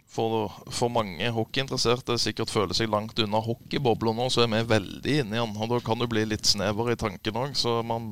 for, 0.10 0.50
for 0.74 0.92
mange 0.92 1.30
hockeyinteresserte 1.34 2.18
sikkert 2.20 2.52
føler 2.52 2.76
seg 2.78 2.90
langt 2.92 3.20
unna 3.22 3.42
hockeybobla 3.46 4.16
nå, 4.18 4.26
så 4.34 4.44
er 4.44 4.50
vi 4.52 4.64
veldig 4.72 5.18
inne 5.22 5.38
i 5.38 5.42
den. 5.42 5.54
Og 5.54 5.70
da 5.72 5.80
kan 5.86 6.02
du 6.02 6.08
bli 6.10 6.26
litt 6.28 6.50
snever 6.50 6.92
i 6.92 6.98
tanken 7.00 7.38
òg, 7.40 7.54
så 7.58 7.80
man, 7.86 8.10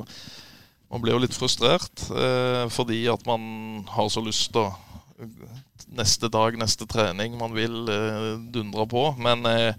man 0.92 1.04
blir 1.04 1.18
jo 1.18 1.24
litt 1.26 1.38
frustrert. 1.38 2.06
Eh, 2.14 2.66
fordi 2.74 3.02
at 3.12 3.26
man 3.28 3.84
har 3.96 4.12
så 4.14 4.24
lyst 4.24 4.54
til 4.54 4.68
å 4.68 4.74
Neste 5.98 6.28
dag, 6.30 6.54
neste 6.60 6.86
trening, 6.86 7.38
man 7.40 7.54
vil 7.56 7.88
eh, 7.90 8.34
dundre 8.54 8.84
på. 8.92 9.06
Men 9.24 9.48
eh, 9.50 9.72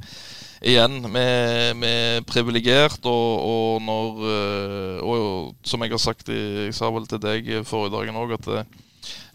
igjen, 0.62 1.00
vi 1.14 1.22
er 1.22 2.26
privilegert, 2.28 3.00
og, 3.06 3.46
og 3.52 3.82
når 3.82 4.26
eh, 4.32 5.06
Og 5.08 5.54
som 5.64 5.82
jeg 5.82 5.94
har 5.94 6.02
sagt, 6.02 6.28
jeg 6.28 6.74
sa 6.74 6.90
vel 6.90 7.06
til 7.08 7.22
deg 7.22 7.50
forrige 7.68 7.94
dagen 7.96 8.18
òg, 8.18 8.36
at 8.38 8.48
eh, 8.52 8.78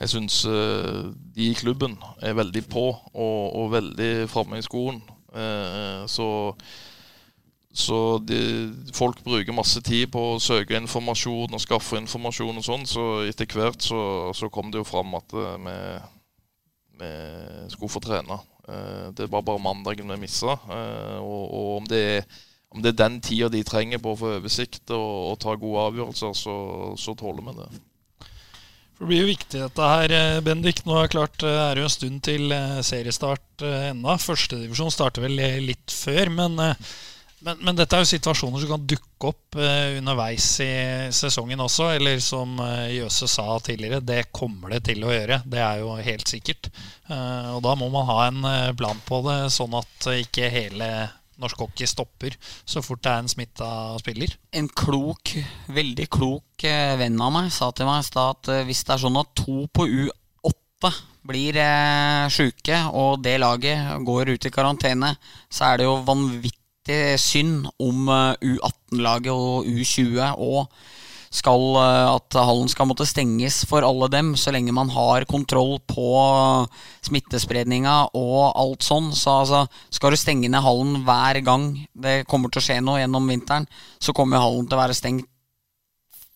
jeg 0.04 0.12
syns 0.12 0.44
de 0.44 1.48
i 1.50 1.54
klubben 1.58 1.96
er 2.22 2.36
veldig 2.38 2.66
på 2.70 2.90
og, 2.92 3.40
og 3.56 3.72
veldig 3.74 4.30
framme 4.30 4.60
i 4.60 4.66
skoen. 4.66 5.02
Eh, 5.34 6.04
så 6.08 6.54
så 7.74 8.20
de, 8.22 8.38
folk 8.94 9.24
bruker 9.26 9.56
masse 9.56 9.82
tid 9.82 10.12
på 10.14 10.22
å 10.36 10.42
søke 10.42 10.78
informasjon 10.78 11.56
og 11.58 11.62
skaffe 11.62 11.98
informasjon 11.98 12.60
og 12.62 12.66
sånn, 12.68 12.84
så 12.86 13.06
etter 13.26 13.50
hvert 13.50 13.82
så, 13.82 14.30
så 14.38 14.50
kom 14.54 14.70
det 14.70 14.84
jo 14.84 14.86
fram 14.86 15.16
at 15.18 15.34
eh, 15.34 15.56
vi, 15.66 15.78
vi 17.02 17.10
skulle 17.74 17.96
få 17.96 18.04
trene. 18.04 18.38
Eh, 18.68 19.08
Det 19.16 19.30
var 19.32 19.42
bare 19.44 19.60
mandagen 19.62 20.12
vi 20.14 20.18
missa. 20.26 20.58
eh, 20.70 21.18
Og, 21.20 21.44
og 21.54 21.72
om, 21.78 21.88
det 21.90 22.02
er, 22.18 22.28
om 22.72 22.82
det 22.82 22.94
er 22.94 23.02
den 23.04 23.22
tida 23.22 23.50
de 23.50 23.64
trenger 23.64 24.00
på 24.00 24.14
å 24.14 24.20
få 24.20 24.36
oversikt 24.40 24.92
og, 24.96 25.10
og 25.32 25.40
ta 25.44 25.56
gode 25.56 25.88
avgjørelser, 25.90 26.34
så, 26.38 26.56
så 26.98 27.16
tåler 27.20 27.44
vi 27.50 27.56
det. 27.62 27.70
For 28.94 29.06
Det 29.06 29.10
blir 29.10 29.24
jo 29.24 29.32
viktig 29.32 29.64
dette 29.64 29.90
her, 29.94 30.14
eh, 30.20 30.42
Bendik. 30.46 30.84
Nå 30.86 30.98
er 31.00 31.08
det 31.08 31.16
klart 31.16 31.44
er 31.44 31.74
det 31.76 31.84
jo 31.84 31.90
en 31.90 31.98
stund 31.98 32.22
til 32.24 32.54
seriestart 32.86 33.66
ennå. 33.90 34.18
Førstedivisjon 34.22 34.94
starter 34.94 35.26
vel 35.26 35.40
litt 35.68 35.92
før, 35.92 36.30
men, 36.30 36.60
men, 37.44 37.60
men 37.62 37.78
dette 37.78 37.96
er 37.96 38.04
jo 38.04 38.10
situasjoner 38.10 38.64
som 38.64 38.74
kan 38.74 38.86
dukke 38.94 39.30
opp 39.30 39.58
eh, 39.60 39.98
underveis 40.00 40.48
i 40.64 40.70
sesongen 41.16 41.64
også. 41.64 41.90
Eller 41.98 42.22
som 42.24 42.56
eh, 42.64 43.00
Jøse 43.00 43.30
sa 43.32 43.48
tidligere, 43.64 44.04
det 44.04 44.30
kommer 44.36 44.76
det 44.76 44.84
til 44.90 45.04
å 45.04 45.12
gjøre. 45.14 45.42
Det 45.46 45.62
er 45.64 45.82
jo 45.84 45.98
helt 46.00 46.32
sikkert. 46.32 46.72
Eh, 47.10 47.50
og 47.56 47.64
da 47.66 47.76
må 47.80 47.92
man 47.94 48.08
ha 48.10 48.22
en 48.30 48.48
eh, 48.48 48.72
plan 48.80 49.04
på 49.08 49.24
det, 49.28 49.42
sånn 49.56 49.76
at 49.80 50.10
ikke 50.16 50.52
hele 50.54 50.90
norsk 51.42 51.64
hockey 51.64 51.88
stopper 51.90 52.36
så 52.66 52.82
fort 52.86 53.04
det 53.04 53.12
er 53.12 53.24
en 53.24 53.32
smitta 53.32 53.70
spiller. 54.02 54.36
En 54.56 54.70
klok, 54.70 55.36
veldig 55.74 56.08
klok 56.14 56.68
eh, 56.68 56.96
venn 57.00 57.20
av 57.22 57.34
meg 57.36 57.54
sa 57.54 57.72
til 57.76 57.90
meg 57.90 58.04
i 58.04 58.10
stad 58.10 58.38
at 58.38 58.52
eh, 58.54 58.66
hvis 58.68 58.84
det 58.86 58.96
er 58.96 59.04
sånn 59.06 59.22
at 59.22 59.34
to 59.40 59.66
på 59.74 59.88
U8 59.88 60.94
blir 61.24 61.58
eh, 61.60 62.26
sjuke, 62.34 62.82
og 62.92 63.24
det 63.24 63.38
laget 63.40 64.04
går 64.06 64.36
ut 64.36 64.50
i 64.50 64.54
karantene, 64.54 65.14
så 65.48 65.72
er 65.72 65.80
det 65.80 65.88
jo 65.88 66.02
vanvittig 66.06 66.60
synd 67.22 67.70
om 67.80 68.10
eh, 68.10 68.54
U18-laget 68.54 69.32
og 69.32 69.66
U20 69.66 70.34
og 70.38 70.68
skal, 71.34 71.64
eh, 71.82 72.10
at 72.14 72.38
hallen 72.38 72.70
skal 72.70 72.88
måtte 72.90 73.08
stenges 73.10 73.64
for 73.70 73.86
alle 73.88 74.10
dem, 74.12 74.34
så 74.38 74.54
lenge 74.54 74.76
man 74.76 74.92
har 74.94 75.26
kontroll 75.26 75.80
på 75.90 76.08
smittespredninga 77.08 77.96
og 78.14 78.54
alt 78.60 78.86
sånn. 78.86 79.12
Så 79.16 79.40
altså, 79.44 79.66
skal 79.90 80.14
du 80.14 80.20
stenge 80.20 80.52
ned 80.52 80.64
hallen 80.64 81.02
hver 81.08 81.42
gang 81.46 81.72
det 81.94 82.24
kommer 82.30 82.54
til 82.54 82.62
å 82.62 82.68
skje 82.68 82.82
noe 82.84 83.02
gjennom 83.02 83.30
vinteren, 83.32 83.68
så 84.00 84.14
kommer 84.14 84.44
hallen 84.44 84.68
til 84.68 84.78
å 84.78 84.84
være 84.84 84.98
stengt 84.98 85.30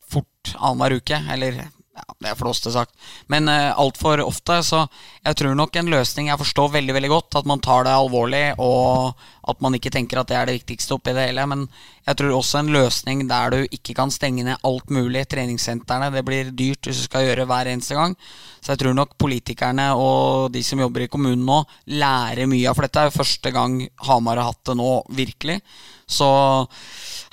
fort 0.08 0.56
annenhver 0.56 1.02
uke. 1.02 1.20
Eller 1.34 1.66
ja, 1.98 2.06
det 2.22 2.30
er 2.30 2.38
flåste 2.38 2.72
sagt. 2.74 2.94
Men 3.32 3.50
uh, 3.50 3.74
altfor 3.80 4.22
ofte, 4.22 4.60
så 4.66 4.84
jeg 5.24 5.38
tror 5.40 5.56
nok 5.58 5.76
en 5.76 5.90
løsning 5.92 6.30
Jeg 6.30 6.40
forstår 6.40 6.76
veldig 6.76 6.96
veldig 6.96 7.10
godt 7.12 7.38
at 7.40 7.48
man 7.50 7.62
tar 7.64 7.88
det 7.88 7.96
alvorlig, 7.98 8.44
og 8.62 9.18
at 9.48 9.64
man 9.64 9.78
ikke 9.78 9.92
tenker 9.94 10.20
at 10.20 10.30
det 10.30 10.38
er 10.38 10.50
det 10.50 10.58
viktigste 10.60 10.98
oppi 10.98 11.16
det 11.16 11.30
hele. 11.30 11.46
Men 11.50 11.66
jeg 12.08 12.20
tror 12.20 12.36
også 12.38 12.62
en 12.62 12.72
løsning 12.76 13.26
der 13.30 13.54
du 13.54 13.60
ikke 13.66 13.96
kan 13.98 14.14
stenge 14.14 14.46
ned 14.46 14.62
alt 14.68 14.94
mulig. 14.94 15.26
Treningssentrene, 15.32 16.12
det 16.14 16.26
blir 16.28 16.52
dyrt 16.52 16.88
hvis 16.88 17.02
du 17.02 17.08
skal 17.08 17.26
gjøre 17.28 17.48
hver 17.50 17.72
eneste 17.72 17.98
gang. 17.98 18.16
Så 18.62 18.74
jeg 18.74 18.84
tror 18.84 18.98
nok 18.98 19.18
politikerne 19.20 19.90
og 19.98 20.52
de 20.54 20.64
som 20.66 20.82
jobber 20.84 21.06
i 21.06 21.12
kommunen 21.12 21.46
nå, 21.48 21.62
lærer 21.98 22.50
mye 22.50 22.68
av 22.70 22.78
For 22.78 22.88
dette 22.88 23.04
er 23.04 23.10
jo 23.10 23.20
første 23.20 23.54
gang 23.56 23.80
Hamar 24.08 24.42
har 24.42 24.52
hatt 24.52 24.66
det 24.68 24.78
nå, 24.78 24.92
virkelig. 25.18 25.62
Så 26.08 26.28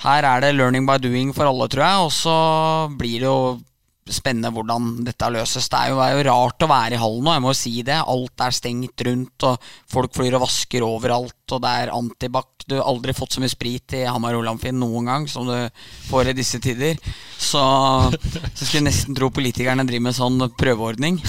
her 0.03 0.27
er 0.27 0.43
det 0.43 0.55
learning 0.55 0.87
by 0.87 0.97
doing 0.99 1.31
for 1.35 1.47
alle, 1.47 1.67
tror 1.71 1.85
jeg. 1.85 2.03
Og 2.07 2.11
så 2.15 2.35
blir 2.99 3.23
det 3.23 3.29
jo 3.29 3.39
spennende 4.13 4.51
hvordan 4.53 4.99
dette 5.05 5.27
løses. 5.33 5.65
Det 5.71 5.79
er 5.79 5.89
jo, 5.89 5.97
er 6.03 6.11
jo 6.13 6.25
rart 6.27 6.61
å 6.61 6.69
være 6.69 6.93
i 6.93 6.99
hallen 7.01 7.25
nå, 7.25 7.31
jeg 7.33 7.41
må 7.41 7.53
jo 7.53 7.57
si 7.57 7.71
det. 7.85 7.97
Alt 8.05 8.43
er 8.45 8.53
stengt 8.53 9.01
rundt, 9.07 9.45
og 9.49 9.63
folk 9.89 10.13
flyr 10.13 10.37
og 10.37 10.43
vasker 10.45 10.85
overalt, 10.85 11.33
og 11.55 11.63
det 11.63 11.71
er 11.81 11.93
antibac. 11.95 12.51
Du 12.69 12.75
har 12.77 12.85
aldri 12.89 13.15
fått 13.17 13.33
så 13.33 13.41
mye 13.41 13.49
sprit 13.49 13.97
i 13.97 14.03
Hamar 14.05 14.37
Olamfinn 14.37 14.77
noen 14.81 15.09
gang 15.09 15.27
som 15.29 15.49
du 15.49 15.53
får 16.11 16.29
i 16.31 16.37
disse 16.37 16.61
tider. 16.61 17.01
Så, 17.37 17.61
så 17.61 18.61
skulle 18.61 18.83
jeg 18.83 18.87
nesten 18.91 19.17
tro 19.17 19.31
politikerne 19.33 19.85
driver 19.89 20.07
med 20.07 20.17
sånn 20.17 20.47
prøveordning. 20.57 21.19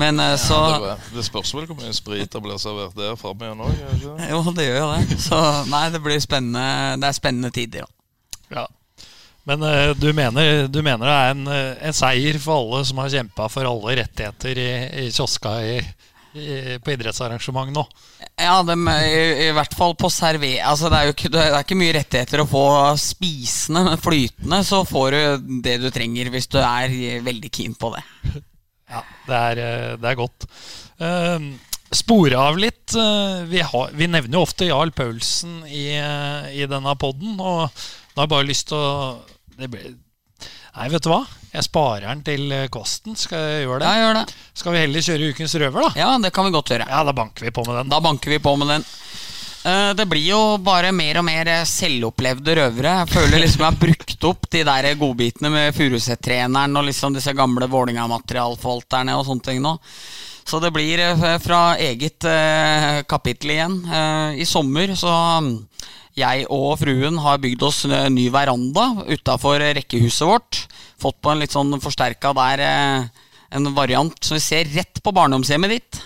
Men 0.00 0.20
eh, 0.20 0.36
så 0.40 0.58
Det, 0.82 0.98
det 1.18 1.28
spørs 1.28 1.52
vel 1.56 1.68
hvor 1.68 1.80
mye 1.80 1.96
sprit 1.96 2.32
det 2.32 2.44
blir 2.44 2.60
servert 2.60 2.96
der 2.96 3.16
framme 3.20 3.48
igjen 3.48 3.64
òg. 3.64 3.88
Jo, 4.32 4.44
det 4.56 4.68
gjør 4.70 4.78
jo 4.82 4.92
det. 4.96 5.20
Så 5.28 5.40
nei, 5.72 5.86
det 5.92 6.00
blir 6.04 6.20
spennende. 6.24 6.96
Det 7.00 7.08
er 7.12 7.20
spennende 7.20 7.52
tider, 7.52 7.84
da. 7.84 8.62
Ja. 8.62 8.70
Men 9.48 9.62
uh, 9.62 9.90
du, 9.96 10.12
mener, 10.14 10.68
du 10.68 10.78
mener 10.82 11.08
det 11.08 11.16
er 11.16 11.34
en, 11.34 11.42
eh, 11.50 11.86
en 11.88 11.96
seier 11.96 12.38
for 12.42 12.60
alle 12.60 12.84
som 12.86 13.00
har 13.02 13.10
kjempa 13.10 13.48
for 13.50 13.66
alle 13.66 13.96
rettigheter 13.98 14.60
i, 14.62 14.70
i 15.02 15.06
kioska 15.10 15.56
i, 15.66 15.72
i, 16.38 16.76
på 16.78 16.94
idrettsarrangement 16.94 17.74
nå? 17.74 17.82
Ja, 18.38 18.60
de, 18.66 18.76
i, 19.02 19.48
hvert 19.56 19.74
fall 19.74 19.96
på 19.98 20.10
servé... 20.14 20.54
Altså, 20.62 20.92
det 20.92 21.00
er 21.00 21.08
jo 21.08 21.16
ikke, 21.16 21.32
det 21.34 21.42
er 21.48 21.58
ikke 21.58 21.80
mye 21.80 21.96
rettigheter 21.98 22.44
å 22.44 22.48
få 22.52 22.62
spisende, 23.02 23.82
men 23.88 24.04
flytende 24.04 24.62
så 24.68 24.84
får 24.86 25.16
du 25.16 25.50
det 25.66 25.76
du 25.82 25.90
trenger 25.94 26.30
hvis 26.30 26.48
du 26.52 26.60
er 26.62 26.94
veldig 27.26 27.52
keen 27.52 27.74
på 27.78 27.90
det. 27.96 28.06
Ja, 28.92 29.02
det 29.26 29.42
er, 29.50 29.64
eh, 29.66 29.90
det 29.98 30.10
er 30.12 30.22
godt. 30.22 30.46
Uh, 31.02 31.50
spore 31.92 32.38
av 32.38 32.62
litt. 32.62 32.94
vi, 33.50 33.58
har, 33.60 33.90
vi 33.92 34.06
nevner 34.08 34.38
jo 34.38 34.46
ofte 34.46 34.70
Jarl 34.70 34.94
Paulsen 34.96 35.58
i, 35.66 35.90
i 35.92 36.64
denne 36.70 36.94
poden, 36.96 37.34
og 37.36 37.66
da 38.14 38.22
har 38.22 38.26
jeg 38.26 38.32
bare 38.32 38.48
lyst 38.48 38.70
til 38.70 38.78
å 38.78 38.96
det 39.58 39.68
ble, 39.72 39.92
Nei, 40.72 40.86
vet 40.88 41.04
du 41.04 41.10
hva? 41.12 41.20
Jeg 41.52 41.66
sparer 41.66 42.06
den 42.08 42.22
til 42.24 42.46
eh, 42.56 42.68
kosten. 42.72 43.12
Skal 43.18 43.42
jeg 43.44 43.66
gjøre 43.66 43.82
det? 43.82 43.90
Ja, 43.90 44.06
gjør 44.06 44.16
det. 44.22 44.36
Skal 44.56 44.72
vi 44.72 44.80
heller 44.80 45.04
kjøre 45.04 45.26
ukens 45.34 45.54
røver, 45.60 45.84
da? 45.84 45.90
Ja, 46.00 46.06
det 46.22 46.30
kan 46.32 46.46
vi 46.48 46.54
godt 46.54 46.72
gjøre. 46.72 46.86
Ja, 46.88 47.02
da 47.04 47.12
banker 47.12 47.44
vi 47.44 47.52
på 47.52 47.64
med 47.68 47.76
den. 47.82 47.90
Da 47.92 47.98
banker 48.00 48.32
vi 48.32 48.38
på 48.40 48.54
med 48.56 48.70
den. 48.72 48.86
Eh, 49.68 49.90
Det 50.00 50.06
blir 50.08 50.24
jo 50.30 50.40
bare 50.64 50.94
mer 50.96 51.20
og 51.20 51.26
mer 51.28 51.50
eh, 51.52 51.66
selvopplevde 51.68 52.56
røvere. 52.56 52.94
Jeg 53.02 53.12
føler 53.12 53.44
liksom 53.44 53.66
jeg 53.66 53.68
har 53.68 53.78
brukt 53.84 54.26
opp 54.32 54.48
de 54.56 54.64
der 54.70 54.88
godbitene 55.04 55.52
med 55.52 55.76
Furuset-treneren 55.76 56.80
og 56.80 56.88
liksom 56.88 57.14
disse 57.20 57.36
gamle 57.36 57.68
Vålinga-materialforvalterne 57.70 59.18
og 59.20 59.28
sånne 59.28 59.46
ting 59.50 59.60
nå. 59.62 59.76
Så 60.48 60.58
det 60.58 60.72
blir 60.74 60.98
fra 61.38 61.76
eget 61.78 62.24
kapittel 63.06 63.52
igjen. 63.54 63.76
I 64.34 64.42
sommer 64.48 64.90
så 64.98 65.12
jeg 66.18 66.44
og 66.52 66.76
fruen 66.82 67.18
har 67.24 67.40
bygd 67.40 67.62
oss 67.64 67.84
en 67.88 68.14
ny 68.14 68.28
veranda 68.32 68.90
utafor 69.08 69.62
rekkehuset 69.78 70.28
vårt. 70.28 70.62
Fått 71.00 71.20
på 71.24 71.32
en 71.32 71.40
litt 71.42 71.54
sånn 71.54 71.72
forsterka 71.82 72.34
der 72.36 72.62
eh, 72.66 73.22
en 73.52 73.72
variant 73.76 74.16
som 74.24 74.36
vi 74.36 74.44
ser 74.44 74.68
rett 74.76 75.00
på 75.02 75.14
barndomshjemmet 75.14 75.72
ditt. 75.72 76.00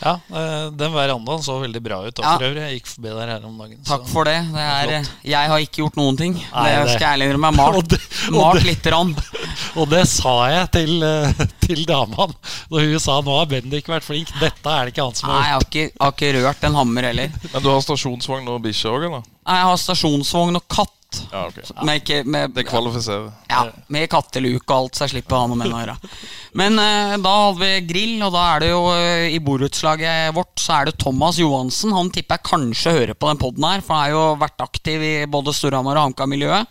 Ja, 0.00 0.12
eh, 0.30 0.70
Den 0.78 0.92
verandaen 0.94 1.42
så 1.42 1.56
veldig 1.62 1.82
bra 1.82 1.96
ut. 2.06 2.18
Ja. 2.22 2.36
Ja. 2.38 2.48
Jeg 2.68 2.78
gikk 2.80 2.86
forbi 2.94 3.08
der 3.16 3.32
her 3.32 3.44
om 3.48 3.56
dagen. 3.58 3.78
Takk 3.84 4.04
så- 4.06 4.12
for 4.12 4.24
det. 4.24 4.36
det 4.52 4.60
er, 4.62 5.08
jeg 5.24 5.48
har 5.50 5.58
ikke 5.64 5.82
gjort 5.82 5.96
noen 5.96 6.16
ting. 6.16 6.34
Nei, 6.34 6.70
det 6.84 6.92
skal 6.94 7.06
jeg 7.06 7.18
ærlig 7.18 7.28
innrømme. 7.32 7.50
Jeg 7.52 7.64
har 7.64 7.68
Og 7.78 7.82
Malt, 7.82 7.88
det- 7.88 8.28
og 8.28 8.38
malt 8.38 8.62
det- 8.62 8.66
lite 8.70 8.90
grann. 8.90 9.16
Og 9.78 9.88
det 9.90 10.04
sa 10.08 10.34
jeg 10.50 10.70
til, 10.72 11.02
eh, 11.02 11.32
til 11.60 11.84
dama 11.86 12.26
da 12.28 12.78
hun 12.78 12.98
sa 13.00 13.20
nå 13.20 13.38
har 13.38 13.46
Bendik 13.46 13.86
vært 13.86 14.02
flink. 14.06 14.28
Dette 14.40 14.66
er 14.66 14.86
det 14.86 14.94
ikke 14.94 15.04
han 15.08 15.14
som 15.14 15.28
Nei, 15.28 15.42
har 15.42 15.44
jeg 15.44 15.52
gjort. 15.52 15.62
har 15.62 15.68
ikke, 15.68 15.86
jeg 15.88 16.00
har 16.00 16.12
ikke 16.12 16.46
rørt 16.46 16.64
en 16.70 16.74
hammer 16.78 17.02
heller. 17.10 17.30
Men 17.52 17.62
du 17.62 17.68
har 17.70 17.80
stasjonsvogn 17.84 18.48
og 18.48 18.62
bikkje 18.62 18.90
òg, 18.90 19.04
eller? 19.10 19.22
Nei, 19.46 19.56
Jeg 19.58 19.64
har 19.70 19.76
stasjonsvogn 19.76 20.56
og 20.56 20.68
katt. 20.68 20.94
Ja, 21.32 21.46
ok. 21.48 21.58
Med, 21.86 22.02
ikke, 22.02 22.18
med, 22.28 22.52
Det 22.52 22.64
kvalifiserer. 22.68 23.30
ja, 23.48 23.62
med 23.88 24.10
katteluk 24.12 24.64
og 24.68 24.74
alt, 24.76 24.98
så 24.98 25.06
jeg 25.06 25.14
slipper 25.16 25.38
å 25.38 25.40
ha 25.40 25.48
noe 25.48 25.56
med 25.56 25.70
det 25.70 25.76
å 25.76 25.80
gjøre. 25.80 26.12
Men 26.60 26.78
eh, 26.82 27.16
da 27.24 27.32
hadde 27.46 27.62
vi 27.62 27.86
grill, 27.88 28.14
og 28.26 28.34
da 28.34 28.44
er 28.52 28.64
det 28.64 28.70
jo 28.70 28.82
eh, 28.92 29.26
i 29.32 29.40
borettslaget 29.40 30.36
vårt 30.36 30.60
så 30.60 30.76
er 30.76 30.90
det 30.90 30.98
Thomas 31.00 31.40
Johansen. 31.40 31.94
Han 31.96 32.12
tipper 32.12 32.36
jeg 32.36 32.48
kanskje 32.50 32.96
hører 32.98 33.16
på 33.16 33.30
den 33.30 33.40
poden 33.40 33.64
her, 33.64 33.84
for 33.84 33.96
han 33.96 34.04
har 34.04 34.16
jo 34.16 34.24
vært 34.42 34.64
aktiv 34.66 35.04
i 35.04 35.14
både 35.30 35.54
Storhamar 35.56 35.96
og 35.96 36.10
HamKam-miljøet. 36.10 36.68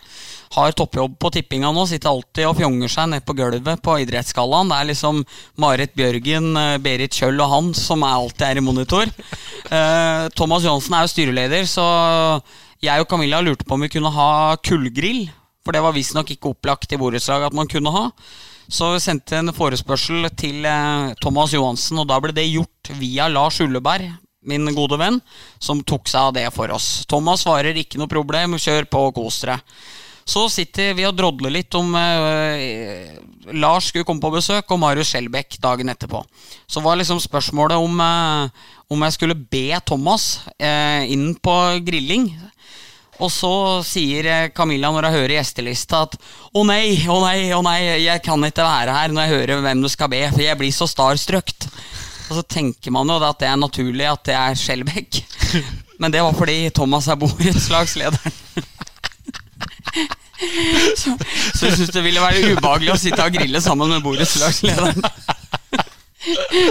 Har 0.56 0.72
toppjobb 0.80 1.18
på 1.20 1.32
tippinga 1.36 1.74
nå, 1.76 1.84
sitter 1.90 2.14
alltid 2.14 2.48
og 2.48 2.56
fjonger 2.56 2.94
seg 2.94 3.10
ned 3.12 3.26
på 3.28 3.36
gulvet 3.36 3.82
på 3.84 3.98
idrettsgallaen. 4.06 4.70
Det 4.72 4.78
er 4.78 4.90
liksom 4.94 5.26
Marit 5.60 5.98
Bjørgen, 5.98 6.54
eh, 6.62 6.78
Berit 6.86 7.18
Kjøll 7.18 7.42
og 7.42 7.52
han 7.56 7.74
som 7.76 8.06
er 8.06 8.16
alltid 8.22 8.48
er 8.52 8.62
i 8.62 8.66
monitor. 8.70 9.12
Eh, 9.68 10.30
Thomas 10.38 10.64
Johansen 10.64 10.96
er 10.96 11.04
jo 11.04 11.14
styreleder, 11.16 11.68
så 11.68 11.90
jeg 12.84 13.02
og 13.02 13.10
Camilla 13.10 13.42
lurte 13.42 13.66
på 13.68 13.78
om 13.78 13.86
vi 13.86 13.92
kunne 13.92 14.14
ha 14.14 14.58
kullgrill. 14.64 15.26
For 15.66 15.76
det 15.76 15.82
var 15.84 15.96
visstnok 15.96 16.30
ikke 16.32 16.54
opplagt 16.54 16.94
i 16.96 17.00
borettslag 17.00 17.44
at 17.44 17.56
man 17.56 17.68
kunne 17.68 17.92
ha. 17.92 18.06
Så 18.72 18.94
vi 18.94 19.02
sendte 19.04 19.40
en 19.40 19.54
forespørsel 19.56 20.28
til 20.40 20.66
eh, 20.68 21.14
Thomas 21.24 21.54
Johansen, 21.56 22.00
og 22.02 22.08
da 22.10 22.20
ble 22.24 22.34
det 22.36 22.48
gjort 22.50 22.92
via 23.00 23.28
Lars 23.32 23.60
Ulleberg, 23.64 24.10
min 24.48 24.68
gode 24.76 25.00
venn, 25.00 25.22
som 25.60 25.84
tok 25.84 26.08
seg 26.08 26.30
av 26.30 26.36
det 26.36 26.48
for 26.56 26.72
oss. 26.76 27.06
Thomas 27.08 27.44
svarer 27.44 27.80
ikke 27.80 28.00
noe 28.00 28.12
problem, 28.12 28.56
kjør 28.60 28.88
på 28.92 29.08
og 29.10 29.16
kos 29.20 29.42
dere. 29.44 29.60
Så 30.28 30.44
sitter 30.52 30.92
vi 30.98 31.06
og 31.08 31.16
drodler 31.16 31.54
litt 31.56 31.76
om 31.80 31.94
eh, 31.96 33.16
Lars 33.56 33.88
skulle 33.88 34.08
komme 34.08 34.24
på 34.24 34.34
besøk, 34.34 34.68
og 34.72 34.82
Marius 34.82 35.14
Skjelbæk 35.14 35.56
dagen 35.64 35.88
etterpå. 35.92 36.20
Så 36.68 36.84
var 36.84 37.00
liksom 37.00 37.22
spørsmålet 37.24 37.80
om, 37.80 38.02
eh, 38.04 38.68
om 38.92 39.08
jeg 39.08 39.16
skulle 39.16 39.40
be 39.40 39.80
Thomas 39.88 40.42
eh, 40.60 41.08
inn 41.16 41.32
på 41.40 41.56
grilling. 41.88 42.28
Og 43.24 43.32
så 43.34 43.52
sier 43.86 44.28
eh, 44.30 44.50
Camilla 44.56 44.92
når 44.94 45.08
hun 45.10 45.16
hører 45.18 45.38
gjestelista 45.40 46.04
at 46.06 46.18
Å 46.54 46.64
nei, 46.68 46.98
å 47.10 47.18
nei, 47.24 47.50
å 47.56 47.64
nei, 47.66 47.80
jeg 48.04 48.22
kan 48.26 48.44
ikke 48.46 48.66
være 48.66 48.94
her 48.94 49.14
når 49.14 49.26
jeg 49.26 49.34
hører 49.36 49.64
hvem 49.66 49.82
du 49.82 49.90
skal 49.92 50.12
be, 50.14 50.22
for 50.34 50.44
jeg 50.46 50.60
blir 50.60 50.74
så 50.76 50.88
starstruck. 50.90 51.54
Og 52.28 52.38
så 52.38 52.44
tenker 52.44 52.94
man 52.94 53.10
jo 53.10 53.18
at 53.24 53.40
det 53.42 53.50
er 53.50 53.60
naturlig 53.60 54.08
at 54.10 54.24
det 54.28 54.36
er 54.38 54.58
Skjelbæk. 54.60 55.22
Men 56.02 56.14
det 56.14 56.22
var 56.22 56.36
fordi 56.38 56.60
Thomas 56.76 57.08
er 57.10 57.20
borettslagslederen. 57.22 58.38
Så, 60.38 61.16
så 61.58 61.66
jeg 61.66 61.78
syns 61.80 61.90
det 61.96 62.04
ville 62.06 62.22
være 62.22 62.52
ubehagelig 62.54 62.92
å 62.94 62.98
sitte 63.02 63.24
og 63.26 63.34
grille 63.34 63.58
sammen 63.64 63.90
med 63.90 64.04
borettslagslederen. 64.06 65.02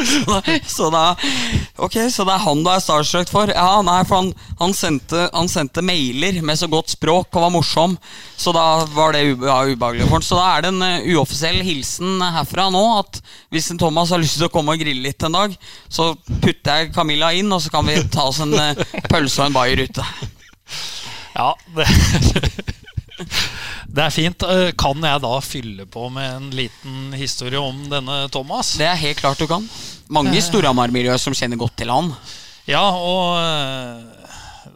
Så 0.06 0.42
så 0.66 0.88
da 0.92 1.04
Ok, 1.80 1.96
så 2.12 2.24
det 2.28 2.34
er 2.34 2.42
han 2.44 2.62
du 2.64 2.70
er 2.70 2.82
starstruck 2.82 3.30
for? 3.32 3.50
Ja, 3.52 3.80
nei, 3.84 4.02
for 4.08 4.20
han, 4.20 4.32
han, 4.58 4.72
sendte, 4.76 5.26
han 5.34 5.48
sendte 5.52 5.82
mailer 5.84 6.38
med 6.46 6.56
så 6.60 6.68
godt 6.72 6.94
språk 6.94 7.28
og 7.36 7.44
var 7.44 7.52
morsom. 7.54 7.96
Så 8.40 8.52
da 8.56 8.64
var 8.96 9.12
det 9.16 9.24
ubehagelig 9.34 10.06
for 10.06 10.16
han. 10.16 10.24
Så 10.24 10.38
da 10.38 10.46
er 10.56 10.64
det 10.66 10.70
en 10.74 10.86
eh, 10.86 11.08
uoffisiell 11.16 11.60
hilsen 11.66 12.22
herfra 12.36 12.68
nå 12.72 12.84
at 13.00 13.20
hvis 13.52 13.70
en 13.74 13.80
Thomas 13.82 14.12
har 14.14 14.22
lyst 14.22 14.38
til 14.40 14.48
å 14.48 14.52
komme 14.54 14.72
og 14.76 14.80
grille 14.80 15.04
litt 15.08 15.26
en 15.28 15.36
dag, 15.36 15.56
så 15.88 16.12
putter 16.40 16.82
jeg 16.86 16.94
Camilla 16.96 17.32
inn, 17.36 17.52
og 17.52 17.60
så 17.64 17.72
kan 17.74 17.86
vi 17.88 17.98
ta 18.12 18.28
oss 18.30 18.40
en 18.44 18.54
eh, 18.56 18.80
pølse 19.10 19.42
og 19.42 19.50
en 19.50 19.58
bayer 19.58 19.84
ute. 19.86 20.08
Ja, 21.36 21.50
det, 21.76 21.84
det 23.92 24.02
er 24.06 24.12
fint. 24.14 24.42
Eh, 24.44 24.70
Kan 24.78 25.04
jeg 25.04 25.22
da 25.24 25.34
fylle 25.44 25.86
på 25.88 26.08
med 26.12 26.30
en 26.38 26.48
liten 26.56 27.12
historie 27.16 27.60
om 27.60 27.84
denne 27.92 28.22
Thomas? 28.32 28.74
Det 28.80 28.88
er 28.88 28.98
helt 29.04 29.20
klart 29.20 29.40
du 29.40 29.46
kan. 29.50 29.64
Mange 30.12 30.36
i 30.38 30.42
Storhamar-miljøet 30.44 31.20
som 31.22 31.34
kjenner 31.36 31.58
godt 31.60 31.76
til 31.80 31.90
han. 31.92 32.12
Ja, 32.66 32.82
og 32.98 33.36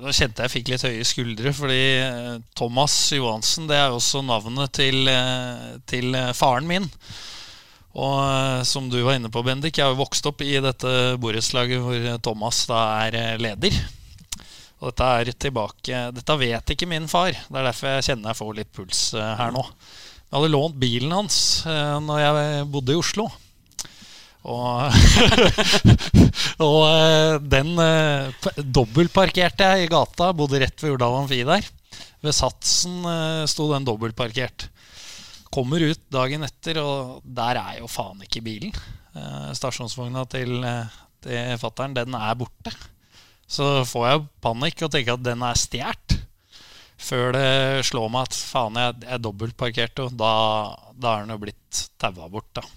da 0.00 0.12
kjente 0.14 0.44
jeg 0.44 0.52
fikk 0.52 0.70
litt 0.72 0.84
høye 0.86 1.04
skuldre, 1.06 1.52
fordi 1.56 1.82
eh, 2.00 2.38
Thomas 2.56 2.94
Johansen 3.12 3.68
det 3.68 3.76
er 3.76 3.92
også 3.92 4.22
navnet 4.24 4.72
til, 4.76 5.04
eh, 5.10 5.76
til 5.90 6.16
eh, 6.16 6.32
faren 6.36 6.68
min. 6.68 6.88
Og 7.90 8.62
som 8.70 8.86
du 8.86 9.00
var 9.02 9.16
inne 9.18 9.32
på, 9.34 9.42
Bendik, 9.42 9.76
jeg 9.76 9.82
har 9.82 9.96
jo 9.96 9.98
vokst 9.98 10.26
opp 10.30 10.44
i 10.46 10.52
dette 10.62 10.92
borettslaget 11.20 11.82
hvor 11.82 12.04
Thomas 12.22 12.62
da 12.70 12.84
er 13.08 13.40
leder. 13.42 13.74
Og 14.78 14.92
dette 14.92 15.08
er 15.10 15.30
tilbake 15.34 16.04
Dette 16.14 16.36
vet 16.38 16.70
ikke 16.70 16.86
min 16.88 17.10
far. 17.10 17.34
Det 17.34 17.58
er 17.58 17.66
derfor 17.66 17.96
jeg 17.96 18.06
kjenner 18.06 18.30
jeg 18.30 18.38
får 18.38 18.54
litt 18.60 18.70
puls 18.78 19.00
her 19.18 19.50
nå. 19.52 19.64
Jeg 19.66 20.36
hadde 20.36 20.52
lånt 20.54 20.78
bilen 20.78 21.16
hans 21.16 21.40
når 21.66 22.22
jeg 22.22 22.68
bodde 22.70 22.94
i 22.94 23.00
Oslo. 23.02 23.26
Og, 24.48 24.94
og 26.66 26.78
eh, 26.88 27.34
den 27.52 27.74
uh, 27.76 28.48
dobbeltparkerte 28.56 29.68
jeg 29.68 29.86
i 29.86 29.90
gata. 29.92 30.30
Bodde 30.36 30.62
rett 30.62 30.80
ved 30.80 30.96
Urdal 30.96 31.18
Amfi 31.18 31.42
der. 31.44 31.66
Ved 32.24 32.36
Satsen 32.36 33.02
eh, 33.08 33.44
sto 33.50 33.68
den 33.72 33.86
dobbeltparkert. 33.88 34.68
Kommer 35.52 35.82
ut 35.82 36.02
dagen 36.12 36.46
etter, 36.46 36.78
og 36.80 37.20
der 37.24 37.58
er 37.58 37.80
jo 37.80 37.90
faen 37.90 38.20
ikke 38.24 38.44
bilen. 38.44 38.74
Eh, 39.16 39.50
stasjonsvogna 39.56 40.24
til, 40.30 40.64
til 41.24 41.60
fattern, 41.60 41.96
den 41.96 42.16
er 42.16 42.36
borte. 42.38 42.72
Så 43.50 43.80
får 43.88 44.06
jeg 44.06 44.26
panikk 44.44 44.84
og 44.86 44.92
tenker 44.94 45.16
at 45.16 45.24
den 45.26 45.44
er 45.44 45.58
stjålet. 45.58 46.20
Før 47.00 47.32
det 47.32 47.86
slår 47.88 48.10
meg 48.12 48.28
at 48.28 48.36
faen, 48.36 48.76
jeg 48.76 49.08
er 49.08 49.24
dobbeltparkert, 49.24 50.04
og 50.04 50.20
da, 50.20 50.34
da 50.92 51.16
er 51.16 51.24
den 51.24 51.34
jo 51.34 51.40
blitt 51.48 51.86
taua 52.00 52.28
bort. 52.28 52.52
da 52.60 52.68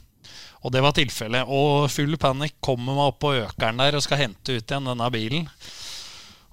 og 0.64 0.72
det 0.72 0.84
var 0.84 0.96
tilfellet. 0.96 1.50
Og 1.52 1.90
full 1.92 2.16
panikk 2.20 2.56
kommer 2.64 2.96
meg 2.96 3.10
opp 3.12 3.20
på 3.24 3.34
økeren 3.42 3.82
der 3.84 3.98
og 3.98 4.06
skal 4.06 4.22
hente 4.24 4.56
ut 4.58 4.64
igjen 4.64 4.88
denne 4.88 5.10
bilen. 5.14 5.50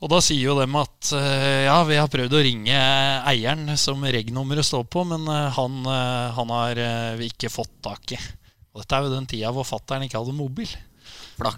Og 0.01 0.09
da 0.09 0.21
sier 0.25 0.47
jo 0.49 0.57
dem 0.57 0.77
at 0.81 1.11
eh, 1.17 1.67
ja, 1.67 1.77
vi 1.85 1.99
har 2.01 2.09
prøvd 2.11 2.37
å 2.37 2.45
ringe 2.45 2.77
eieren 3.29 3.69
som 3.79 4.01
reg-nummeret 4.01 4.65
står 4.65 4.87
på, 4.89 5.05
men 5.09 5.27
eh, 5.29 5.51
han, 5.59 5.83
eh, 5.85 6.31
han 6.39 6.55
har 6.57 6.81
vi 7.21 7.29
ikke 7.29 7.53
fått 7.53 7.75
tak 7.85 8.17
i. 8.17 8.21
Og 8.73 8.81
dette 8.81 8.97
er 8.97 9.05
jo 9.05 9.13
den 9.13 9.29
tida 9.29 9.53
hvor 9.53 9.69
fattern 9.69 10.07
ikke 10.07 10.23
hadde 10.23 10.37
mobil. 10.37 10.71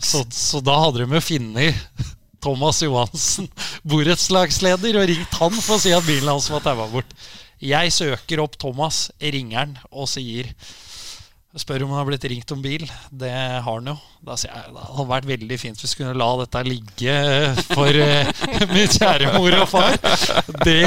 Så, 0.03 0.25
så 0.35 0.61
da 0.63 0.75
hadde 0.79 1.05
de 1.05 1.17
jo 1.19 1.23
funnet 1.23 1.79
Thomas 2.43 2.83
Johansen, 2.83 3.47
borettslagsleder, 3.91 4.99
og 4.99 5.09
ringt 5.11 5.39
han 5.39 5.57
for 5.61 5.79
å 5.79 5.83
si 5.83 5.95
at 5.95 6.07
bilen 6.07 6.33
hans 6.33 6.51
var 6.51 6.65
taua 6.67 6.89
bort. 6.91 7.15
Jeg 7.63 7.95
søker 7.95 8.43
opp 8.43 8.59
Thomas, 8.59 9.07
ringer 9.23 9.61
han 9.61 9.77
og 9.95 10.11
sier 10.11 10.51
Spør 11.53 11.83
om 11.85 11.91
han 11.93 12.01
har 12.01 12.07
blitt 12.09 12.25
ringt 12.33 12.53
om 12.55 12.63
bil. 12.65 12.87
Det 13.13 13.29
har 13.29 13.61
han 13.67 13.91
jo. 13.91 13.95
Da 14.25 14.39
sier 14.41 14.55
jeg 14.57 14.73
det 14.73 14.85
hadde 14.87 15.05
vært 15.11 15.27
veldig 15.29 15.59
fint 15.61 15.83
hvis 15.83 15.93
vi 15.93 16.01
kunne 16.01 16.15
la 16.17 16.29
dette 16.41 16.63
ligge 16.65 17.17
for 17.75 17.99
eh, 18.01 18.31
min 18.71 18.89
kjære 18.89 19.35
mor 19.35 19.57
og 19.59 19.67
far. 19.69 19.99
Det, 20.65 20.79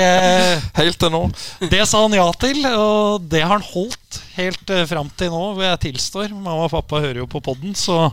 Helt 0.79 0.97
til 1.01 1.13
nå. 1.13 1.21
det 1.69 1.83
sa 1.85 2.01
han 2.01 2.17
ja 2.17 2.25
til, 2.41 2.65
og 2.71 3.29
det 3.29 3.43
har 3.43 3.53
han 3.53 3.67
holdt 3.67 4.19
helt 4.39 4.73
uh, 4.73 4.81
fram 4.89 5.11
til 5.19 5.29
nå, 5.35 5.43
hvor 5.53 5.67
jeg 5.67 5.83
tilstår. 5.85 6.33
Mamma 6.33 6.65
og 6.65 6.73
pappa 6.73 7.03
hører 7.03 7.21
jo 7.21 7.29
på 7.29 7.43
podden, 7.45 7.77
så 7.77 8.09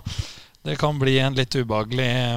det 0.66 0.76
kan 0.82 1.00
bli 1.00 1.16
en 1.24 1.38
litt 1.38 1.56
ubehagelig 1.56 2.10
eh, 2.12 2.36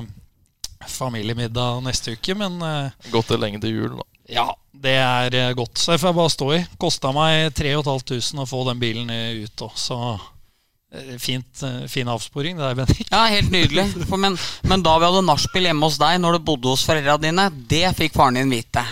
familiemiddag 0.96 1.84
neste 1.86 2.16
uke. 2.16 2.40
Men 2.40 2.56
eh, 2.64 3.10
Gått 3.12 3.36
det 3.36 3.42
lenge 3.44 3.60
til 3.64 3.76
jul, 3.76 4.00
da. 4.00 4.08
Ja, 4.28 4.46
det 4.72 4.96
er 4.98 5.36
eh, 5.38 5.54
godt. 5.58 5.78
Så 5.78 5.94
jeg 5.94 6.02
får 6.02 6.16
bare 6.18 6.34
stå 6.34 6.48
i. 6.56 6.62
Kosta 6.82 7.12
meg 7.16 7.52
3500 7.58 8.46
å 8.46 8.50
få 8.50 8.64
den 8.70 8.82
bilen 8.82 9.12
eh, 9.14 9.44
ut 9.46 9.66
òg, 9.68 9.76
så 9.78 10.00
eh, 10.16 11.16
fint, 11.22 11.66
fin 11.92 12.10
avsporing 12.10 12.58
det 12.58 12.66
der, 12.66 12.78
Bendik. 12.80 13.06
Ja, 13.12 13.26
helt 13.32 13.54
nydelig. 13.54 13.88
For, 14.10 14.22
men, 14.22 14.38
men 14.66 14.86
da 14.86 14.96
vi 14.98 15.10
hadde 15.10 15.26
nachspiel 15.28 15.70
hjemme 15.70 15.90
hos 15.90 16.00
deg 16.02 16.18
når 16.22 16.38
du 16.40 16.48
bodde 16.50 16.74
hos 16.74 16.86
foreldra 16.88 17.20
dine, 17.22 17.50
det 17.70 17.86
fikk 17.98 18.18
faren 18.18 18.42
din 18.42 18.54
vite. 18.54 18.86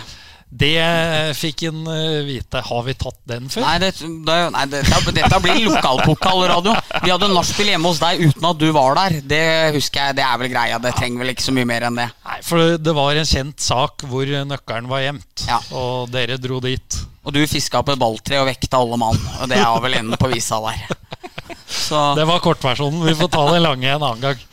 Det 0.54 1.34
fikk 1.34 1.64
en 1.66 1.80
eh, 1.90 2.20
vite. 2.28 2.60
Har 2.62 2.82
vi 2.86 2.92
tatt 2.94 3.16
den 3.26 3.48
før? 3.50 3.64
Nei, 3.64 3.72
det, 3.82 3.88
det, 3.98 4.36
nei 4.54 4.62
dette, 4.70 5.14
dette 5.16 5.40
blir 5.42 5.64
lokalpokalradio. 5.66 6.74
Vi 7.02 7.10
hadde 7.10 7.30
nachspiel 7.32 7.72
hjemme 7.72 7.90
hos 7.90 7.98
deg 8.02 8.22
uten 8.28 8.46
at 8.46 8.60
du 8.60 8.68
var 8.76 8.94
der. 9.00 9.16
Det 9.34 9.40
husker 9.74 10.08
jeg, 10.12 10.16
det 10.20 10.26
er 10.26 10.38
vel 10.44 10.52
greia. 10.52 10.78
Det 10.84 10.94
trenger 10.94 11.24
vel 11.24 11.32
ikke 11.34 11.46
så 11.48 11.54
mye 11.56 11.66
mer 11.72 11.88
enn 11.88 11.98
det. 11.98 12.06
Nei, 12.28 12.38
for 12.46 12.76
det 12.78 12.94
var 12.94 13.18
en 13.18 13.26
kjent 13.32 13.66
sak 13.66 14.06
hvor 14.06 14.30
nøkkelen 14.54 14.86
var 14.92 15.02
gjemt, 15.08 15.46
Ja. 15.50 15.58
og 15.74 16.12
dere 16.14 16.38
dro 16.38 16.60
dit. 16.62 17.00
Og 17.24 17.34
du 17.34 17.40
fiska 17.50 17.80
opp 17.82 17.90
et 17.90 17.98
balltre 17.98 18.38
og 18.42 18.46
vekta 18.52 18.78
alle 18.78 19.00
mann. 19.00 19.18
Og 19.40 19.50
det 19.50 19.58
er 19.58 19.82
vel 19.82 19.98
enden 19.98 20.20
på 20.20 20.30
visa 20.30 20.60
der. 20.68 20.86
Så 21.66 22.12
Det 22.14 22.26
var 22.30 22.38
kortversjonen. 22.44 23.02
Vi 23.08 23.14
får 23.18 23.30
ta 23.34 23.48
den 23.50 23.64
lange 23.64 23.90
en 23.90 24.02
annen 24.04 24.22
gang. 24.22 24.44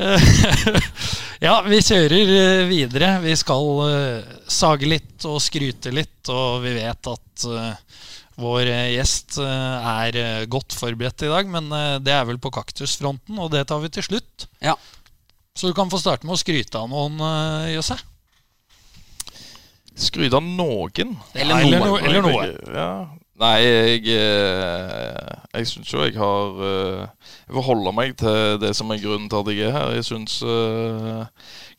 ja, 1.46 1.54
vi 1.66 1.80
kjører 1.84 2.32
eh, 2.36 2.62
videre. 2.70 3.10
Vi 3.24 3.34
skal 3.38 3.66
eh, 3.86 4.30
sage 4.50 4.88
litt 4.88 5.26
og 5.28 5.40
skryte 5.44 5.92
litt, 5.94 6.22
og 6.32 6.62
vi 6.64 6.74
vet 6.78 7.10
at 7.12 7.46
eh, 7.50 8.04
vår 8.40 8.70
gjest 8.94 9.36
er 9.44 10.46
godt 10.48 10.72
forberedt 10.72 11.26
i 11.26 11.28
dag, 11.28 11.48
men 11.52 11.66
det 12.00 12.14
er 12.14 12.22
vel 12.24 12.38
på 12.40 12.48
kaktusfronten, 12.54 13.36
og 13.36 13.50
det 13.52 13.66
tar 13.68 13.82
vi 13.82 13.90
til 13.92 14.06
slutt. 14.06 14.46
ja. 14.64 14.78
Så 15.58 15.66
du 15.68 15.74
kan 15.76 15.90
få 15.92 15.98
starte 16.00 16.24
med 16.24 16.36
å 16.36 16.40
skryte 16.40 16.78
av 16.78 16.86
noen, 16.88 17.18
Jøsse. 17.68 17.96
Skryte 19.98 20.38
av 20.38 20.46
noen. 20.46 21.16
Eller 21.34 21.58
Ja, 21.58 21.66
eller 21.66 21.82
noe. 21.82 21.90
noe. 21.90 22.00
eller 22.06 22.22
noe. 22.24 22.46
Ja. 22.70 22.92
Nei, 23.40 23.58
jeg 23.64 24.02
eh, 24.20 25.36
Jeg 25.54 25.66
syns 25.66 25.92
jo 25.92 26.02
jeg 26.04 26.16
har 26.20 26.58
eh, 26.60 27.06
Jeg 27.46 27.54
forholder 27.56 27.64
holde 27.70 27.96
meg 27.96 28.16
til 28.20 28.58
det 28.60 28.74
som 28.76 28.90
er 28.92 29.00
grunnen 29.00 29.30
til 29.32 29.40
at 29.40 29.52
jeg 29.54 29.68
er 29.68 29.76
her. 29.78 29.94
Jeg 29.96 30.04
syns 30.04 30.42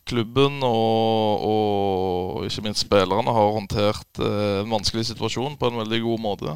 klubben 0.07 0.61
og, 0.65 1.45
og 1.45 2.45
ikke 2.47 2.65
minst 2.65 2.85
spillerne 2.85 3.35
har 3.35 3.55
håndtert 3.55 4.21
eh, 4.21 4.61
en 4.63 4.73
vanskelig 4.73 5.07
situasjon 5.11 5.57
på 5.59 5.69
en 5.69 5.81
veldig 5.83 6.01
god 6.03 6.23
måte 6.23 6.55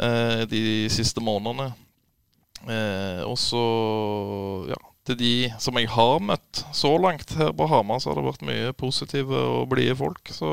eh, 0.00 0.44
de 0.50 0.62
siste 0.92 1.22
månedene. 1.24 1.70
Eh, 2.68 3.22
og 3.24 3.38
så, 3.40 3.64
ja 4.68 4.80
Til 5.08 5.16
de 5.16 5.34
som 5.58 5.78
jeg 5.80 5.88
har 5.88 6.20
møtt 6.20 6.64
så 6.76 6.92
langt 7.00 7.32
her 7.38 7.54
på 7.56 7.66
Hamar, 7.70 8.00
så 8.00 8.10
har 8.10 8.20
det 8.20 8.26
vært 8.26 8.44
mye 8.46 8.72
positive 8.76 9.44
og 9.56 9.70
blide 9.72 9.96
folk. 9.96 10.28
Så 10.28 10.50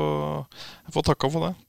jeg 0.86 0.94
får 0.94 1.10
takke 1.10 1.30
for 1.32 1.48
det. 1.48 1.67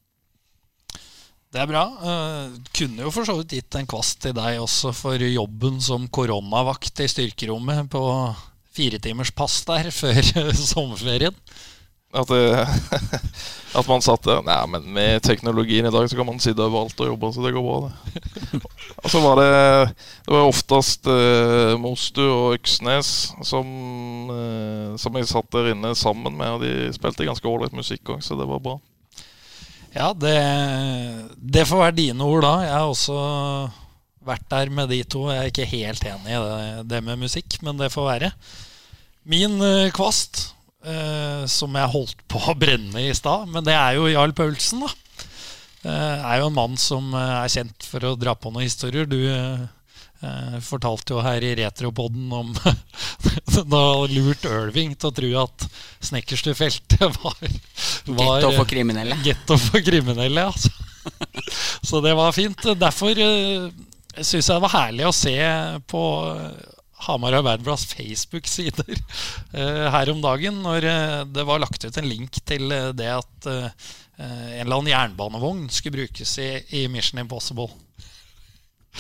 Det 1.50 1.64
er 1.64 1.70
bra. 1.70 1.82
Uh, 1.98 2.60
kunne 2.78 3.08
jo 3.08 3.14
for 3.14 3.26
så 3.26 3.40
vidt 3.40 3.56
gitt 3.58 3.78
en 3.80 3.90
kvast 3.90 4.20
til 4.22 4.36
deg 4.38 4.60
også 4.62 4.94
for 4.94 5.18
jobben 5.18 5.80
som 5.82 6.06
koronavakt 6.14 7.02
i 7.02 7.10
styrkerommet 7.10 7.90
på 7.90 8.04
firetimers 8.78 9.34
pass 9.34 9.64
der 9.66 9.90
før 10.02 10.22
sommerferien. 10.54 11.36
At, 12.10 12.30
det, 12.30 12.42
at 13.78 13.90
man 13.90 14.02
satt 14.02 14.24
der 14.26 14.40
Nei, 14.42 14.58
men 14.74 14.88
med 14.96 15.22
teknologien 15.22 15.86
i 15.86 15.92
dag 15.94 16.08
så 16.10 16.18
kan 16.18 16.26
man 16.26 16.42
sitte 16.42 16.66
overalt 16.66 17.02
og 17.06 17.12
jobbe, 17.12 17.30
så 17.34 17.44
det 17.44 17.52
går 17.54 17.66
bra, 17.66 17.76
det. 17.86 18.62
Og 19.04 19.12
så 19.14 19.22
var 19.22 19.38
det 19.38 19.52
Det 20.26 20.34
var 20.34 20.50
oftest 20.50 21.10
eh, 21.14 21.76
Mostu 21.78 22.24
og 22.26 22.56
Øksnes 22.58 23.12
som, 23.46 23.70
eh, 24.34 24.98
som 24.98 25.18
jeg 25.22 25.30
satt 25.30 25.54
der 25.54 25.70
inne 25.76 25.94
sammen 25.98 26.34
med, 26.34 26.58
og 26.58 26.66
de 26.66 26.90
spilte 26.98 27.30
ganske 27.30 27.46
ålreit 27.50 27.78
musikk 27.78 28.16
òg, 28.16 28.26
så 28.26 28.38
det 28.38 28.50
var 28.50 28.62
bra. 28.66 28.80
Ja, 29.96 30.12
det, 30.14 30.38
det 31.38 31.66
får 31.66 31.84
være 31.84 31.98
dine 31.98 32.26
ord 32.26 32.44
da. 32.46 32.54
Jeg 32.66 32.76
har 32.76 32.90
også 32.92 33.20
vært 34.30 34.46
der 34.52 34.72
med 34.74 34.92
de 34.94 35.02
to. 35.08 35.26
Jeg 35.32 35.42
er 35.42 35.52
ikke 35.52 35.70
helt 35.72 36.06
enig 36.06 36.36
i 36.36 36.42
det, 36.44 36.88
det 36.92 37.02
med 37.06 37.24
musikk, 37.24 37.58
men 37.66 37.80
det 37.80 37.92
får 37.94 38.10
være. 38.12 38.32
Min 39.30 39.58
eh, 39.66 39.90
kvast, 39.96 40.54
eh, 40.86 41.44
som 41.50 41.76
jeg 41.78 41.94
holdt 41.96 42.22
på 42.30 42.42
å 42.52 42.58
brenne 42.58 43.08
i 43.08 43.16
stad, 43.18 43.50
men 43.50 43.66
det 43.66 43.76
er 43.76 43.98
jo 43.98 44.10
Jarl 44.12 44.36
Paulsen, 44.38 44.86
da. 44.86 44.94
Eh, 45.90 46.30
er 46.34 46.42
jo 46.42 46.50
en 46.50 46.58
mann 46.58 46.78
som 46.80 47.14
er 47.18 47.50
kjent 47.52 47.86
for 47.88 48.06
å 48.06 48.18
dra 48.20 48.36
på 48.36 48.54
noen 48.54 48.68
historier. 48.68 49.10
Du 49.10 49.20
fortalte 50.66 51.14
jo 51.16 51.22
her 51.24 51.44
i 51.48 51.54
Retropodden 51.62 52.32
om 52.36 52.50
Da 53.72 53.84
lurt 54.12 54.44
Irving 54.50 54.92
til 55.00 55.08
å 55.10 55.16
tro 55.16 55.30
at 55.46 55.68
Snekkerstufeltet 56.10 57.06
var, 57.24 57.38
var 58.06 58.42
Getto 58.42 58.52
for 58.58 58.68
kriminelle. 58.68 59.16
Getto 59.24 59.56
for 59.60 59.86
kriminelle, 59.86 60.44
altså. 60.52 60.72
Så 61.88 62.02
det 62.04 62.12
var 62.20 62.36
fint. 62.36 62.68
Derfor 62.80 63.16
uh, 63.16 63.72
syns 64.18 64.50
jeg 64.50 64.58
det 64.58 64.66
var 64.66 64.76
herlig 64.76 65.08
å 65.08 65.16
se 65.16 65.36
på 65.90 66.04
eh, 66.34 66.76
Hamar 67.08 67.38
Arbeiderblads 67.38 67.86
Facebook-sider 67.94 68.96
eh, 68.96 69.86
her 69.94 70.12
om 70.12 70.22
dagen, 70.24 70.62
når 70.66 70.88
eh, 70.90 71.18
det 71.32 71.46
var 71.48 71.62
lagt 71.64 71.86
ut 71.86 72.00
en 72.00 72.10
link 72.10 72.42
til 72.48 72.72
eh, 72.76 72.90
det 72.98 73.10
at 73.14 73.50
eh, 73.50 73.70
en 74.20 74.66
eller 74.66 74.82
annen 74.82 74.92
jernbanevogn 74.92 75.70
skulle 75.72 76.02
brukes 76.02 76.34
i, 76.44 76.50
i 76.82 76.88
Mission 76.92 77.22
Impossible. 77.22 77.70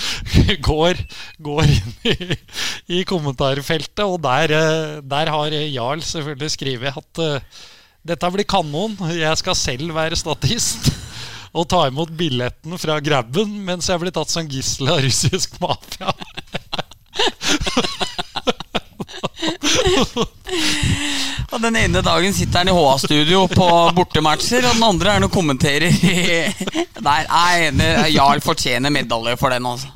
Går, 0.69 0.99
går 1.43 1.65
inn 1.65 1.93
i, 2.07 2.37
i 2.99 3.03
kommentarfeltet, 3.07 4.05
og 4.05 4.21
der, 4.23 4.53
eh, 4.55 4.99
der 5.03 5.31
har 5.33 5.55
Jarl 5.55 6.01
selvfølgelig 6.05 6.51
skrevet 6.55 6.99
at 7.01 7.21
eh, 7.25 7.41
dette 8.09 8.31
blir 8.33 8.47
kanon. 8.49 8.95
Jeg 9.13 9.37
skal 9.41 9.55
selv 9.59 9.95
være 9.95 10.19
statist 10.19 10.91
og 11.57 11.67
ta 11.71 11.87
imot 11.89 12.11
billetten 12.17 12.77
fra 12.81 12.99
grabben 13.03 13.49
mens 13.65 13.89
jeg 13.89 13.99
blir 14.01 14.13
tatt 14.15 14.31
som 14.31 14.49
gissel 14.49 14.91
av 14.93 15.01
russisk 15.05 15.59
mafia. 15.63 16.13
Og 21.49 21.61
Den 21.63 21.77
ene 21.79 22.01
dagen 22.05 22.33
sitter 22.35 22.61
han 22.61 22.69
i 22.69 22.75
HA-studio 22.75 23.45
på 23.51 23.67
bortematcher, 23.97 24.67
og 24.69 24.75
den 24.77 24.85
andre 24.85 25.09
er 25.09 25.17
han 25.17 25.27
og 25.27 25.33
kommenterer 25.33 25.89
Der 26.99 27.25
er 27.25 27.63
ene 27.69 27.87
Jarl 28.13 28.41
fortjener 28.43 28.93
medalje 28.93 29.35
for 29.39 29.53
den, 29.53 29.65
altså. 29.65 29.89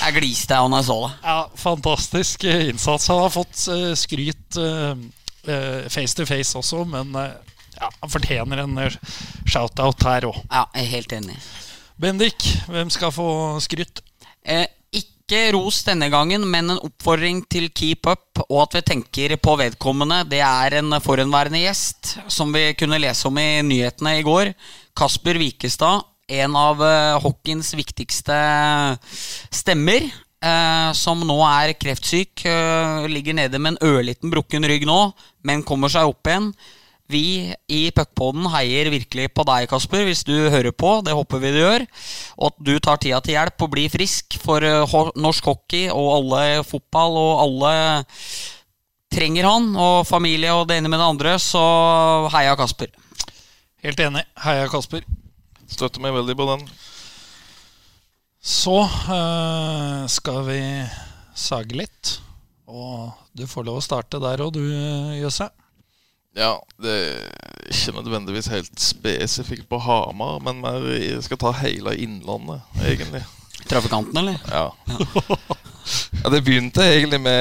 Jeg 0.00 0.16
gliste 0.20 0.54
da 0.54 0.60
jeg 0.76 0.86
så 0.86 0.98
det. 1.06 1.12
Ja, 1.24 1.38
Fantastisk 1.64 2.44
innsats. 2.50 3.08
Han 3.10 3.24
har 3.24 3.32
fått 3.34 3.64
eh, 3.74 3.94
skryt 3.98 4.60
eh, 4.60 4.92
eh, 5.50 5.88
face 5.90 6.14
to 6.18 6.26
face 6.28 6.54
også, 6.58 6.84
men 6.88 7.16
ja, 7.16 7.88
han 7.88 8.12
fortjener 8.12 8.62
en 8.64 8.78
shout-out 9.48 10.06
her 10.06 10.28
òg. 10.30 10.38
Ja, 10.50 10.66
jeg 10.76 10.84
er 10.84 10.94
helt 10.94 11.16
enig. 11.16 11.40
Bendik, 12.00 12.46
hvem 12.70 12.92
skal 12.92 13.12
få 13.12 13.26
skryt? 13.64 14.00
Eh, 14.44 14.68
ikke 15.30 15.54
ros 15.54 15.84
denne 15.86 16.08
gangen, 16.10 16.42
men 16.50 16.72
en 16.72 16.80
oppfordring 16.82 17.44
til 17.50 17.68
keep 17.70 18.08
up, 18.10 18.40
og 18.48 18.64
at 18.64 18.80
vi 18.80 18.82
tenker 18.88 19.36
på 19.38 19.54
vedkommende. 19.60 20.24
Det 20.26 20.40
er 20.42 20.80
en 20.80 20.96
forhenværende 21.02 21.60
gjest, 21.62 22.16
som 22.26 22.50
vi 22.50 22.72
kunne 22.78 22.98
lese 22.98 23.28
om 23.28 23.38
i 23.38 23.62
nyhetene 23.62 24.16
i 24.18 24.24
går. 24.26 24.50
Kasper 24.98 25.38
Wikestad, 25.38 26.02
en 26.30 26.58
av 26.58 26.82
eh, 26.82 27.20
hockeyens 27.22 27.70
viktigste 27.78 28.40
stemmer. 29.54 30.10
Eh, 30.40 30.90
som 30.96 31.22
nå 31.22 31.36
er 31.46 31.76
kreftsyk. 31.78 32.46
Eh, 32.48 33.06
ligger 33.12 33.38
nede 33.38 33.62
med 33.62 33.76
en 33.76 33.82
ørliten 33.86 34.34
brukken 34.34 34.66
rygg 34.66 34.86
nå, 34.88 34.98
men 35.46 35.62
kommer 35.62 35.92
seg 35.92 36.10
opp 36.10 36.26
igjen. 36.26 36.50
Vi 37.10 37.50
i 37.70 37.80
Puckpodden 37.94 38.46
heier 38.52 38.90
virkelig 38.92 39.30
på 39.34 39.44
deg, 39.48 39.66
Kasper, 39.70 40.04
hvis 40.06 40.22
du 40.26 40.34
hører 40.52 40.70
på. 40.70 41.00
Det 41.06 41.16
håper 41.16 41.42
vi 41.42 41.52
du 41.54 41.58
gjør. 41.58 41.84
Og 42.38 42.52
at 42.52 42.62
du 42.68 42.72
tar 42.78 43.00
tida 43.02 43.18
til 43.24 43.34
hjelp 43.34 43.66
og 43.66 43.72
blir 43.74 43.90
frisk 43.90 44.38
for 44.42 44.64
eh, 44.66 44.96
norsk 45.18 45.50
hockey 45.50 45.88
og 45.90 46.08
alle 46.20 46.42
fotball 46.66 47.18
og 47.18 47.42
alle 47.44 47.74
trenger 49.10 49.48
han, 49.48 49.72
og 49.74 50.06
familie 50.06 50.52
og 50.54 50.68
det 50.70 50.78
ene 50.78 50.90
med 50.92 51.02
det 51.02 51.08
andre. 51.16 51.34
Så 51.42 51.62
heia 52.34 52.54
Kasper. 52.58 52.94
Helt 53.82 54.00
enig. 54.06 54.24
Heia 54.44 54.68
Kasper. 54.70 55.06
Støtter 55.70 56.02
meg 56.02 56.14
veldig 56.14 56.36
på 56.38 56.46
den. 56.52 56.66
Så 58.40 58.78
øh, 58.86 60.06
skal 60.08 60.44
vi 60.46 60.60
sage 61.36 61.76
litt. 61.76 62.18
Og 62.70 63.10
du 63.36 63.48
får 63.50 63.66
lov 63.66 63.80
å 63.80 63.84
starte 63.84 64.22
der 64.22 64.42
òg, 64.44 64.54
du, 64.54 64.62
Jøsse. 65.18 65.50
Ja, 66.36 66.54
det 66.82 66.92
er 66.94 67.70
ikke 67.70 67.96
nødvendigvis 67.96 68.46
helt 68.46 68.80
spesifikt 68.80 69.68
på 69.68 69.78
Hamar, 69.82 70.38
men 70.38 70.60
mer, 70.62 70.86
jeg 70.94 71.22
skal 71.26 71.40
ta 71.42 71.50
hele 71.58 71.96
Innlandet, 71.98 72.60
egentlig. 72.86 73.24
Trafikanten, 73.70 74.16
eller? 74.16 74.38
Ja. 74.50 74.68
ja. 76.22 76.30
Det 76.30 76.44
begynte 76.44 76.84
egentlig 76.86 77.20
med 77.20 77.40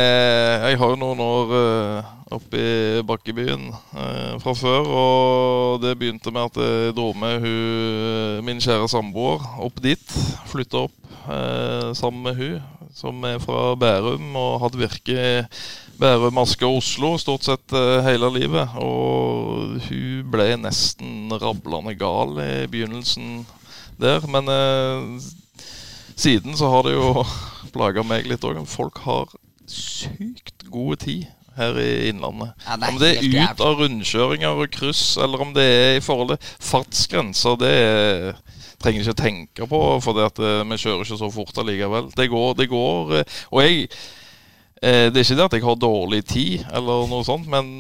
Jeg 0.70 0.78
har 0.78 0.90
jo 0.90 0.98
noen 0.98 1.20
år 1.22 1.54
uh, 1.54 2.10
oppe 2.34 2.58
i 2.62 3.02
Bakkebyen 3.06 3.70
eh, 3.74 4.36
fra 4.42 4.54
før. 4.58 4.90
Og 4.90 5.82
det 5.84 5.96
begynte 6.00 6.34
med 6.34 6.50
at 6.50 6.60
jeg 6.62 6.96
dro 6.98 7.12
med 7.18 7.42
hun, 7.46 8.46
min 8.46 8.62
kjære 8.62 8.90
samboer 8.92 9.46
opp 9.66 9.82
dit. 9.84 10.16
Flytta 10.50 10.86
opp 10.86 11.14
eh, 11.26 11.90
sammen 11.98 12.24
med 12.28 12.38
hun, 12.38 12.60
som 12.96 13.24
er 13.26 13.42
fra 13.42 13.74
Bærum 13.80 14.36
og 14.38 14.60
hadde 14.66 14.82
virke 14.82 15.24
Bærum, 16.00 16.32
maske 16.32 16.64
og 16.64 16.78
Oslo 16.80 17.10
stort 17.20 17.44
sett 17.44 17.74
eh, 17.76 17.98
hele 18.06 18.30
livet. 18.32 18.72
Og 18.80 19.82
hun 19.84 20.30
ble 20.32 20.54
nesten 20.62 21.28
rablende 21.42 21.92
gal 22.00 22.38
i 22.40 22.68
begynnelsen 22.72 23.42
der. 24.00 24.24
Men 24.32 24.48
eh, 24.48 25.66
siden 26.16 26.56
så 26.56 26.70
har 26.72 26.88
det 26.88 26.94
jo 26.96 27.26
plaga 27.76 28.06
meg 28.08 28.30
litt 28.32 28.48
òg. 28.48 28.62
Folk 28.72 29.02
har 29.04 29.28
sykt 29.68 30.64
god 30.72 31.04
tid 31.04 31.28
her 31.60 31.76
i 31.84 31.90
Innlandet. 32.14 32.54
Ja, 32.64 32.78
det 32.80 32.94
om 32.94 33.02
det 33.02 33.10
er 33.18 33.28
ut 33.52 33.66
av 33.66 33.82
rundkjøringer 33.82 34.62
og 34.64 34.72
kryss, 34.72 35.18
eller 35.20 35.44
om 35.44 35.52
det 35.58 35.66
er 35.66 35.98
i 35.98 36.06
forhold 36.06 36.32
til 36.32 36.54
fartsgrenser, 36.70 37.58
det 37.60 37.74
er, 37.76 38.40
trenger 38.80 39.04
ikke 39.04 39.18
tenke 39.20 39.68
på, 39.68 39.84
for 40.00 40.24
eh, 40.24 40.64
vi 40.64 40.80
kjører 40.80 41.04
ikke 41.04 41.20
så 41.20 41.30
fort 41.34 41.60
allikevel. 41.60 42.08
Det 42.16 42.30
går, 42.32 42.56
det 42.62 42.70
går 42.72 43.14
eh, 43.20 43.38
Og 43.52 43.66
jeg 43.66 43.92
eh, 44.82 45.08
Det 45.12 45.22
er 45.22 45.26
ikke 45.28 45.40
det 45.40 45.48
at 45.48 45.58
jeg 45.58 45.68
har 45.68 45.80
dårlig 45.80 46.24
tid, 46.28 46.66
eller 46.74 47.08
noe 47.12 47.26
sånt, 47.28 47.48
men 47.50 47.72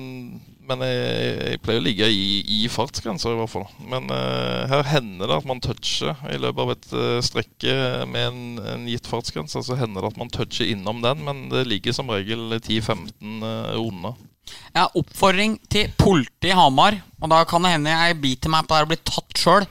men 0.69 0.83
jeg, 0.85 1.37
jeg 1.53 1.61
pleier 1.63 1.81
å 1.81 1.85
ligge 1.85 2.07
i, 2.13 2.25
i 2.59 2.59
fartsgrenser, 2.69 3.33
i 3.33 3.39
hvert 3.39 3.51
fall. 3.51 3.65
Men 3.89 4.09
eh, 4.13 4.69
her 4.69 4.85
hender 4.91 5.29
det 5.29 5.37
at 5.39 5.47
man 5.49 5.61
toucher 5.63 6.19
i 6.29 6.37
løpet 6.37 6.61
av 6.61 6.73
et 6.75 6.89
uh, 6.93 7.21
strekke 7.25 7.75
med 8.09 8.27
en, 8.27 8.41
en 8.75 8.83
gitt 8.89 9.09
fartsgrense. 9.09 9.63
Så 9.65 9.77
hender 9.79 10.05
det 10.05 10.11
at 10.13 10.19
man 10.21 10.29
toucher 10.33 10.69
innom 10.69 11.01
den, 11.05 11.23
men 11.25 11.47
det 11.53 11.65
ligger 11.69 11.95
som 11.95 12.11
regel 12.13 12.53
10-15 12.59 13.41
uh, 13.41 13.79
unna. 13.81 14.13
Ja, 14.75 14.85
oppfordring 14.97 15.57
til 15.69 15.89
politiet 15.97 16.51
i 16.51 16.57
Hamar. 16.57 16.99
Og 17.19 17.33
da 17.33 17.41
kan 17.49 17.65
det 17.65 17.73
hende 17.73 17.95
jeg 17.95 18.21
biter 18.21 18.53
meg 18.53 18.69
på 18.69 18.77
det 18.77 18.85
og 18.85 18.93
blir 18.93 19.03
tatt 19.09 19.41
sjøl. 19.41 19.67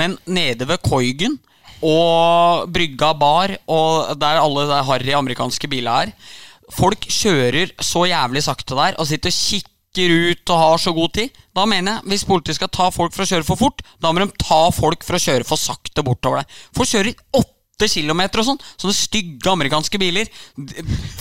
Men 0.00 0.16
nede 0.28 0.68
ved 0.68 0.80
Koigen 0.84 1.36
og 1.84 2.68
Brygga 2.72 3.12
bar, 3.14 3.52
og 3.70 4.16
der 4.18 4.40
alle 4.40 4.64
de 4.70 4.84
harry 4.88 5.12
amerikanske 5.14 5.68
bilene 5.70 6.08
er 6.08 6.38
Folk 6.74 7.08
kjører 7.08 7.72
så 7.84 8.04
jævlig 8.10 8.44
sakte 8.44 8.76
der 8.76 8.96
og 9.00 9.08
sitter 9.08 9.32
og 9.32 9.38
kikker 9.38 10.14
ut 10.30 10.50
og 10.52 10.62
har 10.62 10.80
så 10.82 10.92
god 10.94 11.14
tid. 11.16 11.38
Da 11.56 11.64
mener 11.66 11.98
jeg, 11.98 12.08
Hvis 12.12 12.26
politiet 12.28 12.58
skal 12.58 12.72
ta 12.72 12.90
folk 12.94 13.14
for 13.14 13.24
å 13.24 13.30
kjøre 13.30 13.46
for 13.46 13.60
fort, 13.60 13.80
da 14.02 14.12
må 14.12 14.22
de 14.22 14.30
ta 14.42 14.66
folk 14.74 15.06
for 15.06 15.16
å 15.16 15.22
kjøre 15.22 15.46
for 15.48 15.60
sakte 15.60 16.04
bortover 16.04 16.42
deg. 16.42 16.58
Folk 16.76 16.90
kjører 16.92 17.16
åtte 17.40 17.88
kilometer 17.88 18.42
og 18.42 18.46
sånn. 18.50 18.60
Sånne 18.76 18.98
stygge 18.98 19.50
amerikanske 19.52 20.00
biler 20.02 20.28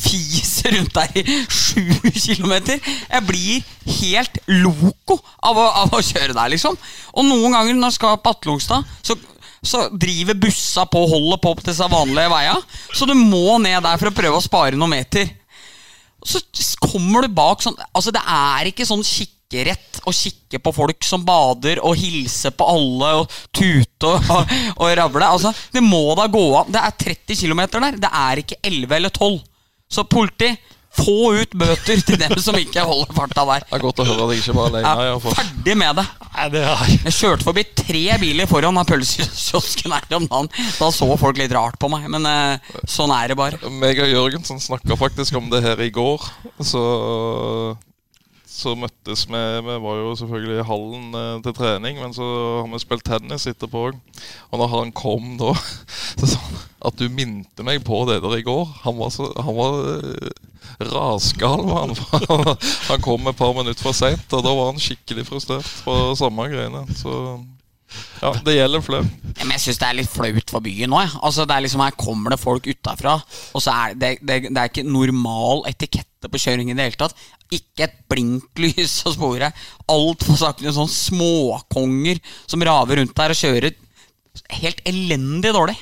fiser 0.02 0.74
rundt 0.76 0.94
der 0.98 1.16
i 1.22 1.24
sju 1.48 2.12
kilometer. 2.12 2.82
Jeg 2.82 3.26
blir 3.28 3.74
helt 4.02 4.40
loco 4.52 5.20
av 5.42 5.58
å, 5.58 5.66
av 5.86 5.96
å 5.96 6.04
kjøre 6.04 6.36
der, 6.36 6.54
liksom. 6.54 6.78
Og 7.16 7.28
noen 7.30 7.56
ganger 7.56 7.78
når 7.78 7.94
jeg 7.94 8.00
skal 8.00 8.20
på 8.22 8.36
Atlungstad, 8.36 8.96
så, 9.06 9.18
så 9.62 9.88
driver 9.90 10.38
bussa 10.38 10.86
på 10.90 11.02
og 11.04 11.14
holder 11.16 11.42
på 11.44 11.56
på 11.58 11.66
disse 11.70 11.88
vanlige 11.92 12.32
veia. 12.32 12.56
Så 12.94 13.08
du 13.10 13.16
må 13.18 13.58
ned 13.64 13.82
der 13.84 14.00
for 14.00 14.12
å 14.12 14.16
prøve 14.16 14.40
å 14.40 14.44
spare 14.44 14.78
noen 14.78 14.98
meter. 14.98 15.30
Så 16.28 16.42
kommer 16.82 17.24
du 17.24 17.32
bak 17.32 17.62
sånn 17.64 17.76
Altså, 17.94 18.12
det 18.16 18.24
er 18.24 18.70
ikke 18.72 18.88
sånn 18.90 19.04
kikkerett 19.06 20.02
å 20.08 20.14
kikke 20.16 20.60
på 20.60 20.74
folk 20.76 21.06
som 21.08 21.24
bader, 21.28 21.80
og 21.86 21.98
hilse 22.00 22.52
på 22.52 22.68
alle, 22.68 23.12
og 23.22 23.38
tute 23.56 24.10
og, 24.12 24.56
og 24.82 24.96
ravle. 25.00 25.30
Altså, 25.30 25.54
det 25.74 25.84
må 25.86 26.04
da 26.20 26.28
gå 26.32 26.46
an. 26.62 26.74
Det 26.74 26.82
er 26.84 26.98
30 27.06 27.40
km 27.44 27.64
der. 27.78 28.02
Det 28.02 28.12
er 28.12 28.44
ikke 28.44 28.60
11 28.64 28.98
eller 29.00 29.14
12. 29.14 29.38
Så 29.88 30.04
politi, 30.10 30.52
få 30.98 31.34
ut 31.38 31.54
bøter 31.58 32.02
til 32.06 32.20
dem 32.20 32.36
som 32.42 32.58
ikke 32.60 32.84
holder 32.88 33.14
farta 33.16 33.46
der. 33.52 33.66
Det 33.68 33.78
er 33.78 33.84
godt 33.84 34.02
å 34.04 34.08
høre 34.08 34.28
at 34.28 34.34
jeg 34.36 34.44
ikke 34.44 34.58
var 34.58 34.72
alene. 34.72 34.94
Jeg 35.08 35.14
er 35.14 35.38
ferdig 35.40 35.78
med 35.80 36.02
det. 36.02 36.06
Jeg 37.08 37.16
kjørte 37.18 37.48
forbi 37.48 37.64
tre 37.78 38.04
biler 38.22 38.50
foran 38.50 38.78
pølsekiosken 38.88 39.96
her 39.96 40.18
om 40.20 40.28
dagen. 40.30 40.52
Da 40.78 40.92
så 40.94 41.10
folk 41.20 41.40
litt 41.40 41.56
rart 41.56 41.80
på 41.82 41.90
meg, 41.92 42.08
men 42.14 42.28
eh, 42.30 42.78
sånn 42.90 43.14
er 43.16 43.32
det 43.32 43.40
bare. 43.40 43.60
Meg 43.82 44.00
og 44.04 44.12
Jørgensen 44.12 44.62
snakka 44.62 44.98
faktisk 45.00 45.38
om 45.40 45.50
det 45.54 45.64
her 45.66 45.82
i 45.84 45.92
går. 45.94 46.24
Så, 46.66 46.84
så 48.48 48.74
møttes 48.80 49.26
vi 49.30 49.42
Vi 49.68 49.78
var 49.84 50.00
jo 50.02 50.16
selvfølgelig 50.20 50.60
i 50.62 50.68
hallen 50.72 51.20
eh, 51.22 51.34
til 51.46 51.58
trening, 51.58 52.02
men 52.04 52.16
så 52.16 52.28
har 52.62 52.72
vi 52.74 52.84
spilt 52.84 53.06
tennis 53.08 53.48
etterpå 53.50 53.90
òg. 53.90 54.02
Og 54.52 54.62
når 54.62 54.74
han 54.76 54.96
kom 54.98 55.36
da, 55.42 55.54
så 56.20 56.34
sa 56.36 56.42
han 56.44 56.66
at 56.88 57.00
du 57.00 57.10
minte 57.10 57.66
meg 57.66 57.82
på 57.86 58.04
det 58.10 58.20
der 58.24 58.38
i 58.38 58.46
går. 58.46 58.68
Han 58.84 59.00
var 59.00 59.10
så 59.14 59.32
Han 59.42 59.58
var 59.58 59.80
eh, 59.98 60.36
rasgal, 60.80 61.64
han. 61.72 61.94
Han 62.90 63.04
kom 63.04 63.28
et 63.30 63.38
par 63.38 63.54
minutter 63.58 63.82
for 63.82 63.98
seint, 63.98 64.26
og 64.34 64.44
da 64.46 64.54
var 64.54 64.72
han 64.72 64.82
skikkelig 64.82 65.26
frustrert 65.28 65.70
på 65.86 65.96
samme 66.20 66.48
greiene. 66.52 66.84
Så 66.98 67.14
ja, 68.22 68.34
det 68.44 68.58
gjelder 68.58 68.84
flau. 68.84 69.00
Ja, 69.02 69.46
Men 69.46 69.54
jeg 69.56 69.64
syns 69.64 69.80
det 69.80 69.88
er 69.88 69.98
litt 69.98 70.12
flaut 70.12 70.52
for 70.52 70.64
byen 70.64 70.94
jeg. 70.98 71.12
Altså, 71.24 71.46
det 71.48 71.56
er 71.56 71.64
liksom 71.64 71.84
Her 71.86 71.98
kommer 71.98 72.34
det 72.34 72.42
folk 72.42 72.68
utafra, 72.68 73.16
og 73.56 73.64
så 73.64 73.74
er 73.74 73.98
det, 73.98 74.12
det, 74.22 74.40
det 74.50 74.62
er 74.62 74.72
ikke 74.72 74.86
normal 74.88 75.64
etikette 75.72 76.30
på 76.32 76.42
kjøring 76.42 76.72
i 76.72 76.78
det 76.78 76.90
hele 76.90 77.00
tatt. 77.00 77.18
Ikke 77.54 77.88
et 77.88 78.00
blinklys 78.12 79.00
å 79.08 79.16
spore. 79.16 79.52
Altfor 79.94 80.40
sakte. 80.40 80.74
sånne 80.76 80.94
småkonger 80.94 82.20
som 82.46 82.66
raver 82.68 83.00
rundt 83.02 83.16
der 83.18 83.34
og 83.34 83.40
kjører 83.40 83.78
helt 84.60 84.84
elendig 84.90 85.54
dårlig. 85.56 85.78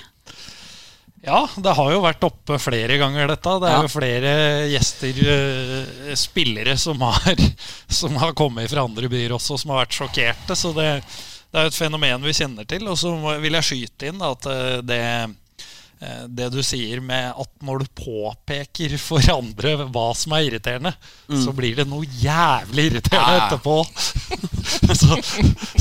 Ja, 1.25 1.41
det 1.57 1.73
har 1.73 1.91
jo 1.91 2.01
vært 2.03 2.25
oppe 2.27 2.57
flere 2.61 2.97
ganger, 3.01 3.27
dette. 3.33 3.53
Det 3.63 3.69
er 3.69 3.75
Ja. 3.75 3.81
jo 3.81 3.89
flere 3.89 4.33
gjester, 4.69 5.21
eh, 5.35 6.13
spillere, 6.15 6.75
som 6.77 7.01
har, 7.01 7.35
som 8.01 8.15
har 8.21 8.33
kommet 8.37 8.69
fra 8.69 8.83
andre 8.85 9.09
byer 9.09 9.33
også, 9.33 9.57
som 9.57 9.71
har 9.73 9.85
vært 9.85 9.97
sjokkerte. 9.97 10.55
Så 10.59 10.73
det, 10.77 10.89
det 11.51 11.57
er 11.59 11.65
jo 11.65 11.73
et 11.73 11.79
fenomen 11.81 12.21
vi 12.27 12.35
kjenner 12.37 12.67
til. 12.69 12.85
Og 12.91 12.97
så 13.01 13.15
vil 13.41 13.57
jeg 13.57 13.69
skyte 13.71 14.11
inn 14.11 14.21
da, 14.21 14.31
at 14.37 14.45
eh, 14.51 14.81
det, 14.85 15.01
det 16.27 16.49
du 16.53 16.59
sier 16.65 16.99
med 17.01 17.31
at 17.39 17.49
når 17.65 17.83
du 17.85 17.91
påpeker 17.97 18.97
for 19.01 19.23
andre 19.31 19.75
hva 19.87 20.09
som 20.17 20.35
er 20.35 20.49
irriterende, 20.49 20.91
så 21.29 21.53
blir 21.55 21.77
det 21.79 21.85
noe 21.89 22.05
jævlig 22.19 22.89
irriterende 22.91 23.31
Ja, 23.31 23.37
ja. 23.37 23.45
etterpå. 23.47 23.77
så 25.01 25.17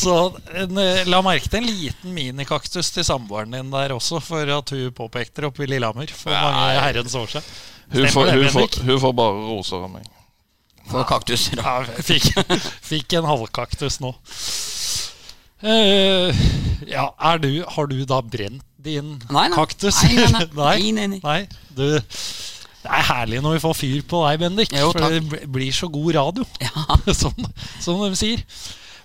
så 0.04 0.14
en, 0.54 0.78
eh, 0.78 1.02
la 1.08 1.20
merke 1.24 1.48
til 1.50 1.62
en 1.62 1.68
liten 1.68 2.14
minikaktus 2.14 2.90
til 2.94 3.06
samboeren 3.06 3.54
din 3.54 3.70
der 3.72 3.94
også, 3.96 4.20
for 4.22 4.48
at 4.58 4.70
hun 4.74 4.92
påpekte 4.96 5.42
det 5.42 5.50
oppe 5.50 5.64
i 5.66 5.70
Lillehammer 5.70 6.10
for 6.14 6.34
mange 6.34 6.82
herrens 6.84 7.14
år 7.18 7.30
siden. 7.34 7.48
Hun 7.94 8.08
får, 8.10 8.30
hun, 8.32 8.48
får, 8.54 8.78
hun 8.86 9.00
får 9.00 9.16
bare 9.16 9.48
roser 9.48 9.82
av 9.84 9.90
meg. 9.92 10.06
For 10.90 11.06
kaktuser. 11.08 11.60
Ja, 11.60 11.78
fikk, 12.04 12.30
fikk 12.84 13.16
en 13.18 13.28
halvkaktus 13.28 14.00
nå. 14.04 14.14
Uh, 15.64 16.28
ja, 16.90 17.06
er 17.24 17.40
du, 17.40 17.50
har 17.76 17.88
du 17.88 18.02
da 18.08 18.18
brent 18.20 18.64
din 18.84 19.14
Nei, 19.32 19.48
nei. 19.48 19.56
kaktus? 19.56 19.98
Nei, 20.58 20.92
nei, 20.96 21.06
nei. 21.16 21.40
Du, 21.74 21.84
det 22.84 22.92
er 22.92 23.06
herlig 23.08 23.40
når 23.44 23.56
vi 23.56 23.62
får 23.64 23.76
fyr 23.78 24.00
på 24.08 24.20
deg, 24.26 24.40
Bendik. 24.44 24.74
Jo, 24.76 24.90
for 24.92 25.08
det 25.14 25.48
blir 25.52 25.72
så 25.74 25.88
god 25.92 26.10
radio, 26.18 26.44
Ja. 26.62 26.98
som, 27.20 27.32
som 27.80 28.02
de 28.04 28.10
sier. 28.18 28.42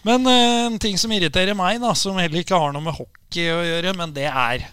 Men 0.08 0.28
eh, 0.32 0.66
en 0.68 0.78
ting 0.80 0.96
som 1.00 1.12
irriterer 1.16 1.56
meg, 1.60 1.80
da, 1.84 1.94
som 1.98 2.20
heller 2.20 2.44
ikke 2.44 2.60
har 2.60 2.76
noe 2.76 2.84
med 2.86 2.96
hockey 2.96 3.50
å 3.52 3.64
gjøre, 3.66 3.96
men 4.00 4.14
det 4.16 4.28
er 4.32 4.68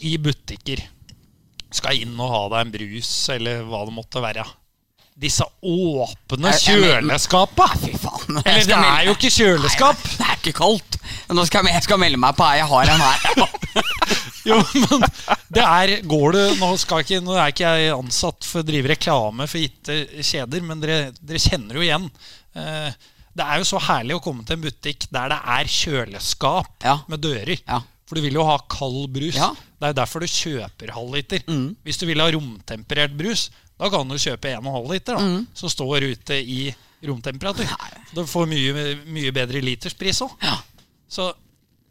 i 0.00 0.16
butikker. 0.22 0.82
Skal 1.74 2.04
inn 2.04 2.14
og 2.22 2.30
ha 2.30 2.42
deg 2.52 2.60
en 2.68 2.74
brus, 2.74 3.10
eller 3.34 3.64
hva 3.66 3.80
det 3.88 3.94
måtte 3.96 4.22
være. 4.22 4.44
Disse 5.14 5.44
åpne 5.62 6.50
kjøleskapa! 6.58 7.68
Eller 8.42 8.66
det 8.66 8.78
er 8.78 9.04
jo 9.06 9.12
ikke 9.14 9.30
kjøleskap! 9.30 10.00
Nei, 10.02 10.16
det 10.18 10.26
er 10.26 10.40
ikke 10.40 10.54
kaldt. 10.58 10.98
Nå 11.30 11.44
skal 11.46 11.62
jeg, 11.68 11.76
jeg 11.76 11.86
skal 11.86 12.00
melde 12.02 12.18
meg 12.20 12.34
på 12.38 12.46
her. 12.48 12.58
Jeg 12.64 12.70
har 12.72 12.94
en 12.94 13.04
her. 13.06 13.48
Jo, 14.44 14.58
men 14.76 15.00
det 15.56 15.62
er 15.64 15.90
Går 16.04 16.34
du 16.36 16.40
Nå, 16.60 16.66
ikke, 16.76 17.16
nå 17.24 17.32
er 17.40 17.48
ikke 17.54 17.70
jeg 17.78 17.94
ansatt 17.94 18.44
for 18.44 18.60
å 18.60 18.66
drive 18.68 18.90
reklame 18.92 19.46
for 19.48 19.56
gitte 19.62 19.96
kjeder, 20.20 20.60
men 20.68 20.82
dere, 20.82 20.98
dere 21.24 21.40
kjenner 21.40 21.78
jo 21.78 21.86
igjen. 21.86 22.04
Eh, 22.52 22.90
Det 23.34 23.46
er 23.46 23.62
jo 23.62 23.66
så 23.70 23.80
herlig 23.86 24.18
å 24.18 24.20
komme 24.22 24.44
til 24.46 24.58
en 24.58 24.66
butikk 24.66 25.08
der 25.14 25.32
det 25.32 25.38
er 25.56 25.70
kjøleskap 25.78 26.84
Ja. 26.84 26.98
med 27.08 27.24
dører. 27.24 27.56
Ja. 27.64 27.80
For 28.04 28.20
du 28.20 28.26
vil 28.26 28.36
jo 28.36 28.44
ha 28.44 28.58
kald 28.70 29.08
brus. 29.16 29.38
Ja. 29.40 29.48
Det 29.80 29.88
er 29.88 29.94
jo 29.94 30.00
derfor 30.02 30.20
du 30.22 30.28
kjøper 30.28 30.92
halvliter. 30.92 31.40
Mm. 31.48 31.70
Hvis 31.82 31.98
du 31.98 32.04
vil 32.06 32.20
ha 32.20 32.28
romtemperert 32.36 33.16
brus, 33.16 33.48
da 33.78 33.90
kan 33.90 34.08
du 34.08 34.14
kjøpe 34.14 34.52
1,5 34.56 34.90
liter, 34.92 35.14
da, 35.16 35.20
Mm. 35.24 35.46
som 35.54 35.68
står 35.68 36.06
ute 36.12 36.34
i 36.34 36.74
romtemperatur. 37.04 37.66
Du 38.14 38.22
får 38.26 38.46
mye, 38.46 38.94
mye 39.06 39.32
bedre 39.32 39.60
literspris 39.60 40.20
òg. 40.22 40.30
Ja. 40.42 40.56
Så 41.08 41.32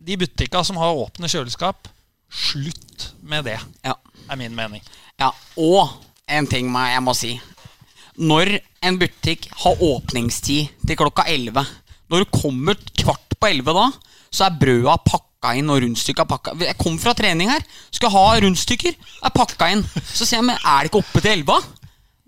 de 0.03 0.17
butikka 0.17 0.63
som 0.65 0.75
har 0.77 0.95
åpne 0.95 1.27
kjøleskap, 1.29 1.88
slutt 2.31 3.11
med 3.21 3.45
det, 3.45 3.59
Ja. 3.84 3.93
er 4.29 4.36
min 4.36 4.55
mening. 4.55 4.81
Ja, 5.19 5.31
og 5.57 5.89
en 6.27 6.47
ting 6.47 6.65
jeg 6.73 7.01
må 7.03 7.13
si. 7.15 7.39
Når 8.17 8.59
en 8.81 8.97
butikk 8.99 9.47
har 9.63 9.75
åpningstid 9.81 10.69
til 10.88 10.95
klokka 10.95 11.23
11 11.27 11.65
Når 12.09 12.19
du 12.19 12.25
kommer 12.25 12.75
kvart 12.99 13.34
på 13.39 13.47
11 13.49 13.73
da, 13.73 13.91
så 14.31 14.45
er 14.45 14.57
brøda 14.59 14.97
pakka 15.03 15.32
inn 15.59 15.69
og 15.69 15.81
rundstykka 15.83 16.25
pakka 16.29 16.53
Jeg 16.63 16.77
kom 16.79 16.95
fra 17.01 17.13
trening 17.17 17.51
her, 17.51 17.63
skal 17.91 18.13
ha 18.13 18.25
rundstykker. 18.43 18.95
Er 19.27 19.35
pakka 19.35 19.69
inn. 19.73 19.83
Så 20.13 20.23
sier 20.23 20.39
jeg, 20.39 20.47
men 20.47 20.57
er 20.57 20.83
det 20.83 20.91
ikke 20.91 21.03
oppe 21.03 21.23
til 21.23 21.35
11? 21.43 21.71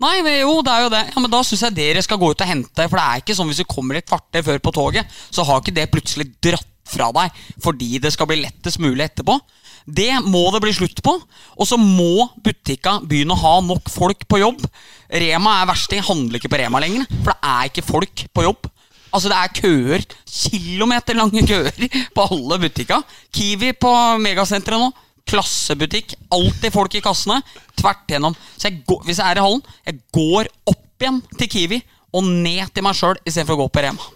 Nei, 0.04 0.16
jo, 0.42 0.58
det 0.60 0.72
er 0.72 0.82
jo 0.84 0.92
det. 0.92 1.02
Ja, 1.14 1.20
men 1.24 1.32
Da 1.32 1.40
syns 1.46 1.64
jeg 1.64 1.76
dere 1.78 2.02
skal 2.04 2.20
gå 2.20 2.28
ut 2.28 2.42
og 2.44 2.50
hente. 2.50 2.84
For 2.84 3.00
det 3.00 3.04
er 3.04 3.22
ikke 3.22 3.36
sånn 3.38 3.48
hvis 3.48 3.62
du 3.62 3.68
kommer 3.70 3.96
et 3.96 4.08
kvarter 4.08 4.44
før 4.44 4.60
på 4.60 4.74
toget, 4.76 5.20
så 5.32 5.46
har 5.48 5.62
ikke 5.62 5.76
det 5.78 5.86
plutselig 5.92 6.28
dratt 6.44 6.72
fra 6.86 7.08
deg 7.10 7.38
fordi 7.64 7.96
det 7.98 8.12
skal 8.14 8.28
bli 8.30 8.44
lettest 8.44 8.78
mulig 8.78 9.08
etterpå. 9.08 9.40
Det 9.86 10.10
må 10.26 10.42
det 10.52 10.60
bli 10.64 10.74
slutt 10.74 11.00
på. 11.06 11.14
Og 11.56 11.68
så 11.68 11.78
må 11.80 12.28
butikka 12.44 12.98
begynne 13.06 13.34
å 13.36 13.40
ha 13.40 13.54
nok 13.64 13.88
folk 13.92 14.26
på 14.28 14.40
jobb. 14.42 14.64
Rema 15.08 15.60
er 15.62 15.68
versting. 15.70 16.02
Handler 16.04 16.40
ikke 16.40 16.50
på 16.52 16.60
Rema 16.60 16.82
lenger. 16.82 17.06
For 17.22 17.32
det 17.32 17.52
er 17.54 17.70
ikke 17.70 17.86
folk 17.86 18.26
på 18.34 18.46
jobb. 18.48 18.68
Altså 19.16 19.32
Det 19.32 19.38
er 19.40 19.54
køer. 19.56 20.06
Kilometerlange 20.28 21.42
køer 21.48 22.00
på 22.14 22.26
alle 22.28 22.58
butikka. 22.66 23.00
Kiwi 23.32 23.72
på 23.80 23.92
megasenteret 24.20 24.82
nå. 24.82 24.90
Klassebutikk. 25.26 26.14
Alltid 26.36 26.74
folk 26.74 26.94
i 26.98 27.04
kassene. 27.04 27.40
Tvert 27.78 28.04
gjennom. 28.10 28.36
Så 28.56 28.68
jeg 28.68 28.82
går, 28.86 29.06
hvis 29.08 29.22
jeg 29.22 29.32
er 29.32 29.40
i 29.40 29.46
hallen, 29.46 29.62
jeg 29.86 30.02
går 30.14 30.50
opp 30.68 30.84
igjen 31.00 31.22
til 31.38 31.50
Kiwi 31.52 31.80
og 32.16 32.28
ned 32.28 32.68
til 32.72 32.84
meg 32.84 32.96
sjøl 32.96 33.18
istedenfor 33.24 33.56
å 33.56 33.64
gå 33.64 33.72
på 33.72 33.82
Rema. 33.84 34.12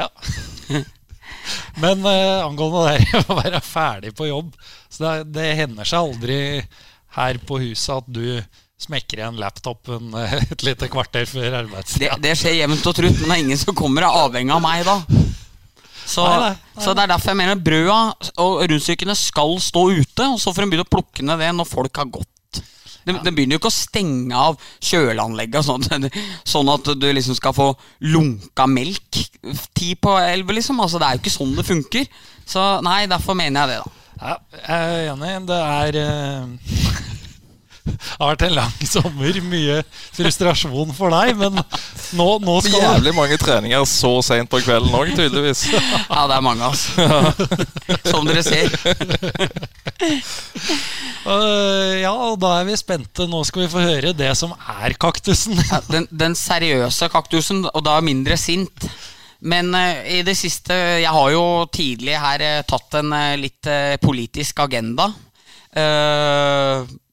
Ja. 0.00 0.08
Men 1.82 2.04
eh, 2.06 2.40
angående 2.44 2.96
det 2.98 3.22
å 3.24 3.36
være 3.38 3.60
ferdig 3.64 4.12
på 4.16 4.28
jobb 4.28 4.52
Så 4.92 5.02
det, 5.02 5.12
det 5.34 5.46
hender 5.58 5.88
seg 5.88 6.04
aldri 6.04 6.36
her 7.16 7.40
på 7.46 7.58
huset 7.62 7.96
at 7.96 8.10
du 8.12 8.26
smekker 8.80 9.20
igjen 9.20 9.36
laptopen 9.40 10.14
eh, 10.16 10.38
et 10.50 10.64
lite 10.66 10.88
kvarter 10.92 11.26
før 11.28 11.46
Det, 11.50 11.58
arbeidstida. 11.64 12.16
det 12.24 12.32
skjer 12.40 12.58
jevnt 12.62 12.86
og 12.90 12.96
trutt, 12.96 13.18
men 13.20 13.28
det 13.28 13.36
er 13.38 13.44
ingen 13.44 13.60
som 13.60 13.76
kommer 13.76 14.06
av 14.08 14.16
avhengig 14.26 14.54
av 14.56 14.62
meg 14.64 14.84
da. 14.88 14.98
Så, 16.10 16.24
Nei, 16.26 16.38
nei, 16.42 16.50
nei. 16.56 16.82
så 16.82 16.90
det 16.96 17.04
er 17.04 17.10
derfor 17.12 17.30
jeg 17.30 17.38
mener 17.38 17.60
brøda 17.62 17.98
og 18.42 18.62
rundstykkene 18.66 19.14
skal 19.14 19.52
stå 19.62 19.84
ute, 20.00 20.26
og 20.32 20.40
så 20.42 20.50
får 20.56 20.64
en 20.66 20.72
begynne 20.72 20.88
å 20.88 20.90
plukke 20.96 21.22
ned 21.28 21.38
det 21.44 21.50
når 21.54 21.68
folk 21.70 22.00
har 22.02 22.08
gått. 22.10 22.26
Den, 23.06 23.16
den 23.24 23.32
begynner 23.36 23.56
jo 23.56 23.60
ikke 23.62 23.70
å 23.70 23.76
stenge 23.76 24.36
av 24.36 24.58
kjøleanlegget, 24.84 25.64
sånn, 25.68 25.86
sånn 26.52 26.72
at 26.72 26.90
du 27.00 27.06
liksom 27.14 27.36
skal 27.38 27.54
få 27.56 27.68
lunka 28.10 28.66
melk 28.68 29.20
ti 29.76 29.94
på 29.96 30.16
elleve, 30.20 30.58
liksom. 30.58 30.82
Altså, 30.84 30.98
det 31.00 31.06
er 31.08 31.16
jo 31.16 31.22
ikke 31.22 31.32
sånn 31.36 31.54
det 31.56 31.64
funker. 31.68 32.10
Så 32.50 32.66
nei, 32.84 33.04
derfor 33.10 33.38
mener 33.38 33.62
jeg 33.62 33.70
det, 33.70 33.78
da. 33.80 33.96
Ja, 34.20 34.34
jeg 34.66 34.90
er 34.90 35.06
enig. 35.14 35.30
Det 35.48 35.60
er 35.64 35.96
eh, 36.02 36.42
Det 36.66 36.79
har 38.20 38.34
vært 38.34 38.46
en 38.48 38.56
lang 38.58 38.86
sommer. 38.86 39.38
Mye 39.50 39.80
frustrasjon 40.16 40.92
for 40.96 41.12
deg, 41.14 41.32
men 41.40 41.56
nå, 42.18 42.28
nå 42.44 42.56
skal 42.64 42.76
du 42.76 42.86
Jævlig 42.90 43.12
mange 43.16 43.36
treninger 43.40 43.84
så 43.88 44.12
seint 44.24 44.50
på 44.50 44.60
kvelden 44.64 44.94
òg, 44.96 45.12
tydeligvis. 45.16 45.66
Ja, 46.10 46.26
det 46.28 46.36
er 46.36 46.44
mange, 46.44 46.66
altså. 46.66 47.06
Som 48.04 48.26
dere 48.28 48.42
ser. 48.44 48.72
Uh, 51.24 51.96
Ja, 52.04 52.12
og 52.12 52.38
da 52.42 52.56
er 52.60 52.68
vi 52.68 52.76
spente. 52.78 53.26
Nå 53.30 53.42
skal 53.48 53.64
vi 53.64 53.70
få 53.72 53.84
høre 53.84 54.12
det 54.16 54.32
som 54.38 54.52
er 54.58 54.96
kaktusen. 55.00 55.58
Ja, 55.70 55.80
den, 55.90 56.08
den 56.10 56.36
seriøse 56.38 57.10
kaktusen, 57.12 57.64
og 57.70 57.84
da 57.86 57.98
mindre 58.04 58.38
sint. 58.40 58.88
Men 59.40 59.72
eh, 59.72 60.18
i 60.18 60.22
det 60.26 60.34
siste 60.36 60.74
Jeg 61.00 61.08
har 61.08 61.30
jo 61.32 61.44
tidlig 61.72 62.18
her 62.20 62.42
eh, 62.44 62.64
tatt 62.68 62.98
en 63.00 63.14
litt 63.40 63.68
politisk 64.02 64.60
agenda. 64.66 65.12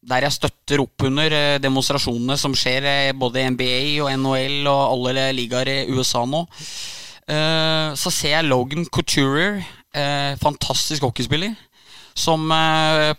Der 0.07 0.27
jeg 0.27 0.35
støtter 0.37 0.81
opp 0.83 1.03
under 1.07 1.33
eh, 1.35 1.59
demonstrasjonene 1.61 2.37
som 2.39 2.55
skjer 2.55 2.87
eh, 2.87 3.15
både 3.17 3.41
i 3.41 3.49
NBA 3.51 3.79
og 4.05 4.11
NHL 4.13 4.69
og 4.71 4.83
alle 4.93 5.29
ligaer 5.35 5.71
i 5.71 5.77
USA 5.91 6.23
nå. 6.27 6.45
Eh, 7.27 7.95
så 7.99 8.13
ser 8.13 8.37
jeg 8.37 8.47
Logan 8.47 8.87
Couture, 8.87 9.63
eh, 9.91 10.33
fantastisk 10.39 11.03
hockeyspiller, 11.07 11.55
som 12.17 12.49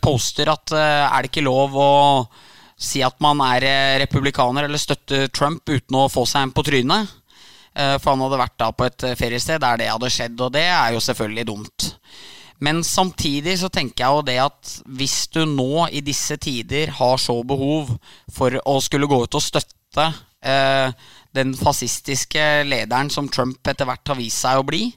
poster 0.03 0.49
at 0.51 0.73
er 0.75 1.23
det 1.23 1.29
ikke 1.29 1.45
lov 1.47 1.77
å 1.79 1.91
si 2.75 2.99
at 3.07 3.15
man 3.23 3.39
er 3.47 3.63
republikaner 4.03 4.67
eller 4.67 4.81
støtter 4.83 5.29
Trump 5.31 5.71
uten 5.71 5.95
å 5.95 6.09
få 6.11 6.25
seg 6.27 6.49
en 6.49 6.55
på 6.57 6.65
trynet. 6.67 7.13
For 7.79 8.11
han 8.11 8.25
hadde 8.25 8.41
vært 8.41 8.57
da 8.59 8.73
på 8.75 8.89
et 8.89 9.05
feriested 9.21 9.63
der 9.63 9.79
det 9.79 9.87
hadde 9.93 10.11
skjedd, 10.11 10.43
og 10.43 10.51
det 10.57 10.65
er 10.67 10.97
jo 10.97 11.05
selvfølgelig 11.05 11.47
dumt. 11.47 11.87
Men 12.65 12.83
samtidig 12.87 13.55
så 13.61 13.71
tenker 13.71 14.05
jeg 14.05 14.17
jo 14.17 14.25
det 14.27 14.39
at 14.43 14.73
hvis 14.99 15.29
du 15.35 15.45
nå 15.47 15.87
i 15.95 16.03
disse 16.05 16.37
tider 16.43 16.91
har 16.99 17.21
så 17.23 17.37
behov 17.47 17.93
for 18.35 18.59
å 18.65 18.79
skulle 18.83 19.09
gå 19.11 19.21
ut 19.25 19.39
og 19.39 19.45
støtte 19.45 20.09
eh, 20.43 20.91
den 21.39 21.55
fascistiske 21.59 22.45
lederen 22.67 23.13
som 23.15 23.31
Trump 23.31 23.67
etter 23.71 23.87
hvert 23.87 24.11
har 24.11 24.19
vist 24.19 24.43
seg 24.43 24.59
å 24.59 24.67
bli, 24.67 24.89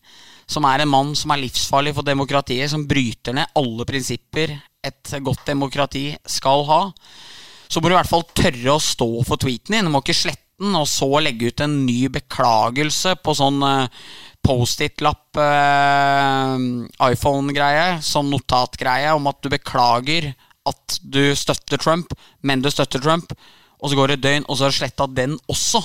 som 0.49 0.65
er 0.67 0.83
en 0.83 0.91
mann 0.91 1.13
som 1.15 1.31
er 1.33 1.43
livsfarlig 1.43 1.93
for 1.95 2.07
demokratiet, 2.07 2.71
som 2.71 2.87
bryter 2.89 3.37
ned 3.37 3.53
alle 3.59 3.87
prinsipper 3.87 4.57
et 4.81 5.13
godt 5.21 5.45
demokrati 5.47 6.09
skal 6.27 6.65
ha, 6.67 6.81
så 7.71 7.79
må 7.79 7.87
du 7.87 7.93
i 7.93 7.99
hvert 7.99 8.09
fall 8.09 8.25
tørre 8.35 8.73
å 8.73 8.83
stå 8.83 9.09
for 9.27 9.39
tweeten 9.39 9.77
din. 9.77 9.87
Du 9.87 9.93
må 9.93 10.01
ikke 10.01 10.17
slette 10.17 10.43
den, 10.59 10.73
og 10.75 10.89
så 10.89 11.07
legge 11.23 11.51
ut 11.51 11.63
en 11.63 11.77
ny 11.85 12.09
beklagelse 12.11 13.15
på 13.23 13.35
sånn 13.37 13.61
eh, 13.63 14.01
Post-It-lapp, 14.45 15.37
eh, 15.37 16.63
iPhone-greie, 17.11 17.99
sånn 18.05 18.31
notatgreie 18.33 19.13
om 19.15 19.29
at 19.31 19.41
du 19.43 19.51
beklager 19.53 20.31
at 20.67 20.99
du 21.01 21.35
støtter 21.37 21.81
Trump, 21.81 22.13
men 22.41 22.61
du 22.61 22.69
støtter 22.71 23.01
Trump. 23.01 23.33
Og 23.81 23.89
så 23.89 23.97
går 23.97 24.11
det 24.11 24.17
et 24.19 24.25
døgn, 24.27 24.45
og 24.47 24.57
så 24.57 24.67
har 24.67 24.73
du 24.73 24.77
sletta 24.77 25.07
den 25.09 25.37
også. 25.49 25.81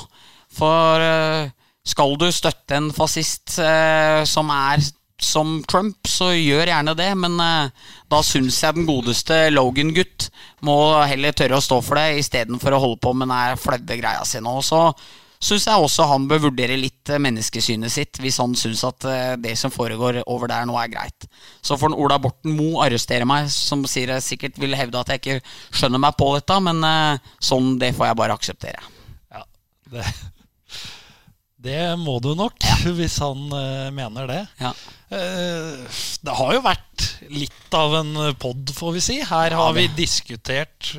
For 0.57 1.05
eh, 1.05 1.53
skal 1.87 2.17
du 2.21 2.29
støtte 2.35 2.77
en 2.77 2.93
fascist 2.95 3.59
eh, 3.63 4.23
som 4.29 4.53
er 4.53 4.85
som 5.23 5.63
Trump, 5.65 5.97
så 6.09 6.29
gjør 6.35 6.69
gjerne 6.69 6.93
det, 6.99 7.09
men 7.17 7.39
eh, 7.41 7.71
da 8.13 8.23
syns 8.25 8.59
jeg 8.63 8.77
den 8.77 8.89
godeste 8.89 9.47
Logan-gutt 9.53 10.29
må 10.67 10.77
heller 11.09 11.37
tørre 11.37 11.57
å 11.61 11.65
stå 11.65 11.81
for 11.85 12.01
det 12.01 12.21
istedenfor 12.21 12.77
å 12.77 12.83
holde 12.83 13.01
på 13.01 13.15
med 13.17 13.33
den 13.33 13.61
flaue 13.61 13.97
greia 13.97 14.27
si 14.29 14.43
nå. 14.45 14.59
Så 14.61 14.91
syns 15.43 15.67
jeg 15.69 15.87
også 15.87 16.07
han 16.11 16.27
bør 16.31 16.47
vurdere 16.49 16.79
litt 16.81 17.11
eh, 17.13 17.21
menneskesynet 17.23 17.93
sitt, 17.93 18.21
hvis 18.23 18.39
han 18.43 18.57
syns 18.59 18.85
at 18.89 19.09
eh, 19.11 19.33
det 19.43 19.57
som 19.61 19.73
foregår 19.75 20.23
over 20.25 20.51
der 20.53 20.69
nå, 20.69 20.77
er 20.81 20.93
greit. 20.93 21.29
Så 21.65 21.79
får 21.81 21.97
Ola 21.97 22.19
Borten 22.23 22.57
Moe 22.57 22.87
arrestere 22.87 23.29
meg, 23.29 23.51
som 23.53 23.85
sier 23.89 24.15
jeg 24.15 24.27
sikkert 24.27 24.61
vil 24.63 24.77
hevde 24.79 25.01
at 25.01 25.13
jeg 25.13 25.23
ikke 25.23 25.41
skjønner 25.77 26.03
meg 26.03 26.17
på 26.19 26.33
dette, 26.37 26.61
men 26.69 26.83
eh, 26.87 27.35
sånn, 27.43 27.77
det 27.83 27.95
får 27.97 28.11
jeg 28.11 28.21
bare 28.23 28.39
akseptere. 28.39 28.95
Ja, 29.35 29.45
det, 29.93 30.07
det 31.67 31.83
må 31.99 32.19
du 32.23 32.33
nok, 32.39 32.63
hvis 32.99 33.19
han 33.25 33.49
eh, 33.57 33.91
mener 33.95 34.31
det. 34.31 34.43
Ja. 34.61 34.73
Eh, 35.11 36.01
det 36.23 36.39
har 36.39 36.57
jo 36.57 36.65
vært 36.65 37.11
litt 37.33 37.77
av 37.77 37.99
en 38.01 38.15
pod, 38.41 38.73
får 38.77 38.97
vi 38.97 39.05
si. 39.05 39.21
Her 39.27 39.57
har 39.57 39.77
vi 39.77 39.89
diskutert 39.97 40.97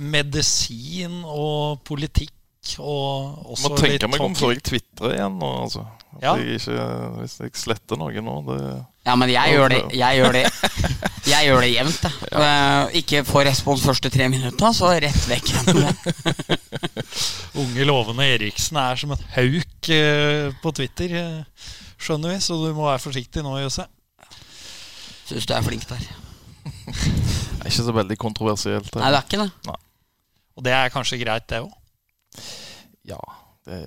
medisin 0.00 1.22
og 1.24 1.82
politikk. 1.86 2.35
Og 2.82 3.52
også 3.52 3.70
Må 3.70 3.78
tenke 3.80 4.08
meg 4.10 4.24
om 4.24 4.34
før 4.36 4.52
jeg 4.54 4.62
tvitrer 4.66 5.16
igjen 5.16 5.38
nå, 5.40 5.52
altså. 5.66 5.86
At 6.16 6.22
Ja. 6.24 6.32
jeg 6.40 6.56
ikke, 6.56 6.84
hvis 7.18 7.34
jeg 7.42 7.50
sletter 7.60 7.98
noe 8.00 8.22
nå, 8.24 8.36
det 8.46 8.60
Ja, 9.04 9.14
men 9.20 9.28
jeg 9.28 9.52
gjør 9.52 9.68
det 9.68 9.80
Jeg 9.92 10.16
gjør 10.16 10.32
det 10.32 10.44
Jeg 11.32 11.48
gjør 11.48 11.60
det 11.60 11.70
jevnt, 11.74 12.06
jeg. 12.06 12.12
Eh, 12.40 12.96
ikke 13.02 13.24
få 13.26 13.42
respons 13.44 13.82
første 13.82 14.10
tre 14.14 14.28
minutter, 14.30 14.72
så 14.72 14.92
rett 15.02 15.24
vekk. 15.26 15.50
Unge 17.62 17.86
lovende 17.88 18.28
Eriksen 18.30 18.78
er 18.78 19.00
som 19.00 19.10
en 19.16 19.24
hauk 19.34 19.90
eh, 19.90 20.52
på 20.62 20.72
Twitter, 20.78 21.16
eh, 21.18 21.72
skjønner 21.98 22.36
vi. 22.36 22.38
Så 22.46 22.54
du 22.60 22.68
må 22.76 22.86
være 22.86 23.02
forsiktig 23.02 23.42
nå, 23.42 23.56
Jøsse. 23.64 23.88
Syns 25.26 25.48
du 25.50 25.54
er 25.56 25.66
flink 25.66 25.88
der. 25.90 26.06
er 26.86 27.66
ikke 27.66 27.88
så 27.90 27.96
veldig 27.96 28.18
kontroversielt. 28.22 28.94
Nei, 28.94 29.10
det 29.10 29.18
er 29.18 29.26
ikke 29.26 29.42
det. 29.42 29.76
Og 30.56 30.64
det 30.64 30.72
er 30.78 30.94
kanskje 30.94 31.18
greit, 31.20 31.48
det 31.50 31.64
òg. 31.64 31.74
Ja, 33.06 33.20
det 33.66 33.80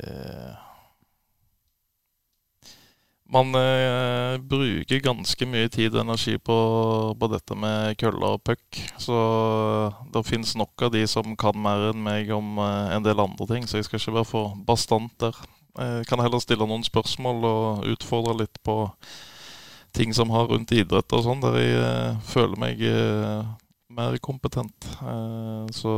Man 3.30 3.54
eh, 3.54 4.40
bruker 4.42 5.04
ganske 5.06 5.46
mye 5.46 5.70
tid 5.70 5.94
og 5.94 6.02
energi 6.02 6.34
på, 6.42 6.56
på 7.14 7.28
dette 7.30 7.54
med 7.54 7.94
køller 8.02 8.40
og 8.40 8.42
puck. 8.42 8.80
Så 8.98 9.20
det 10.10 10.24
fins 10.26 10.56
nok 10.58 10.88
av 10.88 10.96
de 10.96 11.04
som 11.06 11.36
kan 11.38 11.60
mer 11.62 11.92
enn 11.92 12.02
meg 12.02 12.32
om 12.34 12.58
eh, 12.58 12.96
en 12.96 13.06
del 13.06 13.22
andre 13.22 13.46
ting, 13.52 13.70
så 13.70 13.78
jeg 13.78 13.86
skal 13.86 14.02
ikke 14.02 14.16
være 14.18 14.32
for 14.32 14.58
bastant 14.66 15.14
der. 15.22 15.38
Jeg 15.78 16.08
kan 16.10 16.20
heller 16.20 16.42
stille 16.42 16.66
noen 16.66 16.82
spørsmål 16.84 17.46
og 17.46 17.86
utfordre 17.94 18.40
litt 18.42 18.58
på 18.66 18.82
ting 19.92 20.14
som 20.14 20.30
har 20.34 20.50
rundt 20.50 20.74
idrett 20.76 21.14
og 21.16 21.26
sånn, 21.26 21.42
der 21.44 21.58
jeg 21.60 21.78
eh, 21.82 22.20
føler 22.30 22.62
meg 22.62 22.82
eh, 22.86 23.46
mer 23.94 24.18
kompetent. 24.26 24.90
Eh, 25.02 25.70
så 25.76 25.94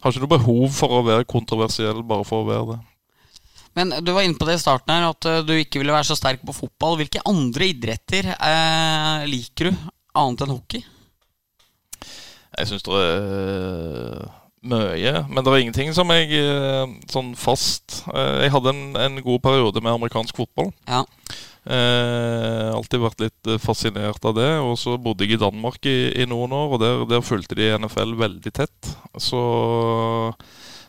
har 0.00 0.12
ikke 0.12 0.24
noe 0.24 0.32
behov 0.36 0.64
for 0.74 0.96
å 0.96 1.04
være 1.06 1.28
kontroversiell 1.28 2.00
bare 2.06 2.26
for 2.28 2.42
å 2.42 2.48
være 2.48 2.68
det. 2.72 2.78
Men 3.78 3.92
du 4.02 4.10
var 4.12 4.26
inne 4.26 4.38
på 4.38 4.48
det 4.48 4.56
i 4.58 4.62
starten 4.62 4.90
her, 4.92 5.12
at 5.12 5.28
eh, 5.30 5.42
du 5.46 5.54
ikke 5.54 5.82
ville 5.82 5.94
være 5.94 6.08
så 6.08 6.16
sterk 6.18 6.42
på 6.46 6.56
fotball. 6.56 6.98
Hvilke 6.98 7.22
andre 7.28 7.70
idretter 7.70 8.32
eh, 8.34 9.28
liker 9.30 9.70
du, 9.70 9.84
annet 10.18 10.44
enn 10.44 10.54
hockey? 10.56 10.82
Jeg 12.58 12.66
syns 12.66 12.84
det 12.86 12.96
er 12.98 13.20
eh, 13.20 14.24
mye, 14.72 15.12
men 15.30 15.44
det 15.44 15.52
er 15.52 15.62
ingenting 15.62 15.94
som 15.96 16.10
jeg 16.12 16.34
eh, 16.36 16.96
sånn 17.08 17.30
fast 17.38 18.02
Jeg 18.12 18.50
hadde 18.52 18.74
en, 18.74 18.82
en 19.00 19.22
god 19.24 19.38
periode 19.46 19.80
med 19.80 19.94
amerikansk 19.94 20.42
fotball. 20.42 20.72
Ja. 20.90 21.04
Eh, 21.70 22.68
alltid 22.74 23.02
vært 23.02 23.20
litt 23.22 23.50
eh, 23.50 23.60
fascinert 23.62 24.24
av 24.26 24.34
det. 24.38 24.50
Og 24.64 24.74
så 24.80 24.96
bodde 24.98 25.26
jeg 25.26 25.36
i 25.36 25.42
Danmark 25.42 25.86
i, 25.86 25.98
i 26.18 26.26
noen 26.28 26.54
år, 26.56 26.74
og 26.74 26.82
der, 26.82 27.04
der 27.10 27.26
fulgte 27.26 27.58
de 27.58 27.70
NFL 27.78 28.16
veldig 28.18 28.52
tett. 28.56 28.90
Så, 29.20 29.42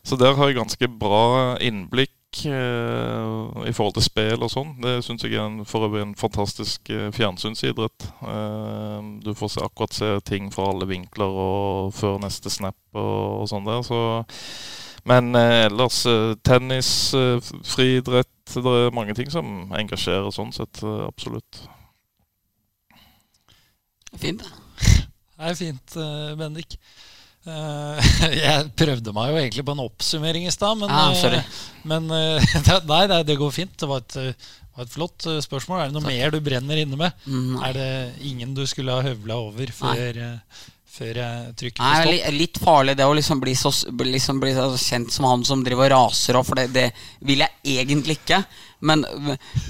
så 0.02 0.18
der 0.18 0.34
har 0.40 0.50
jeg 0.50 0.58
ganske 0.58 0.90
bra 1.02 1.22
innblikk 1.62 2.42
eh, 2.50 3.70
i 3.70 3.76
forhold 3.78 4.00
til 4.00 4.08
spill 4.08 4.42
og 4.42 4.54
sånn. 4.54 4.74
Det 4.82 4.98
syns 5.06 5.28
jeg 5.28 5.38
er 5.38 5.46
en, 5.46 5.62
for 5.70 5.86
øvrig 5.86 6.08
en 6.08 6.18
fantastisk 6.18 6.90
eh, 6.90 7.12
fjernsynsidrett. 7.14 8.10
Eh, 8.26 9.00
du 9.22 9.34
får 9.38 9.54
se, 9.54 9.66
akkurat 9.68 9.98
se 10.02 10.16
ting 10.26 10.50
fra 10.54 10.72
alle 10.74 10.90
vinkler 10.90 11.42
og 11.46 11.94
før 11.94 12.18
neste 12.26 12.50
snap 12.54 12.80
og, 12.96 13.44
og 13.44 13.52
sånn 13.54 13.70
der. 13.70 13.86
Så 13.86 14.02
men 15.10 15.36
eh, 15.36 15.66
ellers 15.68 16.02
eh, 16.10 16.34
tennis, 16.46 16.90
eh, 17.18 17.40
friidrett 17.66 18.28
Det 18.52 18.66
er 18.66 18.92
mange 18.94 19.14
ting 19.16 19.30
som 19.32 19.72
engasjerer 19.78 20.32
sånn 20.36 20.52
sett, 20.54 20.82
eh, 20.84 21.06
absolutt. 21.08 21.62
Fint. 24.20 24.42
det. 24.44 24.52
Det 25.38 25.50
er 25.52 25.56
fint, 25.58 25.96
eh, 25.98 26.34
Bendik. 26.40 26.76
Eh, 27.48 28.10
jeg 28.44 28.68
prøvde 28.78 29.14
meg 29.16 29.32
jo 29.32 29.40
egentlig 29.40 29.64
på 29.66 29.74
en 29.78 29.86
oppsummering 29.88 30.46
i 30.50 30.54
stad, 30.54 30.78
men, 30.82 30.92
Ah, 30.92 31.16
men 31.88 32.10
det- 32.68 32.84
nei, 32.92 33.06
nei, 33.10 33.22
det 33.26 33.40
går 33.40 33.56
fint. 33.56 33.74
Det 33.80 33.90
var 33.90 34.04
et, 34.04 34.18
var 34.76 34.86
et 34.86 34.94
flott 34.94 35.26
spørsmål. 35.48 35.80
Er 35.86 35.90
det 35.90 35.98
noe 35.98 36.06
mer 36.12 36.36
du 36.36 36.42
brenner 36.44 36.84
inne 36.84 37.00
med? 37.00 37.26
Mm. 37.26 37.56
Er 37.66 37.74
det 37.80 37.90
ingen 38.34 38.54
du 38.58 38.66
skulle 38.70 38.94
ha 39.00 39.02
høvla 39.08 39.40
over 39.48 39.74
før, 39.74 40.22
eh, 40.28 40.68
før 40.92 41.18
jeg 41.22 41.54
trykker 41.60 41.80
på 41.82 41.92
stopp? 42.02 42.10
li- 42.12 42.34
litt 42.38 42.58
farlig 42.62 42.98
det 43.00 43.06
å 43.08 43.14
liksom 43.16 43.40
bli, 43.44 43.54
så, 43.56 43.72
liksom 44.04 44.42
bli 44.44 44.52
så 44.58 44.66
kjent 44.78 45.14
som 45.16 45.26
han 45.30 45.46
som 45.48 45.64
driver 45.64 45.88
og 45.96 46.10
raser 46.12 46.40
opp, 46.40 46.50
for 46.50 46.60
det, 46.60 46.68
det 46.76 46.90
vil 47.28 47.44
jeg 47.46 47.80
egentlig 47.84 48.18
ikke. 48.20 48.42
Men 48.82 49.04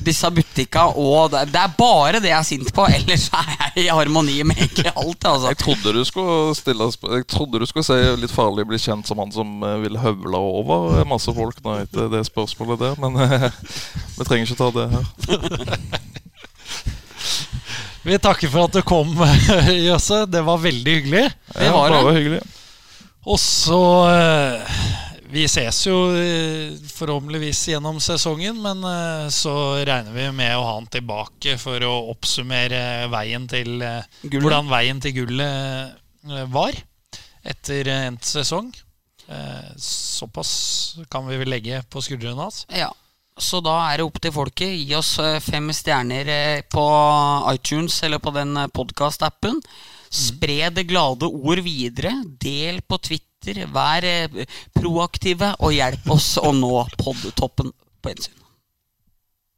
disse 0.05 0.29
butikka 0.31 0.85
og 0.95 1.33
det, 1.33 1.41
det 1.51 1.59
er 1.59 1.73
bare 1.75 2.21
det 2.23 2.29
jeg 2.31 2.37
er 2.39 2.47
sint 2.47 2.69
på, 2.73 2.85
ellers 2.97 3.25
er 3.35 3.49
jeg 3.75 3.85
i 3.85 3.89
harmoni 3.91 4.37
med 4.47 4.57
egentlig 4.63 4.93
alt. 4.95 5.27
Altså. 5.27 5.51
Jeg 5.51 5.59
trodde 5.61 5.93
du 5.97 6.01
skulle 6.07 6.55
stille 6.55 6.87
Jeg 7.17 7.27
trodde 7.27 7.59
du 7.59 7.67
skulle 7.69 7.87
si 7.89 7.99
litt 8.21 8.31
farlig 8.33 8.65
bli 8.71 8.79
kjent 8.79 9.09
som 9.11 9.19
han 9.19 9.33
som 9.35 9.57
eh, 9.67 9.77
vil 9.83 9.99
høvle 9.99 10.39
over 10.61 11.03
masse 11.11 11.33
folk 11.35 11.59
nå 11.65 11.75
etter 11.83 12.07
det 12.13 12.23
spørsmålet 12.29 12.81
der, 12.87 13.01
men 13.03 13.19
vi 14.17 14.27
trenger 14.29 14.47
ikke 14.47 14.61
ta 14.63 14.71
det 14.79 14.87
her. 14.95 16.01
Vi 18.03 18.17
takker 18.17 18.49
for 18.49 18.65
at 18.65 18.73
du 18.73 18.81
kom, 18.87 19.11
Jøsse. 19.89 20.23
Det 20.31 20.41
var 20.47 20.57
veldig 20.63 20.95
hyggelig. 20.97 21.27
Det 21.53 21.67
Ja, 21.67 21.73
var 21.75 21.93
det. 21.93 22.01
Var 22.07 22.17
hyggelig. 22.17 22.41
Og 23.29 23.37
så 23.37 23.77
eh, 24.09 24.77
Vi 25.31 25.43
ses 25.47 25.77
jo 25.85 25.97
eh, 26.17 26.71
forhåpentligvis 26.95 27.59
gjennom 27.69 27.99
sesongen, 28.03 28.57
men 28.63 28.81
eh, 28.89 29.27
så 29.31 29.53
regner 29.85 30.15
vi 30.15 30.25
med 30.35 30.55
å 30.57 30.63
ha 30.65 30.73
han 30.79 30.89
tilbake 30.91 31.53
for 31.61 31.83
å 31.85 31.93
oppsummere 32.11 33.05
veien 33.13 33.45
til 33.51 33.77
Gullet. 33.77 34.09
Hvordan 34.33 34.71
veien 34.73 34.99
til 35.03 35.13
gullet 35.21 35.99
var 36.53 36.75
etter 37.47 37.87
endt 37.93 38.25
sesong. 38.27 38.73
Eh, 39.29 39.69
Såpass 39.81 40.51
kan 41.09 41.29
vi 41.29 41.37
vel 41.41 41.49
legge 41.53 41.79
på 41.89 42.01
skuldrene 42.03 42.41
hans. 42.49 42.65
Ja. 42.73 42.89
Så 43.41 43.59
da 43.65 43.73
er 43.89 43.99
det 43.99 44.05
opp 44.05 44.19
til 44.21 44.33
folket. 44.35 44.75
Gi 44.75 44.93
oss 44.97 45.15
eh, 45.21 45.39
fem 45.41 45.71
stjerner 45.73 46.29
eh, 46.29 46.61
på 46.69 46.85
iTunes 47.53 47.97
eller 48.05 48.21
på 48.21 48.33
den 48.35 48.53
podkast-appen. 48.75 49.57
Spre 50.11 50.69
det 50.75 50.85
glade 50.89 51.25
ord 51.25 51.63
videre. 51.65 52.13
Del 52.41 52.81
på 52.85 52.99
Twitter. 53.01 53.63
Vær 53.73 54.05
eh, 54.05 54.45
proaktive, 54.77 55.55
og 55.59 55.73
hjelp 55.73 56.13
oss 56.13 56.35
å 56.37 56.53
nå 56.53 56.85
podtoppen 57.01 57.73
på 58.01 58.13
gjensyn. 58.13 58.39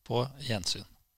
På 0.07 0.25
gjensyn. 0.47 0.87